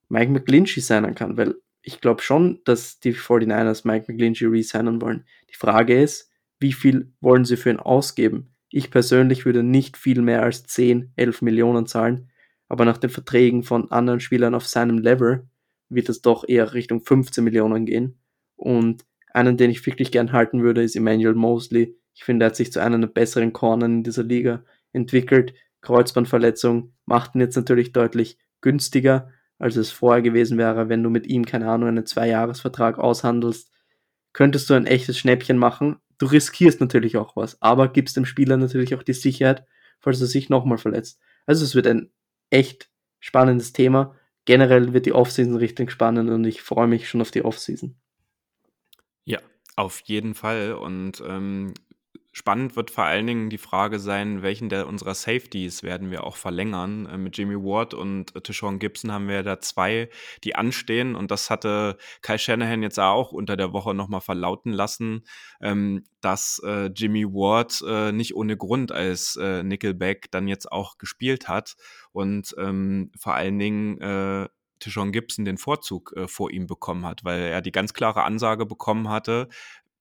Mike 0.10 0.32
McGlinchey 0.32 0.80
sein 0.80 1.14
kann, 1.16 1.38
weil 1.38 1.56
ich 1.82 2.02
glaube 2.02 2.22
schon, 2.22 2.62
dass 2.66 3.00
die 3.00 3.14
49ers 3.14 3.88
Mike 3.88 4.12
McGlinchey 4.12 4.48
resignen 4.48 5.02
wollen. 5.02 5.26
Die 5.50 5.56
Frage 5.56 6.00
ist, 6.02 6.32
wie 6.60 6.74
viel 6.74 7.14
wollen 7.22 7.46
sie 7.46 7.58
für 7.58 7.72
ihn 7.72 7.80
ausgeben? 7.80 8.54
Ich 8.70 8.92
persönlich 8.92 9.46
würde 9.46 9.64
nicht 9.64 9.98
viel 9.98 10.22
mehr 10.22 10.44
als 10.44 10.64
10, 10.64 11.12
11 11.16 11.42
Millionen 11.42 11.88
zahlen, 11.88 12.30
aber 12.70 12.86
nach 12.86 12.98
den 12.98 13.10
Verträgen 13.10 13.64
von 13.64 13.92
anderen 13.92 14.20
Spielern 14.20 14.56
auf 14.56 14.66
seinem 14.66 15.00
Level 15.00 15.50
wird 15.90 16.08
es 16.08 16.22
doch 16.22 16.48
eher 16.48 16.74
Richtung 16.74 17.02
15 17.02 17.44
Millionen 17.44 17.86
gehen. 17.86 18.20
Und 18.56 19.04
einen, 19.34 19.58
den 19.58 19.72
ich 19.72 19.86
wirklich 19.86 20.12
gern 20.12 20.32
halten 20.32 20.62
würde, 20.62 20.84
ist 20.84 20.96
Emmanuel 20.96 21.36
Mosley. 21.36 21.98
Ich 22.14 22.24
finde, 22.24 22.46
er 22.46 22.48
hat 22.48 22.56
sich 22.56 22.72
zu 22.72 22.82
einer 22.82 22.98
der 23.00 23.08
besseren 23.08 23.52
Corner 23.52 23.88
in 23.88 24.04
dieser 24.04 24.24
Liga 24.24 24.64
entwickelt. 24.94 25.54
Kreuzbandverletzung 25.82 26.94
macht 27.06 27.36
ihn 27.36 27.42
jetzt 27.42 27.56
natürlich 27.56 27.92
deutlich 27.92 28.38
günstiger, 28.62 29.30
als 29.62 29.76
es 29.76 29.92
vorher 29.92 30.24
gewesen 30.24 30.58
wäre, 30.58 30.90
wenn 30.90 31.04
du 31.04 31.12
mit 31.12 31.28
ihm, 31.28 31.46
keine 31.46 31.70
Ahnung, 31.70 31.88
einen 31.88 32.06
Zweijahresvertrag 32.08 32.98
aushandelst, 32.98 33.72
könntest 34.34 34.68
du 34.68 34.74
ein 34.74 34.88
echtes 34.88 35.20
Schnäppchen 35.20 35.60
machen. 35.60 35.98
Du 36.18 36.26
riskierst 36.26 36.82
natürlich 36.82 37.16
auch 37.16 37.36
was, 37.36 37.62
aber 37.62 37.88
gibst 37.88 38.18
dem 38.18 38.26
Spieler 38.26 38.58
natürlich 38.58 38.96
auch 38.96 39.04
die 39.04 39.14
Sicherheit, 39.14 39.64
falls 40.00 40.20
er 40.20 40.26
sich 40.26 40.50
nochmal 40.50 40.80
verletzt. 40.80 41.20
Also 41.46 41.64
es 41.64 41.76
wird 41.76 41.86
ein 41.86 42.10
echt 42.50 42.90
spannendes 43.20 43.72
Thema. 43.72 44.16
Generell 44.46 44.94
wird 44.94 45.06
die 45.06 45.14
Offseason 45.14 45.58
richtig 45.58 45.92
spannend 45.92 46.32
und 46.32 46.44
ich 46.46 46.64
freue 46.64 46.88
mich 46.88 47.08
schon 47.08 47.22
auf 47.22 47.30
die 47.30 47.46
Offseason. 47.46 47.96
Ja, 49.26 49.38
auf 49.76 50.00
jeden 50.06 50.34
Fall. 50.34 50.74
Und 50.74 51.22
ähm, 51.24 51.76
Spannend 52.34 52.78
wird 52.78 52.92
vor 52.92 53.04
allen 53.04 53.28
Dingen 53.28 53.50
die 53.50 53.58
Frage 53.58 54.00
sein, 54.00 54.42
welchen 54.42 54.70
der 54.70 54.88
unserer 54.88 55.16
Safeties 55.16 55.84
werden 55.84 56.12
wir 56.12 56.24
auch 56.24 56.38
verlängern. 56.38 57.06
Äh, 57.06 57.18
mit 57.18 57.38
Jimmy 57.38 57.56
Ward 57.56 57.94
und 57.94 58.34
Tishon 58.44 58.80
Gibson 58.80 59.12
haben 59.12 59.28
wir 59.28 59.44
da 59.44 59.60
zwei, 59.60 60.10
die 60.46 60.56
anstehen. 60.56 61.16
Und 61.16 61.30
das 61.30 61.50
hatte 61.50 61.98
Kai 62.22 62.38
Shanahan 62.38 62.84
jetzt 62.84 63.00
auch 63.00 63.34
unter 63.34 63.58
der 63.58 63.74
Woche 63.74 63.94
nochmal 63.94 64.22
verlauten 64.22 64.72
lassen, 64.72 65.26
ähm, 65.62 66.06
dass 66.22 66.62
äh, 66.66 66.86
Jimmy 66.86 67.26
Ward 67.26 67.84
äh, 67.86 68.14
nicht 68.14 68.34
ohne 68.34 68.56
Grund 68.56 68.94
als 68.94 69.36
äh, 69.36 69.64
Nickelback 69.64 70.32
dann 70.32 70.48
jetzt 70.48 70.72
auch 70.72 70.98
gespielt 70.98 71.50
hat. 71.50 71.76
Und 72.14 72.56
ähm, 72.58 73.12
vor 73.20 73.34
allen 73.34 73.60
Dingen 73.60 74.00
äh, 74.00 74.48
Tishon 74.80 75.12
Gibson 75.12 75.44
den 75.44 75.58
Vorzug 75.58 76.14
äh, 76.16 76.28
vor 76.30 76.50
ihm 76.50 76.66
bekommen 76.66 77.06
hat, 77.06 77.26
weil 77.26 77.42
er 77.42 77.62
die 77.62 77.74
ganz 77.74 77.94
klare 77.94 78.24
Ansage 78.24 78.66
bekommen 78.66 79.10
hatte, 79.10 79.50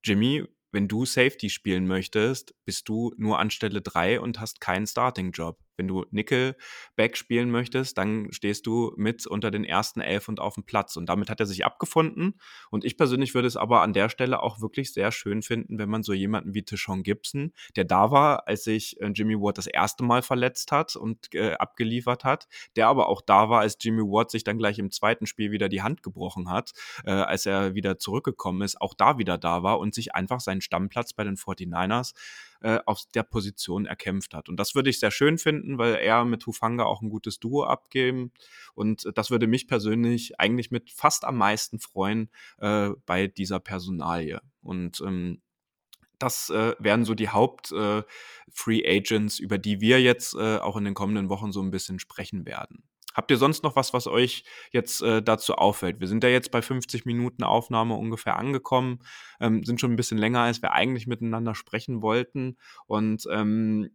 Jimmy, 0.02 0.44
wenn 0.72 0.88
du 0.88 1.04
Safety 1.04 1.50
spielen 1.50 1.86
möchtest, 1.86 2.54
bist 2.64 2.88
du 2.88 3.12
nur 3.16 3.38
an 3.38 3.50
Stelle 3.50 3.82
3 3.82 4.20
und 4.20 4.40
hast 4.40 4.60
keinen 4.60 4.86
Starting-Job. 4.86 5.58
Wenn 5.80 5.88
du 5.88 6.04
Nickelback 6.10 7.16
spielen 7.16 7.50
möchtest, 7.50 7.96
dann 7.96 8.30
stehst 8.32 8.66
du 8.66 8.92
mit 8.98 9.26
unter 9.26 9.50
den 9.50 9.64
ersten 9.64 10.02
elf 10.02 10.28
und 10.28 10.38
auf 10.38 10.56
dem 10.56 10.64
Platz. 10.64 10.98
Und 10.98 11.08
damit 11.08 11.30
hat 11.30 11.40
er 11.40 11.46
sich 11.46 11.64
abgefunden. 11.64 12.38
Und 12.70 12.84
ich 12.84 12.98
persönlich 12.98 13.34
würde 13.34 13.48
es 13.48 13.56
aber 13.56 13.80
an 13.80 13.94
der 13.94 14.10
Stelle 14.10 14.42
auch 14.42 14.60
wirklich 14.60 14.92
sehr 14.92 15.10
schön 15.10 15.40
finden, 15.40 15.78
wenn 15.78 15.88
man 15.88 16.02
so 16.02 16.12
jemanden 16.12 16.52
wie 16.52 16.64
Tishon 16.64 17.02
Gibson, 17.02 17.54
der 17.76 17.84
da 17.84 18.10
war, 18.10 18.46
als 18.46 18.64
sich 18.64 19.00
äh, 19.00 19.06
Jimmy 19.14 19.36
Ward 19.36 19.56
das 19.56 19.66
erste 19.66 20.04
Mal 20.04 20.20
verletzt 20.20 20.70
hat 20.70 20.96
und 20.96 21.34
äh, 21.34 21.52
abgeliefert 21.54 22.24
hat, 22.24 22.46
der 22.76 22.88
aber 22.88 23.08
auch 23.08 23.22
da 23.22 23.48
war, 23.48 23.60
als 23.60 23.78
Jimmy 23.80 24.02
Ward 24.02 24.30
sich 24.30 24.44
dann 24.44 24.58
gleich 24.58 24.78
im 24.78 24.90
zweiten 24.90 25.24
Spiel 25.24 25.50
wieder 25.50 25.70
die 25.70 25.80
Hand 25.80 26.02
gebrochen 26.02 26.50
hat, 26.50 26.72
äh, 27.06 27.10
als 27.10 27.46
er 27.46 27.74
wieder 27.74 27.98
zurückgekommen 27.98 28.60
ist, 28.60 28.78
auch 28.82 28.92
da 28.92 29.16
wieder 29.16 29.38
da 29.38 29.62
war 29.62 29.78
und 29.78 29.94
sich 29.94 30.14
einfach 30.14 30.40
seinen 30.40 30.60
Stammplatz 30.60 31.14
bei 31.14 31.24
den 31.24 31.36
49ers 31.36 32.12
äh, 32.60 32.78
auf 32.86 33.02
der 33.14 33.22
Position 33.22 33.86
erkämpft 33.86 34.34
hat. 34.34 34.48
Und 34.48 34.58
das 34.58 34.74
würde 34.74 34.90
ich 34.90 35.00
sehr 35.00 35.10
schön 35.10 35.38
finden, 35.38 35.78
weil 35.78 35.94
er 35.94 36.24
mit 36.24 36.46
Hufanga 36.46 36.84
auch 36.84 37.02
ein 37.02 37.10
gutes 37.10 37.38
Duo 37.38 37.64
abgeben. 37.64 38.32
Und 38.74 39.08
das 39.14 39.30
würde 39.30 39.46
mich 39.46 39.66
persönlich 39.66 40.38
eigentlich 40.38 40.70
mit 40.70 40.90
fast 40.90 41.24
am 41.24 41.38
meisten 41.38 41.78
freuen 41.78 42.30
äh, 42.58 42.90
bei 43.06 43.26
dieser 43.26 43.60
Personalie. 43.60 44.40
Und 44.62 45.00
ähm, 45.00 45.40
das 46.18 46.50
äh, 46.50 46.74
wären 46.78 47.04
so 47.04 47.14
die 47.14 47.30
Haupt-Free 47.30 48.80
äh, 48.80 48.98
Agents, 48.98 49.38
über 49.38 49.58
die 49.58 49.80
wir 49.80 50.00
jetzt 50.02 50.34
äh, 50.34 50.58
auch 50.58 50.76
in 50.76 50.84
den 50.84 50.94
kommenden 50.94 51.30
Wochen 51.30 51.50
so 51.50 51.62
ein 51.62 51.70
bisschen 51.70 51.98
sprechen 51.98 52.44
werden. 52.44 52.84
Habt 53.14 53.30
ihr 53.30 53.36
sonst 53.36 53.62
noch 53.62 53.76
was, 53.76 53.92
was 53.92 54.06
euch 54.06 54.44
jetzt 54.72 55.02
äh, 55.02 55.22
dazu 55.22 55.54
auffällt? 55.54 56.00
Wir 56.00 56.08
sind 56.08 56.22
ja 56.24 56.30
jetzt 56.30 56.50
bei 56.50 56.62
50 56.62 57.04
Minuten 57.06 57.42
Aufnahme 57.42 57.94
ungefähr 57.94 58.36
angekommen, 58.36 59.00
ähm, 59.40 59.64
sind 59.64 59.80
schon 59.80 59.92
ein 59.92 59.96
bisschen 59.96 60.18
länger, 60.18 60.40
als 60.40 60.62
wir 60.62 60.72
eigentlich 60.72 61.06
miteinander 61.06 61.54
sprechen 61.54 62.02
wollten. 62.02 62.56
Und 62.86 63.24
ähm, 63.30 63.90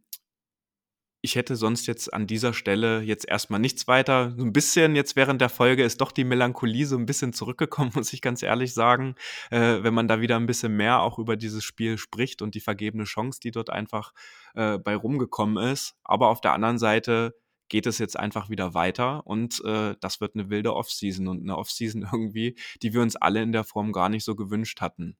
ich 1.25 1.35
hätte 1.35 1.55
sonst 1.55 1.87
jetzt 1.87 2.13
an 2.13 2.27
dieser 2.27 2.53
Stelle 2.53 3.01
jetzt 3.01 3.27
erstmal 3.27 3.59
nichts 3.59 3.87
weiter. 3.87 4.35
So 4.37 4.43
ein 4.43 4.53
bisschen 4.53 4.95
jetzt 4.95 5.15
während 5.15 5.41
der 5.41 5.49
Folge 5.49 5.83
ist 5.83 5.99
doch 5.99 6.11
die 6.11 6.23
Melancholie 6.23 6.85
so 6.85 6.95
ein 6.97 7.07
bisschen 7.07 7.33
zurückgekommen, 7.33 7.91
muss 7.95 8.13
ich 8.13 8.21
ganz 8.21 8.43
ehrlich 8.43 8.75
sagen, 8.75 9.15
äh, 9.49 9.81
wenn 9.81 9.93
man 9.95 10.07
da 10.07 10.21
wieder 10.21 10.35
ein 10.35 10.45
bisschen 10.45 10.77
mehr 10.77 11.01
auch 11.01 11.17
über 11.17 11.35
dieses 11.35 11.63
Spiel 11.63 11.97
spricht 11.97 12.43
und 12.43 12.53
die 12.53 12.59
vergebene 12.59 13.05
Chance, 13.05 13.39
die 13.41 13.51
dort 13.51 13.71
einfach 13.71 14.13
äh, 14.53 14.77
bei 14.77 14.95
rumgekommen 14.95 15.57
ist. 15.71 15.95
Aber 16.03 16.29
auf 16.29 16.41
der 16.41 16.53
anderen 16.53 16.77
Seite 16.77 17.33
geht 17.69 17.85
es 17.85 17.97
jetzt 17.97 18.17
einfach 18.17 18.49
wieder 18.49 18.73
weiter 18.73 19.25
und 19.25 19.61
äh, 19.65 19.95
das 19.99 20.21
wird 20.21 20.35
eine 20.35 20.49
wilde 20.49 20.75
Offseason 20.75 21.27
und 21.27 21.41
eine 21.41 21.57
Offseason 21.57 22.01
irgendwie, 22.11 22.55
die 22.81 22.93
wir 22.93 23.01
uns 23.01 23.15
alle 23.15 23.41
in 23.41 23.51
der 23.51 23.63
Form 23.63 23.91
gar 23.91 24.09
nicht 24.09 24.23
so 24.23 24.35
gewünscht 24.35 24.81
hatten. 24.81 25.17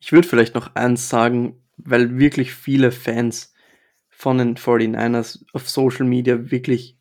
Ich 0.00 0.12
würde 0.12 0.26
vielleicht 0.26 0.54
noch 0.54 0.74
eins 0.74 1.08
sagen, 1.08 1.62
weil 1.76 2.18
wirklich 2.18 2.54
viele 2.54 2.90
Fans 2.90 3.52
von 4.08 4.38
den 4.38 4.56
49ers 4.56 5.44
auf 5.52 5.68
Social 5.68 6.06
Media 6.06 6.50
wirklich 6.50 6.98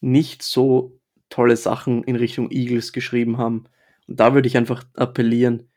nicht 0.00 0.42
so 0.42 1.00
tolle 1.30 1.56
Sachen 1.56 2.04
in 2.04 2.16
Richtung 2.16 2.50
Eagles 2.50 2.92
geschrieben 2.92 3.38
haben. 3.38 3.64
Und 4.06 4.20
da 4.20 4.34
würde 4.34 4.46
ich 4.46 4.56
einfach 4.56 4.84
appellieren, 4.94 5.70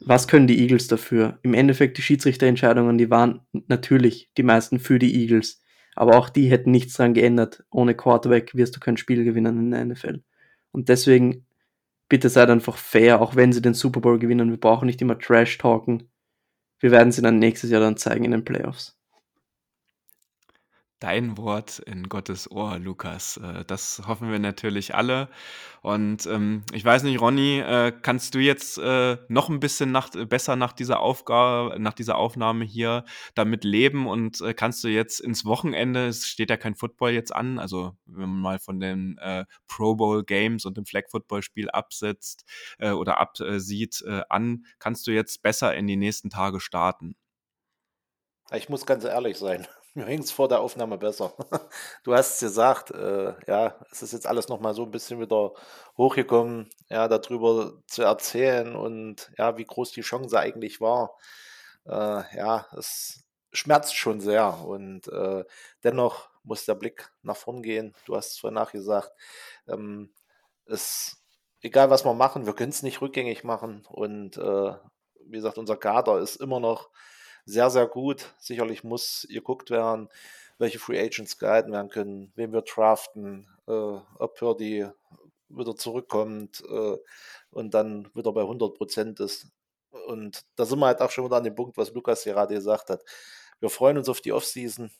was 0.00 0.28
können 0.28 0.46
die 0.46 0.60
Eagles 0.60 0.88
dafür? 0.88 1.38
Im 1.42 1.54
Endeffekt 1.54 1.96
die 1.96 2.02
Schiedsrichterentscheidungen, 2.02 2.98
die 2.98 3.10
waren 3.10 3.40
natürlich 3.68 4.30
die 4.36 4.42
meisten 4.42 4.80
für 4.80 4.98
die 4.98 5.14
Eagles. 5.22 5.62
Aber 5.94 6.18
auch 6.18 6.28
die 6.28 6.50
hätten 6.50 6.70
nichts 6.70 6.94
dran 6.94 7.14
geändert. 7.14 7.64
Ohne 7.70 7.94
Quarterback 7.94 8.54
wirst 8.54 8.76
du 8.76 8.80
kein 8.80 8.96
Spiel 8.96 9.24
gewinnen 9.24 9.58
in 9.58 9.70
der 9.70 9.84
NFL. 9.84 10.22
Und 10.72 10.88
deswegen, 10.88 11.46
bitte 12.08 12.28
seid 12.28 12.50
einfach 12.50 12.76
fair, 12.76 13.20
auch 13.20 13.36
wenn 13.36 13.52
sie 13.52 13.62
den 13.62 13.74
Super 13.74 14.00
Bowl 14.00 14.18
gewinnen. 14.18 14.50
Wir 14.50 14.60
brauchen 14.60 14.86
nicht 14.86 15.02
immer 15.02 15.18
Trash 15.18 15.58
talken. 15.58 16.10
Wir 16.80 16.90
werden 16.90 17.12
sie 17.12 17.22
dann 17.22 17.38
nächstes 17.38 17.70
Jahr 17.70 17.80
dann 17.80 17.96
zeigen 17.96 18.24
in 18.24 18.32
den 18.32 18.44
Playoffs. 18.44 18.98
Dein 21.00 21.36
Wort 21.36 21.80
in 21.80 22.08
Gottes 22.08 22.50
Ohr, 22.50 22.78
Lukas. 22.78 23.36
Äh, 23.36 23.64
das 23.66 24.02
hoffen 24.06 24.30
wir 24.30 24.38
natürlich 24.38 24.94
alle. 24.94 25.28
Und 25.82 26.24
ähm, 26.26 26.62
ich 26.72 26.84
weiß 26.84 27.02
nicht, 27.02 27.20
Ronny, 27.20 27.58
äh, 27.58 27.92
kannst 27.92 28.34
du 28.34 28.38
jetzt 28.38 28.78
äh, 28.78 29.18
noch 29.28 29.50
ein 29.50 29.60
bisschen 29.60 29.92
nach, 29.92 30.08
besser 30.28 30.56
nach 30.56 30.72
dieser 30.72 31.00
Aufgabe, 31.00 31.78
nach 31.78 31.92
dieser 31.92 32.16
Aufnahme 32.16 32.64
hier 32.64 33.04
damit 33.34 33.64
leben 33.64 34.06
und 34.06 34.40
äh, 34.40 34.54
kannst 34.54 34.82
du 34.82 34.88
jetzt 34.88 35.20
ins 35.20 35.44
Wochenende, 35.44 36.06
es 36.06 36.26
steht 36.26 36.48
ja 36.48 36.56
kein 36.56 36.74
Football 36.74 37.10
jetzt 37.10 37.34
an, 37.34 37.58
also 37.58 37.96
wenn 38.06 38.30
man 38.30 38.40
mal 38.40 38.58
von 38.58 38.80
den 38.80 39.18
äh, 39.18 39.44
Pro 39.66 39.96
Bowl 39.96 40.24
Games 40.24 40.64
und 40.64 40.76
dem 40.78 40.86
Flag 40.86 41.10
Football 41.10 41.42
Spiel 41.42 41.68
absetzt 41.70 42.46
äh, 42.78 42.92
oder 42.92 43.18
absieht 43.20 44.02
an, 44.28 44.64
kannst 44.78 45.06
du 45.06 45.10
jetzt 45.10 45.42
besser 45.42 45.74
in 45.74 45.86
die 45.86 45.96
nächsten 45.96 46.30
Tage 46.30 46.60
starten? 46.60 47.16
Ich 48.52 48.68
muss 48.68 48.86
ganz 48.86 49.04
ehrlich 49.04 49.36
sein. 49.38 49.66
Mir 49.96 50.06
ging 50.06 50.20
es 50.20 50.32
vor 50.32 50.48
der 50.48 50.60
Aufnahme 50.60 50.98
besser. 50.98 51.32
Du 52.04 52.14
hast 52.14 52.34
es 52.34 52.40
gesagt, 52.40 52.90
äh, 52.90 53.34
ja, 53.46 53.78
es 53.90 54.02
ist 54.02 54.12
jetzt 54.12 54.26
alles 54.26 54.48
nochmal 54.48 54.74
so 54.74 54.82
ein 54.84 54.90
bisschen 54.90 55.20
wieder 55.20 55.52
hochgekommen, 55.96 56.68
ja, 56.90 57.08
darüber 57.08 57.74
zu 57.86 58.02
erzählen 58.02 58.74
und 58.76 59.30
ja, 59.38 59.56
wie 59.56 59.64
groß 59.64 59.92
die 59.92 60.02
Chance 60.02 60.38
eigentlich 60.38 60.80
war. 60.80 61.16
Äh, 61.86 62.36
ja, 62.36 62.66
es 62.76 63.24
schmerzt 63.52 63.96
schon 63.96 64.20
sehr 64.20 64.58
und 64.64 65.08
äh, 65.08 65.44
dennoch 65.84 66.28
muss 66.42 66.64
der 66.66 66.74
Blick 66.74 67.10
nach 67.22 67.36
vorn 67.36 67.62
gehen. 67.62 67.94
Du 68.06 68.16
hast 68.16 68.32
es 68.32 68.38
vorhin 68.38 68.54
nachgesagt. 68.56 69.12
Ähm, 69.68 70.12
es, 70.66 71.22
egal 71.62 71.90
was 71.90 72.04
wir 72.04 72.14
machen, 72.14 72.46
wir 72.46 72.54
können 72.54 72.70
es 72.70 72.82
nicht 72.82 73.00
rückgängig 73.00 73.44
machen 73.44 73.86
und 73.88 74.36
äh, 74.38 74.74
wie 75.26 75.36
gesagt, 75.36 75.58
unser 75.58 75.76
Kader 75.76 76.18
ist 76.18 76.36
immer 76.36 76.60
noch 76.60 76.90
sehr, 77.44 77.70
sehr 77.70 77.86
gut. 77.86 78.34
Sicherlich 78.38 78.84
muss 78.84 79.26
geguckt 79.30 79.70
werden, 79.70 80.08
welche 80.58 80.78
Free 80.78 81.00
Agents 81.00 81.38
gehalten 81.38 81.72
werden 81.72 81.90
können, 81.90 82.32
wen 82.36 82.52
wir 82.52 82.62
draften, 82.62 83.48
äh, 83.66 83.72
ob 83.72 84.36
Purdy 84.36 84.86
wieder 85.48 85.76
zurückkommt 85.76 86.62
äh, 86.68 86.96
und 87.50 87.74
dann 87.74 88.10
wieder 88.14 88.32
bei 88.32 88.42
100 88.42 88.74
Prozent 88.74 89.20
ist. 89.20 89.48
Und 90.06 90.44
da 90.56 90.64
sind 90.64 90.78
wir 90.78 90.86
halt 90.86 91.00
auch 91.00 91.10
schon 91.10 91.24
wieder 91.24 91.36
an 91.36 91.44
dem 91.44 91.54
Punkt, 91.54 91.76
was 91.76 91.92
Lukas 91.92 92.24
gerade 92.24 92.54
gesagt 92.54 92.90
hat. 92.90 93.04
Wir 93.60 93.70
freuen 93.70 93.98
uns 93.98 94.08
auf 94.08 94.20
die 94.20 94.32
Offseason 94.32 94.90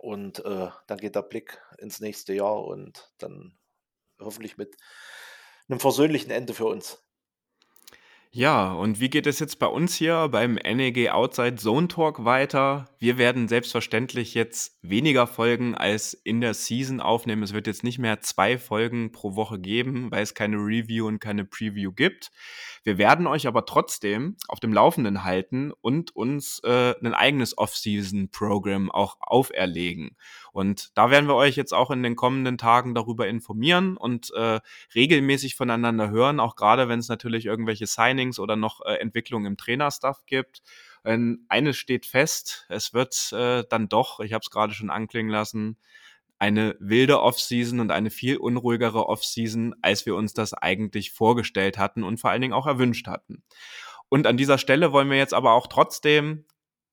und 0.00 0.44
äh, 0.44 0.68
dann 0.86 0.98
geht 0.98 1.14
der 1.14 1.22
Blick 1.22 1.60
ins 1.78 2.00
nächste 2.00 2.32
Jahr 2.32 2.64
und 2.64 3.12
dann 3.18 3.56
hoffentlich 4.20 4.56
mit 4.56 4.76
einem 5.68 5.80
versöhnlichen 5.80 6.30
Ende 6.30 6.54
für 6.54 6.66
uns. 6.66 7.05
Ja, 8.32 8.72
und 8.72 9.00
wie 9.00 9.08
geht 9.08 9.26
es 9.26 9.38
jetzt 9.38 9.58
bei 9.58 9.66
uns 9.66 9.94
hier 9.94 10.28
beim 10.28 10.54
NEG 10.54 11.10
Outside 11.10 11.56
Zone 11.56 11.88
Talk 11.88 12.24
weiter? 12.24 12.86
Wir 13.06 13.18
werden 13.18 13.46
selbstverständlich 13.46 14.34
jetzt 14.34 14.80
weniger 14.82 15.28
Folgen 15.28 15.76
als 15.76 16.12
in 16.12 16.40
der 16.40 16.54
Season 16.54 17.00
aufnehmen. 17.00 17.44
Es 17.44 17.52
wird 17.52 17.68
jetzt 17.68 17.84
nicht 17.84 18.00
mehr 18.00 18.20
zwei 18.20 18.58
Folgen 18.58 19.12
pro 19.12 19.36
Woche 19.36 19.60
geben, 19.60 20.10
weil 20.10 20.24
es 20.24 20.34
keine 20.34 20.56
Review 20.56 21.06
und 21.06 21.20
keine 21.20 21.44
Preview 21.44 21.92
gibt. 21.92 22.32
Wir 22.82 22.98
werden 22.98 23.28
euch 23.28 23.46
aber 23.46 23.64
trotzdem 23.64 24.36
auf 24.48 24.58
dem 24.58 24.72
Laufenden 24.72 25.22
halten 25.22 25.72
und 25.80 26.16
uns 26.16 26.58
äh, 26.64 26.96
ein 27.00 27.14
eigenes 27.14 27.56
Off-Season-Programm 27.56 28.90
auch 28.90 29.18
auferlegen. 29.20 30.16
Und 30.50 30.90
da 30.98 31.08
werden 31.08 31.28
wir 31.28 31.36
euch 31.36 31.54
jetzt 31.54 31.74
auch 31.74 31.92
in 31.92 32.02
den 32.02 32.16
kommenden 32.16 32.58
Tagen 32.58 32.96
darüber 32.96 33.28
informieren 33.28 33.96
und 33.96 34.32
äh, 34.34 34.58
regelmäßig 34.96 35.54
voneinander 35.54 36.10
hören, 36.10 36.40
auch 36.40 36.56
gerade 36.56 36.88
wenn 36.88 36.98
es 36.98 37.08
natürlich 37.08 37.46
irgendwelche 37.46 37.86
Signings 37.86 38.40
oder 38.40 38.56
noch 38.56 38.80
äh, 38.84 38.94
Entwicklungen 38.94 39.46
im 39.46 39.56
Trainerstuff 39.56 40.26
gibt. 40.26 40.62
Ähm, 41.06 41.46
eines 41.48 41.76
steht 41.76 42.04
fest, 42.04 42.66
es 42.68 42.92
wird 42.92 43.32
äh, 43.32 43.64
dann 43.70 43.88
doch, 43.88 44.20
ich 44.20 44.32
habe 44.32 44.42
es 44.42 44.50
gerade 44.50 44.74
schon 44.74 44.90
anklingen 44.90 45.30
lassen, 45.30 45.78
eine 46.38 46.76
wilde 46.80 47.22
Offseason 47.22 47.80
und 47.80 47.90
eine 47.90 48.10
viel 48.10 48.36
unruhigere 48.36 49.08
Offseason, 49.08 49.74
als 49.82 50.04
wir 50.04 50.16
uns 50.16 50.34
das 50.34 50.52
eigentlich 50.52 51.12
vorgestellt 51.12 51.78
hatten 51.78 52.02
und 52.02 52.18
vor 52.18 52.30
allen 52.30 52.42
Dingen 52.42 52.52
auch 52.52 52.66
erwünscht 52.66 53.06
hatten. 53.06 53.42
Und 54.08 54.26
an 54.26 54.36
dieser 54.36 54.58
Stelle 54.58 54.92
wollen 54.92 55.08
wir 55.08 55.16
jetzt 55.16 55.32
aber 55.32 55.52
auch 55.52 55.68
trotzdem, 55.68 56.44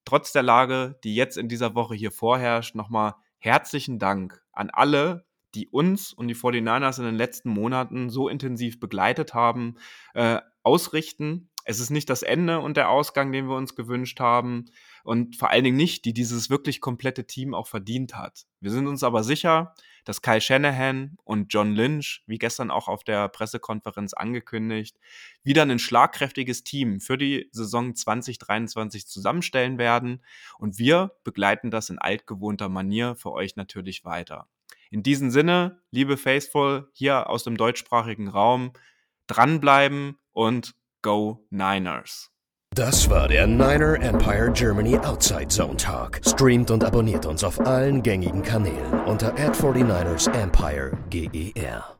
trotz 0.05 0.31
der 0.31 0.43
Lage, 0.43 0.99
die 1.03 1.15
jetzt 1.15 1.37
in 1.37 1.49
dieser 1.49 1.75
Woche 1.75 1.95
hier 1.95 2.11
vorherrscht, 2.11 2.75
nochmal 2.75 3.15
herzlichen 3.39 3.99
Dank 3.99 4.41
an 4.51 4.69
alle, 4.69 5.25
die 5.55 5.67
uns 5.67 6.13
und 6.13 6.27
die 6.27 6.35
49ers 6.35 6.99
in 6.99 7.05
den 7.05 7.15
letzten 7.15 7.49
Monaten 7.49 8.09
so 8.09 8.29
intensiv 8.29 8.79
begleitet 8.79 9.33
haben, 9.33 9.75
äh, 10.13 10.39
ausrichten. 10.63 11.49
Es 11.65 11.79
ist 11.79 11.89
nicht 11.89 12.09
das 12.09 12.23
Ende 12.23 12.59
und 12.59 12.77
der 12.77 12.89
Ausgang, 12.89 13.31
den 13.31 13.47
wir 13.47 13.55
uns 13.55 13.75
gewünscht 13.75 14.19
haben 14.19 14.65
und 15.03 15.35
vor 15.35 15.49
allen 15.49 15.63
Dingen 15.63 15.77
nicht, 15.77 16.05
die 16.05 16.13
dieses 16.13 16.49
wirklich 16.49 16.81
komplette 16.81 17.25
Team 17.25 17.53
auch 17.53 17.67
verdient 17.67 18.15
hat. 18.15 18.45
Wir 18.59 18.71
sind 18.71 18.87
uns 18.87 19.03
aber 19.03 19.23
sicher, 19.23 19.73
dass 20.05 20.21
Kyle 20.21 20.41
Shanahan 20.41 21.17
und 21.23 21.53
John 21.53 21.73
Lynch, 21.73 22.23
wie 22.27 22.37
gestern 22.37 22.71
auch 22.71 22.87
auf 22.87 23.03
der 23.03 23.29
Pressekonferenz 23.29 24.13
angekündigt, 24.13 24.97
wieder 25.43 25.63
ein 25.63 25.79
schlagkräftiges 25.79 26.63
Team 26.63 26.99
für 26.99 27.17
die 27.17 27.49
Saison 27.51 27.95
2023 27.95 29.07
zusammenstellen 29.07 29.77
werden 29.77 30.23
und 30.57 30.77
wir 30.77 31.11
begleiten 31.23 31.71
das 31.71 31.89
in 31.89 31.99
altgewohnter 31.99 32.69
Manier 32.69 33.15
für 33.15 33.31
euch 33.31 33.55
natürlich 33.55 34.03
weiter. 34.03 34.47
In 34.91 35.01
diesem 35.01 35.31
Sinne, 35.31 35.81
liebe 35.89 36.17
Faithful 36.17 36.89
hier 36.93 37.29
aus 37.29 37.43
dem 37.43 37.57
deutschsprachigen 37.57 38.27
Raum, 38.27 38.73
dranbleiben 39.27 40.19
und 40.31 40.75
Go 41.03 41.45
Niners! 41.51 42.29
Das 42.73 43.09
war 43.09 43.27
der 43.27 43.45
Niner 43.45 44.01
Empire 44.01 44.49
Germany 44.53 44.97
Outside 44.97 45.49
Zone 45.49 45.75
Talk. 45.75 46.21
Streamt 46.25 46.71
und 46.71 46.83
abonniert 46.83 47.25
uns 47.25 47.43
auf 47.43 47.59
allen 47.59 48.01
gängigen 48.01 48.41
Kanälen 48.41 49.03
unter 49.05 49.33
ad 49.33 49.51
49 49.61 50.33
ersempire 50.33 50.97
GER. 51.09 51.99